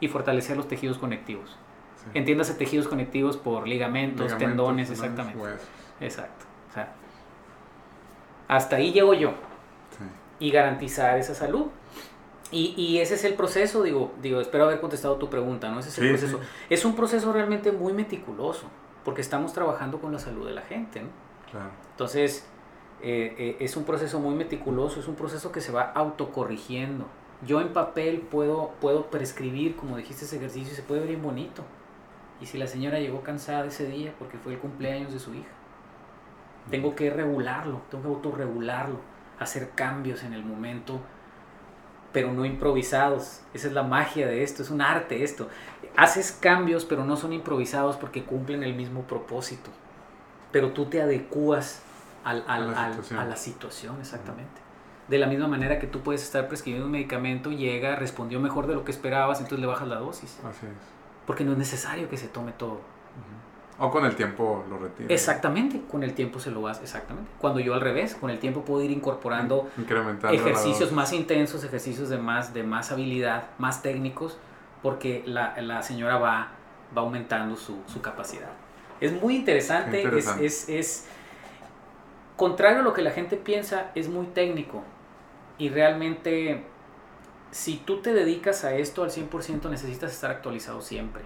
Y 0.00 0.08
fortalecer 0.08 0.56
los 0.56 0.68
tejidos 0.68 0.98
conectivos. 0.98 1.56
Sí. 1.96 2.10
Entiéndase 2.14 2.54
tejidos 2.54 2.88
conectivos 2.88 3.36
por 3.36 3.68
ligamentos, 3.68 4.26
Ligamentos, 4.26 4.38
tendones, 4.38 4.88
tendones, 4.88 4.90
exactamente. 4.90 5.38
huesos. 5.38 5.68
Exacto. 6.00 6.44
O 6.68 6.72
sea, 6.74 6.92
hasta 8.48 8.76
ahí 8.76 8.92
llego 8.92 9.14
yo. 9.14 9.32
Y 10.42 10.50
garantizar 10.50 11.18
esa 11.18 11.34
salud. 11.34 11.66
Y, 12.50 12.74
y 12.76 12.98
ese 12.98 13.14
es 13.14 13.24
el 13.24 13.34
proceso, 13.34 13.82
digo, 13.82 14.12
digo, 14.20 14.40
espero 14.40 14.64
haber 14.64 14.80
contestado 14.80 15.16
tu 15.16 15.30
pregunta, 15.30 15.70
¿no? 15.70 15.78
Ese 15.80 15.88
es 15.88 15.98
el 15.98 16.04
Sí, 16.04 16.10
proceso. 16.10 16.38
sí. 16.38 16.48
Es 16.68 16.84
un 16.84 16.94
proceso 16.96 17.32
realmente 17.32 17.72
muy 17.72 17.92
meticuloso, 17.92 18.66
porque 19.04 19.22
estamos 19.22 19.52
trabajando 19.52 20.00
con 20.00 20.12
la 20.12 20.18
salud 20.18 20.46
de 20.46 20.52
la 20.52 20.62
gente, 20.62 21.00
¿no? 21.00 21.08
Claro. 21.50 21.70
Entonces, 21.92 22.46
eh, 23.02 23.34
eh, 23.38 23.56
es 23.60 23.76
un 23.76 23.84
proceso 23.84 24.20
muy 24.20 24.34
meticuloso, 24.34 25.00
es 25.00 25.08
un 25.08 25.14
proceso 25.14 25.50
que 25.52 25.60
se 25.60 25.72
va 25.72 25.92
autocorrigiendo. 25.94 27.06
Yo 27.46 27.60
en 27.60 27.72
papel 27.72 28.20
puedo, 28.20 28.72
puedo 28.80 29.06
prescribir, 29.06 29.76
como 29.76 29.96
dijiste, 29.96 30.24
ese 30.24 30.36
ejercicio 30.36 30.72
y 30.72 30.76
se 30.76 30.82
puede 30.82 31.00
ver 31.00 31.08
bien 31.10 31.22
bonito. 31.22 31.62
Y 32.40 32.46
si 32.46 32.58
la 32.58 32.66
señora 32.66 32.98
llegó 32.98 33.22
cansada 33.22 33.64
ese 33.66 33.86
día 33.86 34.12
porque 34.18 34.36
fue 34.38 34.52
el 34.54 34.58
cumpleaños 34.58 35.12
de 35.12 35.18
su 35.20 35.32
hija, 35.34 35.50
tengo 36.70 36.94
que 36.94 37.10
regularlo, 37.10 37.80
tengo 37.90 38.02
que 38.04 38.08
autorregularlo, 38.10 38.98
hacer 39.38 39.70
cambios 39.74 40.22
en 40.22 40.32
el 40.34 40.44
momento, 40.44 41.00
pero 42.12 42.32
no 42.32 42.44
improvisados. 42.44 43.40
Esa 43.54 43.68
es 43.68 43.72
la 43.72 43.82
magia 43.82 44.26
de 44.26 44.42
esto, 44.42 44.62
es 44.62 44.70
un 44.70 44.80
arte 44.82 45.24
esto. 45.24 45.48
Haces 45.96 46.32
cambios, 46.32 46.84
pero 46.84 47.04
no 47.04 47.16
son 47.16 47.32
improvisados 47.32 47.96
porque 47.96 48.24
cumplen 48.24 48.62
el 48.62 48.74
mismo 48.74 49.02
propósito. 49.02 49.70
Pero 50.50 50.72
tú 50.72 50.86
te 50.86 51.00
adecuas 51.02 51.80
al- 52.24 52.44
al- 52.46 52.68
A 52.68 52.72
la 52.72 52.84
al- 52.84 52.92
situación. 52.92 53.20
a 53.20 53.24
la 53.24 53.36
situación, 53.36 53.96
exactamente. 54.00 54.60
De 55.08 55.18
la 55.18 55.26
misma 55.26 55.48
manera 55.48 55.78
que 55.78 55.86
tú 55.86 56.00
puedes 56.00 56.22
estar 56.22 56.46
prescribiendo 56.48 56.86
un 56.86 56.92
medicamento, 56.92 57.50
llega, 57.50 57.96
respondió 57.96 58.38
mejor 58.40 58.66
de 58.66 58.74
lo 58.74 58.84
que 58.84 58.92
esperabas, 58.92 59.38
entonces 59.38 59.58
le 59.60 59.66
bajas 59.66 59.88
la 59.88 59.96
dosis. 59.96 60.38
Así 60.44 60.66
es. 60.66 60.72
Porque 61.26 61.44
no 61.44 61.52
es 61.52 61.58
necesario 61.58 62.08
que 62.08 62.16
se 62.16 62.28
tome 62.28 62.52
todo. 62.52 62.80
O 63.82 63.90
con 63.90 64.04
el 64.04 64.14
tiempo 64.14 64.64
lo 64.70 64.78
retiras. 64.78 65.10
Exactamente, 65.12 65.82
con 65.90 66.02
el 66.02 66.14
tiempo 66.14 66.38
se 66.38 66.50
lo 66.50 66.62
vas, 66.62 66.80
exactamente. 66.80 67.30
Cuando 67.38 67.60
yo 67.60 67.74
al 67.74 67.80
revés, 67.80 68.14
con 68.14 68.30
el 68.30 68.38
tiempo 68.38 68.64
puedo 68.64 68.82
ir 68.82 68.90
incorporando 68.92 69.68
ejercicios 70.34 70.92
más 70.92 71.12
intensos, 71.12 71.64
ejercicios 71.64 72.08
de 72.08 72.18
más, 72.18 72.54
de 72.54 72.62
más 72.62 72.92
habilidad, 72.92 73.44
más 73.58 73.82
técnicos, 73.82 74.38
porque 74.82 75.22
la, 75.26 75.60
la 75.60 75.82
señora 75.82 76.16
va, 76.18 76.48
va 76.96 77.02
aumentando 77.02 77.56
su, 77.56 77.78
su 77.86 78.00
capacidad. 78.00 78.50
Es 79.00 79.12
muy 79.20 79.34
interesante, 79.36 80.02
es, 80.16 80.26
es, 80.40 80.68
es- 80.68 81.06
contrario 82.36 82.80
a 82.80 82.82
lo 82.82 82.92
que 82.92 83.02
la 83.02 83.10
gente 83.10 83.36
piensa, 83.36 83.90
es 83.94 84.08
muy 84.08 84.26
técnico. 84.26 84.82
Y 85.58 85.68
realmente, 85.68 86.64
si 87.50 87.76
tú 87.78 88.00
te 88.02 88.12
dedicas 88.14 88.64
a 88.64 88.74
esto 88.74 89.04
al 89.04 89.10
100%, 89.10 89.70
necesitas 89.70 90.12
estar 90.12 90.30
actualizado 90.30 90.80
siempre. 90.82 91.22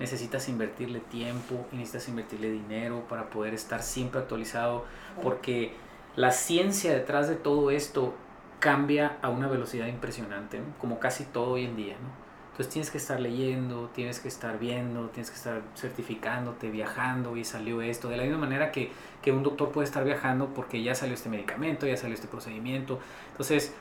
Necesitas 0.00 0.48
invertirle 0.48 0.98
tiempo 0.98 1.66
y 1.70 1.76
necesitas 1.76 2.08
invertirle 2.08 2.50
dinero 2.50 3.04
para 3.08 3.30
poder 3.30 3.54
estar 3.54 3.82
siempre 3.82 4.20
actualizado, 4.20 4.84
porque 5.22 5.74
la 6.16 6.32
ciencia 6.32 6.92
detrás 6.92 7.28
de 7.28 7.36
todo 7.36 7.70
esto 7.70 8.14
cambia 8.58 9.18
a 9.22 9.28
una 9.28 9.46
velocidad 9.46 9.86
impresionante, 9.86 10.58
¿no? 10.58 10.64
como 10.78 10.98
casi 10.98 11.24
todo 11.24 11.52
hoy 11.52 11.64
en 11.64 11.76
día. 11.76 11.94
¿no? 11.94 12.30
Entonces 12.50 12.72
tienes 12.72 12.90
que 12.90 12.98
estar 12.98 13.20
leyendo, 13.20 13.90
tienes 13.94 14.20
que 14.20 14.28
estar 14.28 14.58
viendo, 14.58 15.08
tienes 15.08 15.30
que 15.30 15.36
estar 15.36 15.62
certificándote, 15.76 16.70
viajando 16.70 17.36
y 17.36 17.44
salió 17.44 17.80
esto. 17.80 18.08
De 18.08 18.18
la 18.18 18.24
misma 18.24 18.38
manera 18.38 18.70
que, 18.70 18.90
que 19.22 19.32
un 19.32 19.42
doctor 19.42 19.70
puede 19.72 19.86
estar 19.86 20.04
viajando 20.04 20.48
porque 20.48 20.82
ya 20.82 20.94
salió 20.94 21.14
este 21.14 21.30
medicamento, 21.30 21.86
ya 21.86 21.96
salió 21.96 22.14
este 22.14 22.28
procedimiento. 22.28 22.98
Entonces 23.30 23.74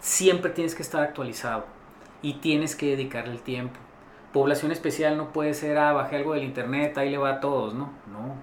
siempre 0.00 0.50
tienes 0.50 0.74
que 0.74 0.82
estar 0.82 1.02
actualizado 1.02 1.66
y 2.22 2.34
tienes 2.34 2.74
que 2.74 2.86
dedicarle 2.96 3.34
el 3.34 3.42
tiempo. 3.42 3.78
Población 4.32 4.72
especial 4.72 5.16
no 5.16 5.32
puede 5.32 5.54
ser, 5.54 5.78
ah, 5.78 5.92
bajé 5.92 6.16
algo 6.16 6.32
del 6.34 6.44
internet, 6.44 6.96
ahí 6.98 7.10
le 7.10 7.18
va 7.18 7.30
a 7.34 7.40
todos, 7.40 7.74
no, 7.74 7.90
no. 8.10 8.34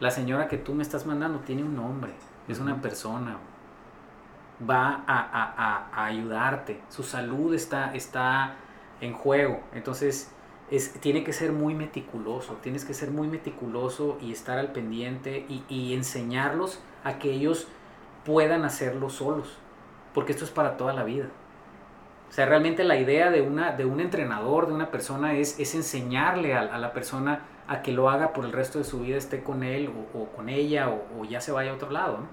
La 0.00 0.10
señora 0.10 0.48
que 0.48 0.58
tú 0.58 0.74
me 0.74 0.82
estás 0.82 1.06
mandando 1.06 1.40
tiene 1.40 1.62
un 1.64 1.76
nombre, 1.76 2.12
es 2.48 2.60
una 2.60 2.80
persona, 2.80 3.38
va 4.68 5.04
a, 5.06 5.18
a- 5.18 5.54
a- 5.56 5.88
a 5.92 6.04
ayudarte, 6.06 6.80
su 6.88 7.02
salud 7.02 7.54
está, 7.54 7.94
está 7.94 8.56
en 9.00 9.12
juego, 9.12 9.60
entonces 9.72 10.32
es, 10.70 10.92
tiene 11.00 11.22
que 11.24 11.32
ser 11.32 11.52
muy 11.52 11.74
meticuloso, 11.74 12.54
tienes 12.62 12.84
que 12.84 12.94
ser 12.94 13.10
muy 13.10 13.28
meticuloso 13.28 14.18
y 14.20 14.32
estar 14.32 14.58
al 14.58 14.72
pendiente 14.72 15.46
y, 15.48 15.64
y 15.68 15.94
enseñarlos 15.94 16.80
a 17.04 17.18
que 17.18 17.30
ellos 17.32 17.68
puedan 18.24 18.64
hacerlo 18.64 19.10
solos, 19.10 19.56
porque 20.14 20.32
esto 20.32 20.44
es 20.44 20.50
para 20.50 20.76
toda 20.76 20.92
la 20.92 21.04
vida. 21.04 21.26
O 22.28 22.32
sea, 22.32 22.46
realmente 22.46 22.84
la 22.84 22.96
idea 22.96 23.30
de, 23.30 23.40
una, 23.40 23.72
de 23.72 23.84
un 23.84 24.00
entrenador, 24.00 24.66
de 24.66 24.74
una 24.74 24.90
persona, 24.90 25.34
es, 25.34 25.58
es 25.58 25.74
enseñarle 25.74 26.54
a, 26.54 26.60
a 26.60 26.78
la 26.78 26.92
persona 26.92 27.40
a 27.66 27.82
que 27.82 27.92
lo 27.92 28.08
haga 28.08 28.32
por 28.32 28.44
el 28.44 28.52
resto 28.52 28.78
de 28.78 28.84
su 28.84 29.00
vida, 29.00 29.16
esté 29.16 29.42
con 29.42 29.62
él 29.62 29.90
o, 30.14 30.18
o 30.18 30.26
con 30.28 30.48
ella 30.48 30.88
o, 30.88 31.20
o, 31.20 31.24
ya 31.24 31.40
se 31.40 31.52
vaya 31.52 31.70
a 31.70 31.74
otro 31.74 31.90
lado. 31.90 32.18
¿no? 32.18 32.26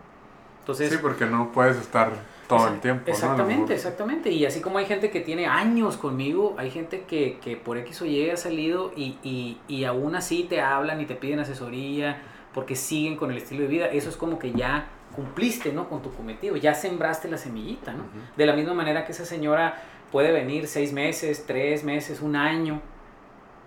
Entonces, 0.59 0.91
sí, 0.91 0.97
porque 1.01 1.25
no 1.25 1.51
puedes 1.51 1.77
estar 1.77 2.11
todo 2.47 2.67
el 2.67 2.79
tiempo. 2.79 3.09
Exactamente, 3.11 3.69
¿no? 3.69 3.75
exactamente. 3.75 4.31
Y 4.31 4.45
así 4.45 4.61
como 4.61 4.79
hay 4.79 4.85
gente 4.85 5.11
que 5.11 5.19
tiene 5.21 5.45
años 5.45 5.97
conmigo, 5.97 6.55
hay 6.57 6.71
gente 6.71 7.01
que, 7.01 7.37
que 7.39 7.57
por 7.57 7.77
X 7.77 8.01
o 8.01 8.05
Y 8.05 8.29
ha 8.29 8.37
salido 8.37 8.91
y, 8.95 9.17
y, 9.23 9.59
y 9.67 9.83
aún 9.83 10.15
así 10.15 10.43
te 10.43 10.61
hablan 10.61 11.01
y 11.01 11.05
te 11.05 11.15
piden 11.15 11.39
asesoría 11.39 12.21
porque 12.53 12.75
siguen 12.75 13.17
con 13.17 13.31
el 13.31 13.37
estilo 13.37 13.61
de 13.63 13.67
vida. 13.67 13.85
Eso 13.87 14.09
es 14.09 14.17
como 14.17 14.39
que 14.39 14.53
ya 14.53 14.87
cumpliste, 15.13 15.71
¿no? 15.71 15.89
Con 15.89 16.01
tu 16.01 16.13
cometido, 16.13 16.55
ya 16.57 16.73
sembraste 16.73 17.29
la 17.29 17.37
semillita, 17.37 17.93
¿no? 17.93 18.03
Uh 18.03 18.07
-huh. 18.07 18.37
De 18.37 18.45
la 18.45 18.53
misma 18.53 18.73
manera 18.73 19.05
que 19.05 19.11
esa 19.11 19.25
señora 19.25 19.81
puede 20.11 20.31
venir 20.31 20.67
seis 20.67 20.93
meses, 20.93 21.45
tres 21.45 21.83
meses, 21.83 22.21
un 22.21 22.35
año, 22.35 22.81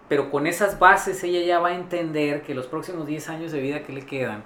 pero 0.08 0.30
con 0.30 0.46
esas 0.46 0.78
bases 0.78 1.22
ella 1.22 1.40
ya 1.44 1.58
va 1.58 1.68
a 1.68 1.74
entender 1.74 2.42
que 2.42 2.54
los 2.54 2.66
próximos 2.66 3.06
10 3.06 3.28
años 3.28 3.52
de 3.52 3.60
vida 3.60 3.82
que 3.82 3.92
le 3.92 4.06
quedan, 4.06 4.42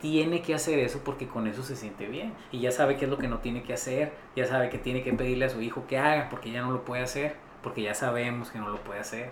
tiene 0.00 0.42
que 0.42 0.54
hacer 0.54 0.78
eso 0.78 1.00
porque 1.04 1.26
con 1.26 1.46
eso 1.46 1.62
se 1.62 1.76
siente 1.76 2.06
bien. 2.06 2.32
Y 2.52 2.60
ya 2.60 2.70
sabe 2.70 2.96
qué 2.96 3.04
es 3.04 3.10
lo 3.10 3.18
que 3.18 3.28
no 3.28 3.38
tiene 3.38 3.62
que 3.62 3.72
hacer, 3.72 4.12
ya 4.34 4.46
sabe 4.46 4.70
que 4.70 4.78
tiene 4.78 5.02
que 5.02 5.12
pedirle 5.12 5.46
a 5.46 5.50
su 5.50 5.60
hijo 5.60 5.86
que 5.86 5.98
haga 5.98 6.28
porque 6.28 6.50
ya 6.50 6.62
no 6.62 6.70
lo 6.70 6.84
puede 6.84 7.02
hacer, 7.02 7.36
porque 7.62 7.82
ya 7.82 7.94
sabemos 7.94 8.50
que 8.50 8.58
no 8.58 8.68
lo 8.68 8.82
puede 8.82 9.00
hacer. 9.00 9.30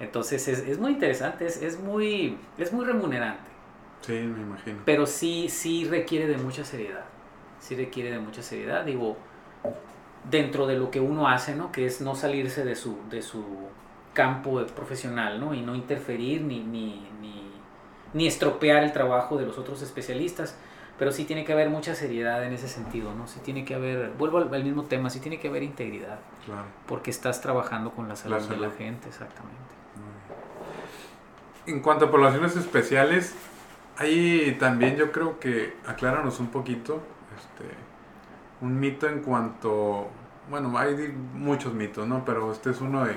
Entonces 0.00 0.48
es, 0.48 0.60
es, 0.60 0.78
muy 0.78 0.92
interesante, 0.92 1.46
es, 1.46 1.62
es, 1.62 1.78
muy, 1.78 2.36
es 2.58 2.72
muy 2.72 2.84
remunerante. 2.84 3.51
Sí, 4.02 4.12
me 4.12 4.42
imagino. 4.42 4.78
Pero 4.84 5.06
sí, 5.06 5.48
sí 5.48 5.84
requiere 5.86 6.26
de 6.26 6.36
mucha 6.36 6.64
seriedad. 6.64 7.04
Sí 7.60 7.74
requiere 7.76 8.10
de 8.10 8.18
mucha 8.18 8.42
seriedad. 8.42 8.84
Digo, 8.84 9.16
dentro 10.30 10.66
de 10.66 10.76
lo 10.76 10.90
que 10.90 11.00
uno 11.00 11.28
hace, 11.28 11.54
¿no? 11.54 11.72
Que 11.72 11.86
es 11.86 12.00
no 12.00 12.14
salirse 12.14 12.64
de 12.64 12.74
su, 12.74 12.98
de 13.10 13.22
su 13.22 13.44
campo 14.12 14.64
profesional, 14.66 15.40
¿no? 15.40 15.54
Y 15.54 15.62
no 15.62 15.74
interferir 15.74 16.42
ni, 16.42 16.60
ni, 16.60 17.08
ni, 17.20 17.50
ni 18.12 18.26
estropear 18.26 18.82
el 18.84 18.92
trabajo 18.92 19.36
de 19.38 19.46
los 19.46 19.56
otros 19.58 19.80
especialistas. 19.82 20.56
Pero 20.98 21.10
sí 21.10 21.24
tiene 21.24 21.44
que 21.44 21.52
haber 21.52 21.70
mucha 21.70 21.94
seriedad 21.94 22.44
en 22.44 22.52
ese 22.52 22.68
sentido, 22.68 23.14
¿no? 23.14 23.26
Sí 23.26 23.40
tiene 23.42 23.64
que 23.64 23.74
haber, 23.74 24.10
vuelvo 24.18 24.38
al, 24.38 24.54
al 24.54 24.62
mismo 24.62 24.84
tema, 24.84 25.08
sí 25.10 25.20
tiene 25.20 25.40
que 25.40 25.48
haber 25.48 25.62
integridad. 25.62 26.18
Claro. 26.44 26.66
Porque 26.86 27.10
estás 27.10 27.40
trabajando 27.40 27.92
con 27.92 28.08
la 28.08 28.14
salud, 28.16 28.34
La 28.36 28.40
salud. 28.40 28.60
de 28.60 28.68
la 28.68 28.74
gente, 28.74 29.08
exactamente. 29.08 29.58
En 31.66 31.80
cuanto 31.80 32.06
a 32.06 32.10
poblaciones 32.10 32.56
especiales, 32.56 33.34
ahí 33.98 34.56
también 34.58 34.96
yo 34.96 35.12
creo 35.12 35.38
que 35.38 35.74
acláranos 35.86 36.40
un 36.40 36.48
poquito 36.48 37.02
este, 37.36 37.74
un 38.60 38.78
mito 38.78 39.08
en 39.08 39.20
cuanto, 39.20 40.08
bueno, 40.48 40.76
hay 40.78 41.14
muchos 41.34 41.74
mitos, 41.74 42.06
¿no? 42.06 42.24
Pero 42.24 42.52
este 42.52 42.70
es 42.70 42.80
uno 42.80 43.04
de 43.04 43.16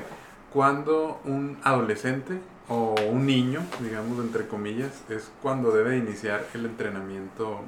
cuando 0.51 1.21
un 1.25 1.57
adolescente 1.63 2.39
o 2.67 2.95
un 3.11 3.25
niño, 3.25 3.61
digamos 3.81 4.19
entre 4.19 4.47
comillas, 4.47 5.03
es 5.09 5.31
cuando 5.41 5.71
debe 5.71 5.97
iniciar 5.97 6.45
el 6.53 6.65
entrenamiento. 6.65 7.61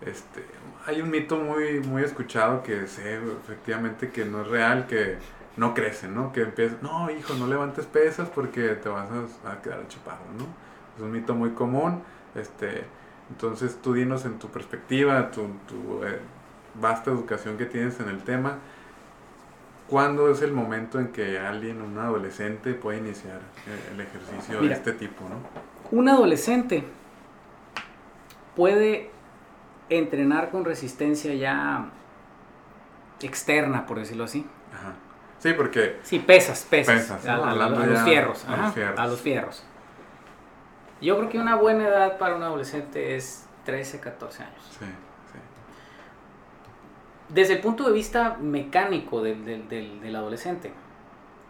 Este, 0.00 0.44
hay 0.86 1.00
un 1.00 1.10
mito 1.10 1.36
muy, 1.36 1.80
muy 1.80 2.02
escuchado 2.02 2.62
que 2.62 2.86
sé 2.86 3.16
efectivamente 3.16 4.10
que 4.10 4.24
no 4.24 4.42
es 4.42 4.48
real, 4.48 4.86
que 4.86 5.16
no 5.56 5.74
crecen, 5.74 6.14
¿no? 6.14 6.32
Que 6.32 6.42
empiezan, 6.42 6.78
no, 6.82 7.10
hijo, 7.10 7.34
no 7.34 7.46
levantes 7.46 7.86
pesas 7.86 8.28
porque 8.28 8.68
te 8.70 8.88
vas 8.88 9.08
a, 9.10 9.52
a 9.52 9.62
quedar 9.62 9.86
chaparro, 9.88 10.24
¿no? 10.38 10.46
Es 10.96 11.02
un 11.02 11.10
mito 11.12 11.34
muy 11.34 11.50
común. 11.50 12.02
Este, 12.34 12.84
entonces 13.30 13.78
tú 13.82 13.92
dinos 13.94 14.24
en 14.24 14.38
tu 14.38 14.48
perspectiva, 14.48 15.30
tu, 15.30 15.42
tu 15.68 16.04
eh, 16.04 16.18
vasta 16.80 17.10
educación 17.10 17.56
que 17.56 17.66
tienes 17.66 17.98
en 18.00 18.08
el 18.08 18.22
tema, 18.24 18.58
¿cuándo 19.88 20.30
es 20.30 20.42
el 20.42 20.52
momento 20.52 20.98
en 20.98 21.08
que 21.08 21.38
alguien, 21.38 21.80
un 21.80 21.98
adolescente, 21.98 22.74
puede 22.74 22.98
iniciar 22.98 23.40
el 23.92 24.00
ejercicio 24.00 24.60
Mira, 24.60 24.74
de 24.74 24.80
este 24.80 24.92
tipo, 24.92 25.22
¿no? 25.28 25.36
Un 25.96 26.08
adolescente 26.08 26.84
puede 28.56 29.10
entrenar 29.90 30.50
con 30.50 30.64
resistencia 30.64 31.34
ya 31.34 31.86
externa, 33.20 33.86
por 33.86 33.98
decirlo 33.98 34.24
así. 34.24 34.46
Ajá. 34.72 34.92
Sí, 35.38 35.52
porque... 35.54 35.98
Sí, 36.02 36.18
pesas, 36.20 36.66
pesas. 36.68 36.94
Pesas, 36.94 37.26
a, 37.26 37.36
¿no? 37.36 37.44
a- 37.44 37.48
a 37.48 37.50
Hablando 37.52 37.86
los 37.86 38.02
fierros, 38.02 38.44
a 38.46 38.56
los 38.56 38.74
fierros. 38.74 38.98
a 39.00 39.06
los 39.06 39.20
fierros. 39.20 39.64
Yo 41.04 41.16
creo 41.18 41.28
que 41.28 41.38
una 41.38 41.56
buena 41.56 41.86
edad 41.88 42.18
para 42.18 42.36
un 42.36 42.42
adolescente 42.42 43.14
es 43.16 43.46
13, 43.64 44.00
14 44.00 44.42
años. 44.42 44.62
Sí, 44.70 44.84
sí. 44.84 45.38
Desde 47.28 47.54
el 47.54 47.60
punto 47.60 47.84
de 47.84 47.92
vista 47.92 48.36
mecánico 48.40 49.22
del, 49.22 49.44
del- 49.44 49.68
del- 49.68 50.00
del 50.00 50.16
adolescente, 50.16 50.72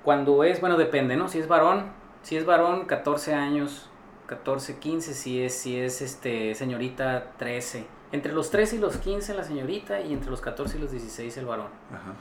cuando 0.02 0.44
es, 0.44 0.60
bueno, 0.60 0.76
depende, 0.76 1.16
¿no? 1.16 1.28
Si 1.28 1.38
es 1.38 1.48
varón, 1.48 1.86
si 2.22 2.36
es 2.36 2.46
varón, 2.46 2.86
14 2.86 3.34
años, 3.34 3.88
14, 4.26 4.78
15, 4.78 5.14
si 5.14 5.42
es, 5.42 5.54
si 5.54 5.78
es 5.78 6.00
este, 6.02 6.54
señorita, 6.54 7.32
13. 7.38 7.86
Entre 8.12 8.32
los 8.32 8.50
13 8.50 8.76
y 8.76 8.78
los 8.78 8.96
15 8.98 9.34
la 9.34 9.44
señorita 9.44 10.00
y 10.00 10.12
entre 10.12 10.30
los 10.30 10.40
14 10.40 10.78
y 10.78 10.80
los 10.80 10.90
16 10.92 11.36
el 11.36 11.46
varón. 11.46 11.68
Ajá. 11.90 12.12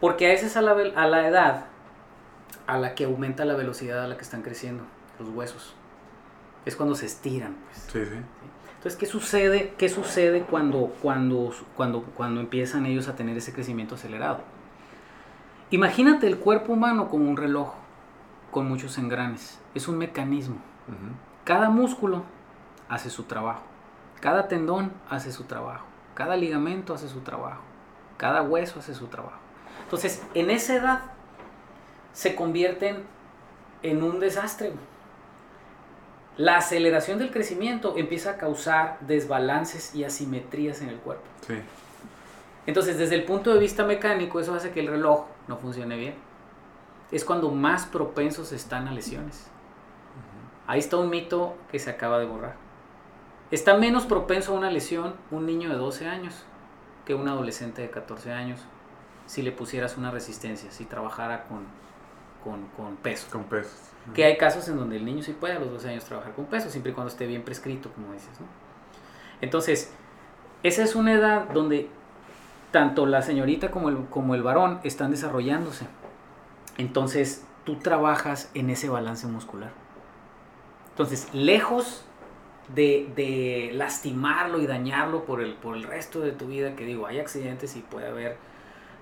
Porque 0.00 0.26
a 0.26 0.32
esa 0.32 0.46
es 0.46 0.56
a 0.56 0.62
la, 0.62 0.72
a 0.94 1.06
la 1.06 1.26
edad 1.28 1.64
a 2.66 2.76
la 2.78 2.94
que 2.94 3.04
aumenta 3.04 3.44
la 3.44 3.54
velocidad 3.54 4.04
a 4.04 4.08
la 4.08 4.16
que 4.16 4.22
están 4.22 4.42
creciendo 4.42 4.84
los 5.18 5.28
huesos. 5.30 5.74
Es 6.66 6.76
cuando 6.76 6.94
se 6.94 7.06
estiran, 7.06 7.56
pues. 7.64 7.78
Sí, 7.90 8.04
sí. 8.04 8.20
Entonces, 8.76 9.00
¿qué 9.00 9.06
sucede, 9.06 9.74
qué 9.78 9.88
sucede 9.88 10.42
cuando, 10.42 10.94
cuando, 11.02 11.52
cuando, 11.76 12.02
cuando 12.02 12.40
empiezan 12.40 12.86
ellos 12.86 13.08
a 13.08 13.16
tener 13.16 13.36
ese 13.36 13.52
crecimiento 13.52 13.94
acelerado? 13.94 14.40
Imagínate 15.70 16.28
el 16.28 16.38
cuerpo 16.38 16.74
humano 16.74 17.08
como 17.08 17.28
un 17.28 17.36
reloj 17.36 17.72
con 18.52 18.68
muchos 18.68 18.96
engranes. 18.98 19.58
Es 19.74 19.88
un 19.88 19.98
mecanismo. 19.98 20.58
Cada 21.44 21.68
músculo 21.68 22.22
hace 22.88 23.10
su 23.10 23.24
trabajo. 23.24 23.62
Cada 24.20 24.46
tendón 24.46 24.92
hace 25.10 25.32
su 25.32 25.44
trabajo. 25.44 25.84
Cada 26.14 26.36
ligamento 26.36 26.94
hace 26.94 27.08
su 27.08 27.20
trabajo. 27.20 27.62
Cada 28.16 28.42
hueso 28.42 28.78
hace 28.78 28.94
su 28.94 29.08
trabajo. 29.08 29.38
Entonces, 29.82 30.22
en 30.34 30.50
esa 30.50 30.76
edad 30.76 31.00
se 32.12 32.34
convierten 32.34 33.04
en 33.82 34.02
un 34.02 34.20
desastre. 34.20 34.72
La 36.36 36.58
aceleración 36.58 37.18
del 37.18 37.30
crecimiento 37.30 37.94
empieza 37.96 38.32
a 38.32 38.36
causar 38.36 38.98
desbalances 39.00 39.94
y 39.94 40.04
asimetrías 40.04 40.82
en 40.82 40.90
el 40.90 40.96
cuerpo. 40.96 41.24
Sí. 41.46 41.54
Entonces, 42.66 42.98
desde 42.98 43.14
el 43.14 43.24
punto 43.24 43.52
de 43.52 43.58
vista 43.58 43.84
mecánico, 43.84 44.40
eso 44.40 44.54
hace 44.54 44.70
que 44.70 44.80
el 44.80 44.88
reloj 44.88 45.24
no 45.48 45.56
funcione 45.56 45.96
bien. 45.96 46.14
Es 47.10 47.24
cuando 47.24 47.50
más 47.50 47.86
propensos 47.86 48.52
están 48.52 48.88
a 48.88 48.92
lesiones. 48.92 49.46
Ahí 50.66 50.80
está 50.80 50.96
un 50.96 51.08
mito 51.08 51.56
que 51.70 51.78
se 51.78 51.90
acaba 51.90 52.18
de 52.18 52.26
borrar. 52.26 52.56
Está 53.50 53.76
menos 53.76 54.04
propenso 54.04 54.52
a 54.52 54.58
una 54.58 54.70
lesión 54.70 55.14
un 55.30 55.46
niño 55.46 55.70
de 55.70 55.76
12 55.76 56.08
años 56.08 56.44
que 57.04 57.14
un 57.14 57.28
adolescente 57.28 57.82
de 57.82 57.90
14 57.90 58.32
años 58.32 58.60
si 59.26 59.42
le 59.42 59.52
pusieras 59.52 59.96
una 59.96 60.10
resistencia, 60.10 60.70
si 60.70 60.84
trabajara 60.84 61.44
con, 61.44 61.64
con, 62.46 62.66
con 62.76 62.96
peso. 62.96 63.26
Con 63.30 63.44
pesos. 63.44 63.80
Que 64.14 64.24
hay 64.24 64.36
casos 64.36 64.68
en 64.68 64.76
donde 64.76 64.96
el 64.96 65.04
niño 65.04 65.22
sí 65.22 65.32
puede 65.32 65.54
a 65.54 65.58
los 65.58 65.70
12 65.72 65.88
años 65.88 66.04
trabajar 66.04 66.32
con 66.34 66.46
peso, 66.46 66.70
siempre 66.70 66.92
y 66.92 66.94
cuando 66.94 67.10
esté 67.10 67.26
bien 67.26 67.42
prescrito, 67.42 67.90
como 67.92 68.12
dices. 68.12 68.40
¿no? 68.40 68.46
Entonces, 69.40 69.92
esa 70.62 70.84
es 70.84 70.94
una 70.94 71.12
edad 71.12 71.48
donde 71.52 71.88
tanto 72.70 73.04
la 73.06 73.22
señorita 73.22 73.72
como 73.72 73.88
el, 73.88 74.04
como 74.06 74.36
el 74.36 74.44
varón 74.44 74.78
están 74.84 75.10
desarrollándose. 75.10 75.86
Entonces, 76.78 77.44
tú 77.64 77.76
trabajas 77.76 78.48
en 78.54 78.70
ese 78.70 78.88
balance 78.88 79.26
muscular. 79.26 79.72
Entonces, 80.90 81.28
lejos 81.34 82.04
de, 82.74 83.10
de 83.16 83.70
lastimarlo 83.74 84.60
y 84.60 84.68
dañarlo 84.68 85.24
por 85.24 85.40
el, 85.42 85.54
por 85.54 85.76
el 85.76 85.82
resto 85.82 86.20
de 86.20 86.30
tu 86.30 86.46
vida, 86.46 86.76
que 86.76 86.84
digo, 86.84 87.06
hay 87.06 87.18
accidentes 87.18 87.74
y 87.76 87.80
puede 87.80 88.06
haber 88.06 88.36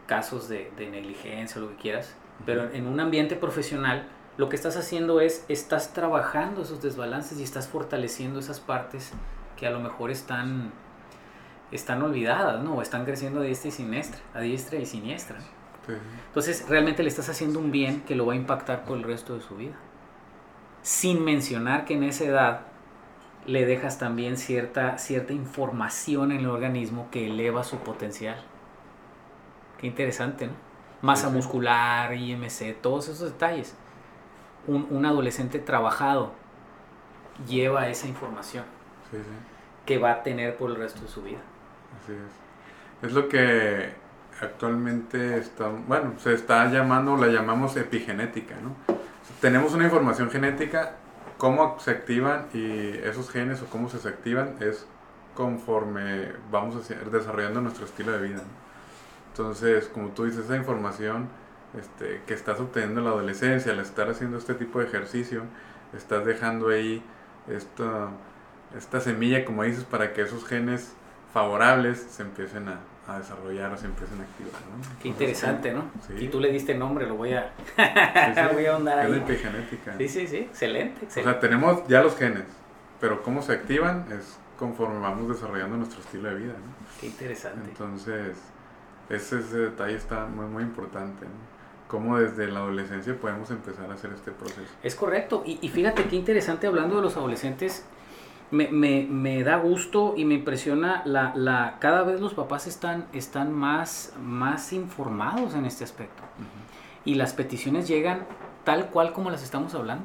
casos 0.06 0.48
de, 0.48 0.70
de 0.76 0.88
negligencia 0.88 1.60
o 1.60 1.64
lo 1.64 1.70
que 1.70 1.76
quieras, 1.76 2.14
pero 2.46 2.70
en 2.72 2.86
un 2.86 3.00
ambiente 3.00 3.36
profesional, 3.36 4.06
lo 4.36 4.48
que 4.48 4.56
estás 4.56 4.76
haciendo 4.76 5.20
es, 5.20 5.44
estás 5.48 5.92
trabajando 5.92 6.62
esos 6.62 6.82
desbalances 6.82 7.38
y 7.38 7.42
estás 7.42 7.68
fortaleciendo 7.68 8.40
esas 8.40 8.60
partes 8.60 9.12
que 9.56 9.66
a 9.66 9.70
lo 9.70 9.80
mejor 9.80 10.10
están, 10.10 10.72
están 11.70 12.02
olvidadas, 12.02 12.62
¿no? 12.62 12.74
O 12.74 12.82
están 12.82 13.04
creciendo 13.04 13.40
a 13.40 13.42
diestra 13.44 13.68
y 13.68 13.72
siniestra, 13.72 14.20
a 14.34 14.40
diestra 14.40 14.78
y 14.78 14.86
siniestra. 14.86 15.38
Sí. 15.86 15.92
Entonces, 16.26 16.68
realmente 16.68 17.02
le 17.02 17.08
estás 17.08 17.28
haciendo 17.28 17.60
un 17.60 17.70
bien 17.70 18.00
que 18.02 18.16
lo 18.16 18.26
va 18.26 18.32
a 18.32 18.36
impactar 18.36 18.84
por 18.84 18.96
el 18.96 19.04
resto 19.04 19.34
de 19.34 19.40
su 19.40 19.56
vida. 19.56 19.74
Sin 20.82 21.24
mencionar 21.24 21.84
que 21.84 21.94
en 21.94 22.02
esa 22.02 22.24
edad 22.24 22.60
le 23.46 23.66
dejas 23.66 23.98
también 23.98 24.36
cierta, 24.36 24.98
cierta 24.98 25.32
información 25.32 26.32
en 26.32 26.40
el 26.40 26.48
organismo 26.48 27.08
que 27.10 27.26
eleva 27.26 27.62
su 27.62 27.78
potencial. 27.78 28.42
Qué 29.78 29.86
interesante, 29.86 30.48
¿no? 30.48 30.73
Masa 31.04 31.28
Sí, 31.28 31.34
muscular, 31.34 32.14
IMC, 32.14 32.80
todos 32.80 33.08
esos 33.08 33.32
detalles. 33.32 33.74
Un, 34.66 34.86
un 34.90 35.04
adolescente 35.04 35.58
trabajado 35.58 36.32
lleva 37.46 37.88
esa 37.88 38.06
información 38.08 38.64
Sí, 39.10 39.18
sí. 39.18 39.22
que 39.84 39.98
va 39.98 40.12
a 40.12 40.22
tener 40.22 40.56
por 40.56 40.70
el 40.70 40.76
resto 40.76 41.02
de 41.02 41.08
su 41.08 41.22
vida. 41.22 41.38
Así 42.02 42.12
es. 42.12 43.08
Es 43.08 43.12
lo 43.12 43.28
que 43.28 43.92
actualmente 44.40 45.38
está, 45.38 45.68
bueno, 45.68 46.14
se 46.18 46.32
está 46.32 46.66
llamando, 46.70 47.16
la 47.16 47.26
llamamos 47.26 47.76
epigenética, 47.76 48.54
¿no? 48.62 48.74
Tenemos 49.40 49.74
una 49.74 49.84
información 49.84 50.30
genética, 50.30 50.94
cómo 51.36 51.78
se 51.78 51.90
activan 51.90 52.46
y 52.54 52.96
esos 53.04 53.30
genes 53.30 53.60
o 53.62 53.66
cómo 53.66 53.88
se 53.90 54.08
activan 54.08 54.56
es 54.60 54.86
conforme 55.34 56.32
vamos 56.50 56.90
a 56.90 56.94
desarrollando 57.10 57.60
nuestro 57.60 57.84
estilo 57.84 58.12
de 58.12 58.28
vida. 58.28 58.36
¿no? 58.38 58.63
Entonces, 59.38 59.88
como 59.92 60.10
tú 60.10 60.26
dices, 60.26 60.44
esa 60.44 60.56
información 60.56 61.28
este, 61.76 62.22
que 62.24 62.34
estás 62.34 62.60
obteniendo 62.60 63.00
en 63.00 63.06
la 63.06 63.10
adolescencia, 63.10 63.72
al 63.72 63.80
estar 63.80 64.08
haciendo 64.08 64.38
este 64.38 64.54
tipo 64.54 64.78
de 64.78 64.86
ejercicio, 64.86 65.42
estás 65.92 66.24
dejando 66.24 66.68
ahí 66.68 67.02
esta, 67.48 68.10
esta 68.78 69.00
semilla, 69.00 69.44
como 69.44 69.64
dices, 69.64 69.82
para 69.82 70.12
que 70.12 70.22
esos 70.22 70.44
genes 70.46 70.92
favorables 71.32 71.98
se 71.98 72.22
empiecen 72.22 72.68
a, 72.68 72.78
a 73.08 73.18
desarrollar 73.18 73.72
o 73.72 73.76
se 73.76 73.86
empiecen 73.86 74.20
a 74.20 74.22
activar. 74.22 74.60
¿no? 74.70 74.98
Qué 75.02 75.08
interesante, 75.08 75.72
¿no? 75.74 75.82
Sí. 76.06 76.14
Y 76.26 76.28
tú 76.28 76.38
le 76.38 76.52
diste 76.52 76.76
nombre, 76.76 77.04
lo 77.08 77.16
voy 77.16 77.32
a, 77.34 77.52
Sí, 77.74 77.82
sí, 78.36 78.54
voy 78.54 78.66
a 78.66 78.74
ahondar 78.74 79.00
es 79.04 79.10
la 79.10 79.16
ahí. 79.16 79.22
epigenética. 79.22 79.98
Sí, 79.98 80.08
sí, 80.08 80.28
sí, 80.28 80.36
excelente, 80.36 81.00
O 81.00 81.04
excelente. 81.06 81.32
sea, 81.32 81.40
tenemos 81.40 81.88
ya 81.88 82.02
los 82.04 82.16
genes, 82.16 82.44
pero 83.00 83.20
cómo 83.24 83.42
se 83.42 83.52
activan 83.52 84.06
es 84.12 84.38
conforme 84.60 85.00
vamos 85.00 85.28
desarrollando 85.28 85.76
nuestro 85.76 86.00
estilo 86.00 86.28
de 86.28 86.36
vida. 86.36 86.52
¿no? 86.52 87.00
Qué 87.00 87.06
interesante. 87.08 87.68
Entonces, 87.68 88.36
ese, 89.10 89.38
ese 89.40 89.58
detalle 89.58 89.94
está 89.96 90.26
muy, 90.26 90.46
muy 90.46 90.62
importante. 90.62 91.24
¿no? 91.26 91.54
Cómo 91.88 92.18
desde 92.18 92.48
la 92.48 92.60
adolescencia 92.60 93.14
podemos 93.20 93.50
empezar 93.50 93.90
a 93.90 93.94
hacer 93.94 94.10
este 94.12 94.30
proceso. 94.32 94.72
Es 94.82 94.94
correcto. 94.94 95.42
Y, 95.46 95.58
y 95.62 95.68
fíjate 95.68 96.04
qué 96.04 96.16
interesante 96.16 96.66
hablando 96.66 96.96
de 96.96 97.02
los 97.02 97.16
adolescentes. 97.16 97.84
Me, 98.50 98.68
me- 98.68 99.06
me 99.08 99.42
da 99.42 99.56
gusto 99.56 100.14
y 100.16 100.24
me 100.24 100.34
impresiona 100.34 101.02
la, 101.06 101.32
la 101.34 101.76
cada 101.80 102.02
vez 102.02 102.20
los 102.20 102.34
papás 102.34 102.66
están, 102.66 103.06
están 103.12 103.52
más, 103.52 104.12
más 104.20 104.72
informados 104.72 105.54
en 105.54 105.64
este 105.66 105.84
aspecto. 105.84 106.22
Y 107.04 107.14
las 107.16 107.32
peticiones 107.32 107.86
llegan 107.88 108.26
tal 108.64 108.86
cual 108.90 109.12
como 109.12 109.30
las 109.30 109.42
estamos 109.42 109.74
hablando. 109.74 110.04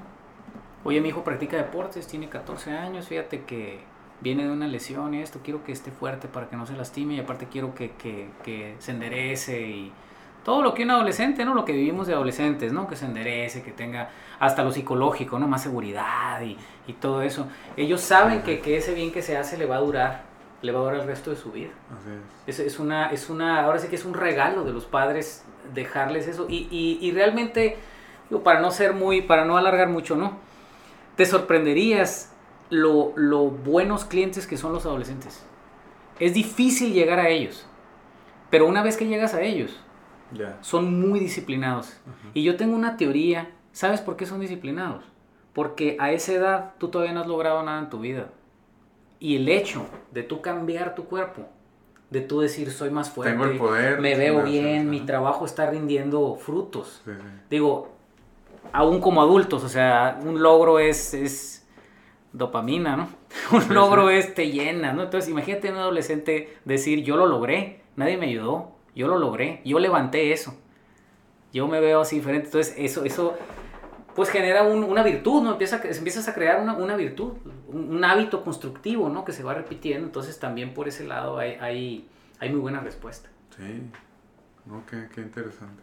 Oye, 0.83 0.99
mi 1.01 1.09
hijo 1.09 1.23
practica 1.23 1.57
deportes, 1.57 2.07
tiene 2.07 2.29
14 2.29 2.71
años, 2.71 3.07
fíjate 3.07 3.43
que 3.43 3.81
viene 4.21 4.43
de 4.45 4.51
una 4.51 4.67
lesión 4.67 5.13
y 5.13 5.21
esto, 5.21 5.39
quiero 5.43 5.63
que 5.63 5.71
esté 5.71 5.91
fuerte 5.91 6.27
para 6.27 6.49
que 6.49 6.55
no 6.57 6.65
se 6.65 6.75
lastime 6.75 7.15
y 7.15 7.19
aparte 7.19 7.47
quiero 7.51 7.73
que, 7.75 7.91
que- 7.91 8.29
que 8.43 8.75
se 8.79 8.91
enderece 8.91 9.61
y 9.67 9.91
todo 10.43 10.61
lo 10.61 10.73
que 10.73 10.83
un 10.83 10.91
adolescente, 10.91 11.45
¿no? 11.45 11.53
Lo 11.53 11.65
que 11.65 11.73
vivimos 11.73 12.07
de 12.07 12.13
adolescentes, 12.13 12.71
¿no? 12.73 12.87
Que 12.87 12.95
se 12.95 13.05
enderece, 13.05 13.61
que 13.61 13.71
tenga 13.71 14.09
hasta 14.39 14.63
lo 14.63 14.71
psicológico, 14.71 15.37
¿no? 15.37 15.47
Más 15.47 15.61
seguridad 15.63 16.41
y, 16.41 16.57
y 16.87 16.93
todo 16.93 17.21
eso. 17.21 17.47
Ellos 17.77 18.01
saben 18.01 18.41
que, 18.41 18.59
que 18.59 18.77
ese 18.77 18.93
bien 18.93 19.11
que 19.11 19.21
se 19.21 19.37
hace 19.37 19.57
le 19.57 19.65
va 19.65 19.75
a 19.77 19.79
durar, 19.79 20.23
le 20.61 20.71
va 20.71 20.79
a 20.79 20.83
durar 20.83 20.99
el 21.01 21.07
resto 21.07 21.29
de 21.29 21.35
su 21.35 21.51
vida. 21.51 21.69
Es. 22.47 22.59
Es, 22.59 22.65
es 22.73 22.79
una, 22.79 23.11
es 23.11 23.29
una, 23.29 23.63
ahora 23.63 23.79
sí 23.79 23.87
que 23.89 23.95
es 23.95 24.05
un 24.05 24.13
regalo 24.13 24.63
de 24.63 24.71
los 24.73 24.85
padres 24.85 25.43
dejarles 25.73 26.27
eso. 26.27 26.47
Y, 26.49 26.67
y, 26.71 26.97
y 27.01 27.11
realmente, 27.11 27.77
digo, 28.29 28.41
para 28.41 28.59
no 28.61 28.71
ser 28.71 28.93
muy, 28.93 29.21
para 29.21 29.45
no 29.45 29.57
alargar 29.57 29.89
mucho, 29.89 30.15
¿no? 30.15 30.37
Te 31.15 31.25
sorprenderías 31.25 32.28
lo, 32.69 33.13
lo 33.15 33.45
buenos 33.45 34.05
clientes 34.05 34.47
que 34.47 34.57
son 34.57 34.73
los 34.73 34.85
adolescentes. 34.85 35.43
Es 36.19 36.33
difícil 36.33 36.93
llegar 36.93 37.19
a 37.19 37.29
ellos. 37.29 37.65
Pero 38.49 38.67
una 38.67 38.83
vez 38.83 38.97
que 38.97 39.07
llegas 39.07 39.33
a 39.33 39.41
ellos, 39.41 39.79
son 40.61 40.99
muy 40.99 41.19
disciplinados. 41.19 41.97
Y 42.33 42.43
yo 42.43 42.57
tengo 42.57 42.75
una 42.75 42.97
teoría. 42.97 43.51
¿Sabes 43.71 44.01
por 44.01 44.17
qué 44.17 44.25
son 44.25 44.39
disciplinados? 44.39 45.03
Porque 45.53 45.97
a 45.99 46.11
esa 46.11 46.33
edad 46.33 46.73
tú 46.77 46.89
todavía 46.89 47.13
no 47.13 47.21
has 47.21 47.27
logrado 47.27 47.61
nada 47.63 47.79
en 47.79 47.89
tu 47.89 47.99
vida. 47.99 48.29
Y 49.19 49.35
el 49.35 49.49
hecho 49.49 49.85
de 50.11 50.23
tú 50.23 50.41
cambiar 50.41 50.95
tu 50.95 51.05
cuerpo, 51.05 51.43
de 52.09 52.21
tú 52.21 52.39
decir 52.39 52.71
soy 52.71 52.89
más 52.89 53.09
fuerte, 53.09 53.33
Tengo 53.33 53.51
el 53.51 53.57
poder 53.57 53.99
me 53.99 54.15
veo 54.15 54.43
bien, 54.43 54.89
mi 54.89 55.01
trabajo 55.01 55.45
está 55.45 55.69
rindiendo 55.69 56.35
frutos. 56.35 57.01
Sí, 57.05 57.11
sí. 57.11 57.27
Digo, 57.49 57.89
aún 58.71 59.01
como 59.01 59.21
adultos, 59.21 59.63
o 59.63 59.69
sea, 59.69 60.19
un 60.23 60.41
logro 60.41 60.79
es, 60.79 61.13
es 61.13 61.58
dopamina, 62.33 62.95
¿no? 62.95 63.09
Un 63.51 63.61
Sí, 63.63 63.73
logro 63.73 64.09
sí. 64.09 64.15
es 64.15 64.33
te 64.35 64.51
llena, 64.51 64.93
¿no? 64.93 65.03
Entonces, 65.03 65.29
imagínate 65.29 65.71
un 65.71 65.77
adolescente 65.77 66.57
decir, 66.65 67.03
yo 67.03 67.17
lo 67.17 67.25
logré, 67.27 67.81
nadie 67.95 68.17
me 68.17 68.27
ayudó, 68.27 68.71
yo 68.95 69.07
lo 69.07 69.17
logré, 69.17 69.61
yo 69.65 69.79
levanté 69.79 70.31
eso. 70.31 70.55
Yo 71.53 71.67
me 71.67 71.79
veo 71.79 72.01
así 72.01 72.17
diferente. 72.17 72.45
Entonces, 72.47 72.75
eso, 72.77 73.03
eso 73.05 73.35
pues 74.15 74.29
genera 74.29 74.63
un- 74.63 74.83
una 74.83 75.01
virtud, 75.01 75.41
¿no? 75.43 75.51
Empieza, 75.53 75.81
empiezas 75.83 76.27
a 76.27 76.33
crear 76.33 76.61
una, 76.61 76.73
una 76.73 76.95
virtud, 76.95 77.33
un, 77.69 77.95
un 77.95 78.03
hábito 78.03 78.43
constructivo, 78.43 79.09
¿no? 79.09 79.23
Que 79.25 79.31
se 79.31 79.43
va 79.43 79.53
repitiendo. 79.53 80.05
Entonces, 80.05 80.39
también 80.39 80.73
por 80.73 80.87
ese 80.87 81.05
lado 81.05 81.37
hay, 81.39 81.53
hay, 81.61 82.07
hay 82.39 82.49
muy 82.49 82.59
buena 82.59 82.81
respuesta. 82.81 83.29
Sí, 83.55 83.81
no, 84.65 84.83
qué, 84.89 85.07
qué 85.13 85.21
interesante. 85.21 85.81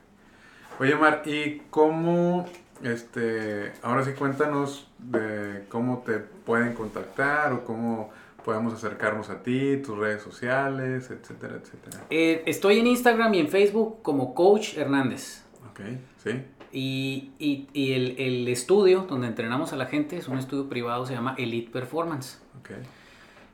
Oye, 0.78 0.94
Mar, 0.96 1.22
¿y 1.24 1.62
cómo, 1.70 2.46
este, 2.82 3.72
ahora 3.82 4.04
sí 4.04 4.12
cuéntanos 4.12 4.88
de 4.98 5.64
cómo 5.68 6.02
te 6.04 6.18
pueden 6.18 6.74
contactar 6.74 7.52
o 7.52 7.64
cómo 7.64 8.10
podemos 8.44 8.72
acercarnos 8.74 9.28
a 9.30 9.42
ti, 9.42 9.76
tus 9.78 9.98
redes 9.98 10.22
sociales, 10.22 11.10
etcétera, 11.10 11.56
etcétera? 11.56 12.04
Eh, 12.10 12.42
estoy 12.46 12.78
en 12.78 12.86
Instagram 12.86 13.34
y 13.34 13.40
en 13.40 13.48
Facebook 13.48 14.02
como 14.02 14.34
Coach 14.34 14.76
Hernández. 14.76 15.42
Ok, 15.70 15.80
sí, 16.22 16.42
Y, 16.72 17.32
y- 17.38 17.68
y 17.72 17.92
el, 17.94 18.14
el 18.18 18.48
estudio 18.48 19.02
donde 19.08 19.26
entrenamos 19.28 19.72
a 19.72 19.76
la 19.76 19.86
gente 19.86 20.16
es 20.16 20.28
un 20.28 20.38
estudio 20.38 20.68
privado, 20.68 21.06
se 21.06 21.14
llama 21.14 21.34
Elite 21.38 21.70
Performance. 21.72 22.40
ok, 22.60 22.70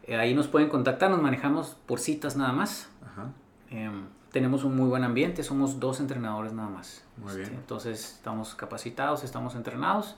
Eh, 0.05 0.17
ahí 0.17 0.35
nos 0.35 0.49
pueden 0.49 0.69
contactar, 0.69 1.11
nos 1.11 1.23
manejamos 1.23 1.77
por 1.87 1.99
citas 2.01 2.37
nada 2.37 2.53
más. 2.53 2.89
ajá, 3.07 3.31
Em, 3.71 4.05
tenemos 4.33 4.65
un 4.65 4.77
muy 4.77 4.89
buen 4.89 5.05
ambiente, 5.05 5.43
somos 5.43 5.79
dos 5.79 6.01
entrenadores 6.01 6.53
nada 6.53 6.69
más. 6.71 7.05
Muy 7.19 7.31
Este. 7.43 7.55
Entonces 7.55 8.15
estamos 8.17 8.55
capacitados, 8.55 9.23
estamos 9.25 9.55
entrenados 9.55 10.17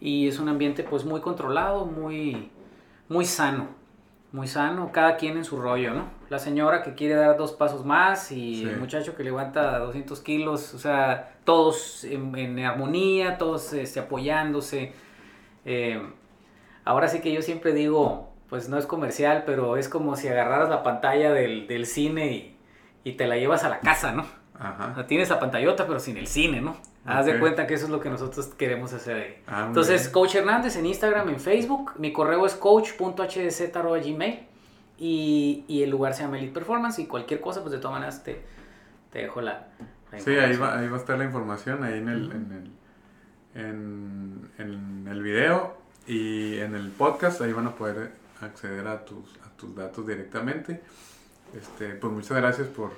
y 0.00 0.28
es 0.28 0.38
un 0.38 0.48
ambiente 0.48 0.84
pues 0.84 1.04
muy 1.04 1.20
controlado, 1.20 1.84
muy, 1.86 2.50
muy 3.08 3.24
sano. 3.24 3.66
Muy 4.30 4.46
sano, 4.46 4.92
cada 4.92 5.16
quien 5.16 5.38
en 5.38 5.44
su 5.44 5.58
rollo, 5.58 5.94
¿no? 5.94 6.04
La 6.28 6.38
señora 6.38 6.82
que 6.82 6.94
quiere 6.94 7.14
dar 7.14 7.38
dos 7.38 7.52
pasos 7.52 7.86
más 7.86 8.30
y 8.30 8.56
Sí. 8.56 8.64
el 8.64 8.76
muchacho 8.78 9.16
que 9.16 9.24
levanta 9.24 9.78
200 9.78 10.20
kilos, 10.20 10.74
o 10.74 10.78
sea, 10.78 11.34
todos 11.44 12.04
en, 12.04 12.36
en 12.36 12.58
armonía, 12.58 13.38
todos 13.38 13.72
este, 13.72 14.00
apoyándose. 14.00 14.92
Eh, 15.64 16.02
ahora 16.84 17.08
sí 17.08 17.20
que 17.22 17.32
yo 17.32 17.40
siempre 17.40 17.72
digo, 17.72 18.28
pues 18.50 18.68
no 18.68 18.76
es 18.76 18.84
comercial, 18.84 19.44
pero 19.46 19.78
es 19.78 19.88
como 19.88 20.14
si 20.14 20.28
agarraras 20.28 20.68
la 20.68 20.82
pantalla 20.82 21.32
del, 21.32 21.66
del 21.66 21.86
cine 21.86 22.32
y, 22.32 22.57
y 23.08 23.12
te 23.12 23.26
la 23.26 23.36
llevas 23.36 23.64
a 23.64 23.68
la 23.68 23.80
casa, 23.80 24.12
¿no? 24.12 24.22
O 24.22 24.26
ajá. 24.62 24.94
sea, 24.94 25.06
tienes 25.06 25.30
la 25.30 25.38
pantallota, 25.38 25.86
pero 25.86 26.00
sin 26.00 26.16
el 26.16 26.26
cine, 26.26 26.60
¿no? 26.60 26.76
Haz 27.04 27.26
de 27.26 27.38
cuenta 27.38 27.66
que 27.66 27.74
eso 27.74 27.86
es 27.86 27.90
lo 27.90 28.00
que 28.00 28.10
nosotros 28.10 28.46
queremos 28.48 28.92
hacer 28.92 29.16
ahí. 29.16 29.42
Ah, 29.46 29.64
Entonces, 29.68 30.02
bien. 30.02 30.12
Coach 30.12 30.34
Hernández 30.34 30.76
en 30.76 30.84
Instagram, 30.84 31.30
en 31.30 31.40
Facebook. 31.40 31.92
Mi 31.96 32.12
correo 32.12 32.44
es 32.44 32.54
coach.hdz.gmail. 32.54 34.40
Y, 34.98 35.64
y 35.68 35.82
el 35.84 35.90
lugar 35.90 36.12
se 36.12 36.24
llama 36.24 36.38
Elite 36.38 36.52
Performance. 36.52 36.98
Y 36.98 37.06
cualquier 37.06 37.40
cosa, 37.40 37.60
pues 37.62 37.72
de 37.72 37.78
todas 37.78 37.94
maneras 37.94 38.22
te, 38.24 38.42
te 39.10 39.20
dejo 39.20 39.40
la. 39.40 39.68
la 40.12 40.18
Sí, 40.18 40.32
ahí 40.32 40.56
va, 40.56 40.78
ahí 40.78 40.88
va 40.88 40.96
a 40.96 41.00
estar 41.00 41.16
la 41.16 41.24
información, 41.24 41.82
ahí 41.84 41.98
en 41.98 42.08
el, 42.08 42.30
en 42.32 42.52
el, 43.54 43.64
en, 43.64 44.50
en 44.58 45.08
el 45.08 45.22
video 45.22 45.78
y 46.06 46.58
en 46.58 46.74
el 46.74 46.90
podcast, 46.90 47.40
ahí 47.40 47.52
van 47.52 47.68
a 47.68 47.74
poder 47.74 48.12
acceder 48.42 48.86
a 48.86 49.04
tus, 49.04 49.34
a 49.46 49.50
tus 49.56 49.74
datos 49.74 50.06
directamente. 50.06 50.82
Este, 51.56 51.90
pues 51.94 52.12
muchas 52.12 52.36
gracias 52.36 52.68
por, 52.68 52.90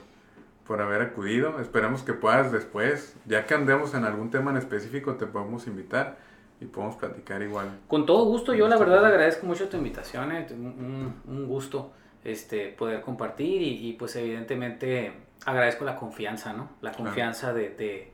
por 0.66 0.80
haber 0.80 1.02
acudido. 1.02 1.60
Esperamos 1.60 2.02
que 2.02 2.12
puedas 2.12 2.52
después, 2.52 3.16
ya 3.26 3.46
que 3.46 3.54
andemos 3.54 3.94
en 3.94 4.04
algún 4.04 4.30
tema 4.30 4.50
en 4.50 4.56
específico, 4.56 5.14
te 5.14 5.26
podemos 5.26 5.66
invitar 5.66 6.18
y 6.60 6.66
podemos 6.66 6.96
platicar 6.96 7.42
igual. 7.42 7.68
Con 7.88 8.04
todo 8.06 8.24
gusto, 8.26 8.52
yo 8.54 8.68
la 8.68 8.76
verdad 8.76 9.04
agradezco 9.04 9.46
mucho 9.46 9.68
tu 9.68 9.76
invitación, 9.76 10.32
eh, 10.32 10.46
un, 10.50 11.14
un- 11.26 11.46
gusto 11.46 11.92
este, 12.22 12.68
poder 12.68 13.00
compartir 13.00 13.62
y, 13.62 13.88
y, 13.88 13.92
pues 13.94 14.14
evidentemente 14.16 15.12
agradezco 15.46 15.86
la 15.86 15.96
confianza, 15.96 16.52
¿no? 16.52 16.68
La 16.82 16.90
Claro. 16.90 17.04
confianza 17.04 17.54
de, 17.54 17.70
de, 17.70 18.12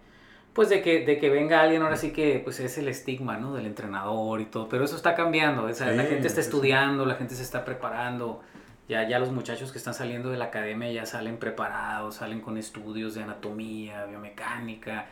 pues 0.52 0.68
de 0.68 0.80
que, 0.80 1.04
de 1.04 1.18
que 1.18 1.28
venga 1.28 1.60
alguien, 1.60 1.82
ahora 1.82 1.96
sí 1.96 2.12
que 2.12 2.40
pues 2.44 2.60
es 2.60 2.78
el 2.78 2.86
estigma, 2.86 3.36
¿no? 3.36 3.52
Del 3.54 3.66
entrenador 3.66 4.40
y 4.40 4.44
todo, 4.44 4.68
pero 4.68 4.84
eso 4.84 4.94
está 4.94 5.16
cambiando, 5.16 5.64
o 5.64 5.72
sea, 5.74 5.90
la 5.90 6.04
gente 6.04 6.28
está 6.28 6.40
sí. 6.40 6.46
estudiando, 6.48 7.04
la 7.04 7.16
gente 7.16 7.34
se 7.34 7.42
está 7.42 7.64
preparando, 7.64 8.42
ya, 8.88 9.08
ya 9.08 9.18
los 9.18 9.32
muchachos 9.32 9.72
que 9.72 9.78
están 9.78 9.94
saliendo 9.94 10.30
de 10.30 10.36
la 10.36 10.46
academia 10.46 10.90
ya 10.92 11.06
salen 11.06 11.38
preparados, 11.38 12.16
salen 12.16 12.40
con 12.40 12.56
estudios 12.56 13.14
de 13.14 13.22
anatomía, 13.22 14.04
biomecánica, 14.06 15.06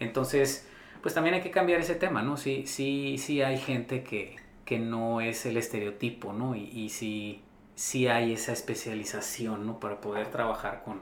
entonces 0.00 0.68
pues 1.02 1.14
también 1.14 1.34
hay 1.34 1.42
que 1.42 1.50
cambiar 1.50 1.80
ese 1.80 1.94
tema, 1.94 2.22
¿no? 2.22 2.36
Sí, 2.36 2.66
sí, 2.66 3.18
sí 3.18 3.42
hay 3.42 3.58
gente 3.58 4.02
que, 4.02 4.36
que 4.64 4.78
no 4.78 5.20
es 5.20 5.44
el 5.44 5.58
estereotipo, 5.58 6.32
¿no? 6.32 6.56
Y, 6.56 6.62
y 6.62 6.88
sí, 6.88 7.42
sí 7.74 8.08
hay 8.08 8.32
esa 8.32 8.52
especialización, 8.52 9.66
¿no? 9.66 9.80
Para 9.80 10.00
poder 10.00 10.28
trabajar 10.28 10.82
con, 10.82 11.00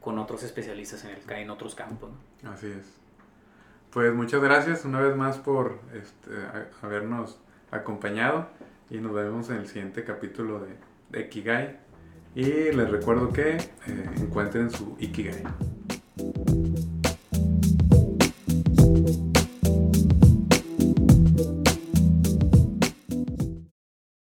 con 0.00 0.18
otros 0.18 0.42
especialistas 0.42 1.04
en, 1.04 1.10
el, 1.10 1.30
en 1.38 1.50
otros 1.50 1.74
campos. 1.74 2.10
Así 2.44 2.66
es. 2.66 2.98
Pues 3.90 4.14
muchas 4.14 4.40
gracias 4.40 4.86
una 4.86 5.00
vez 5.00 5.14
más 5.16 5.36
por 5.36 5.80
este, 5.92 6.30
habernos 6.80 7.38
acompañado 7.70 8.48
y 8.88 8.98
nos 8.98 9.12
vemos 9.12 9.50
en 9.50 9.56
el 9.56 9.66
siguiente 9.66 10.02
capítulo 10.02 10.60
de, 10.60 10.76
de 11.12 11.20
Ikigai. 11.20 11.78
Y 12.34 12.72
les 12.72 12.90
recuerdo 12.90 13.30
que 13.30 13.56
eh, 13.56 13.60
encuentren 14.18 14.70
su 14.70 14.96
Ikigai. 14.98 15.42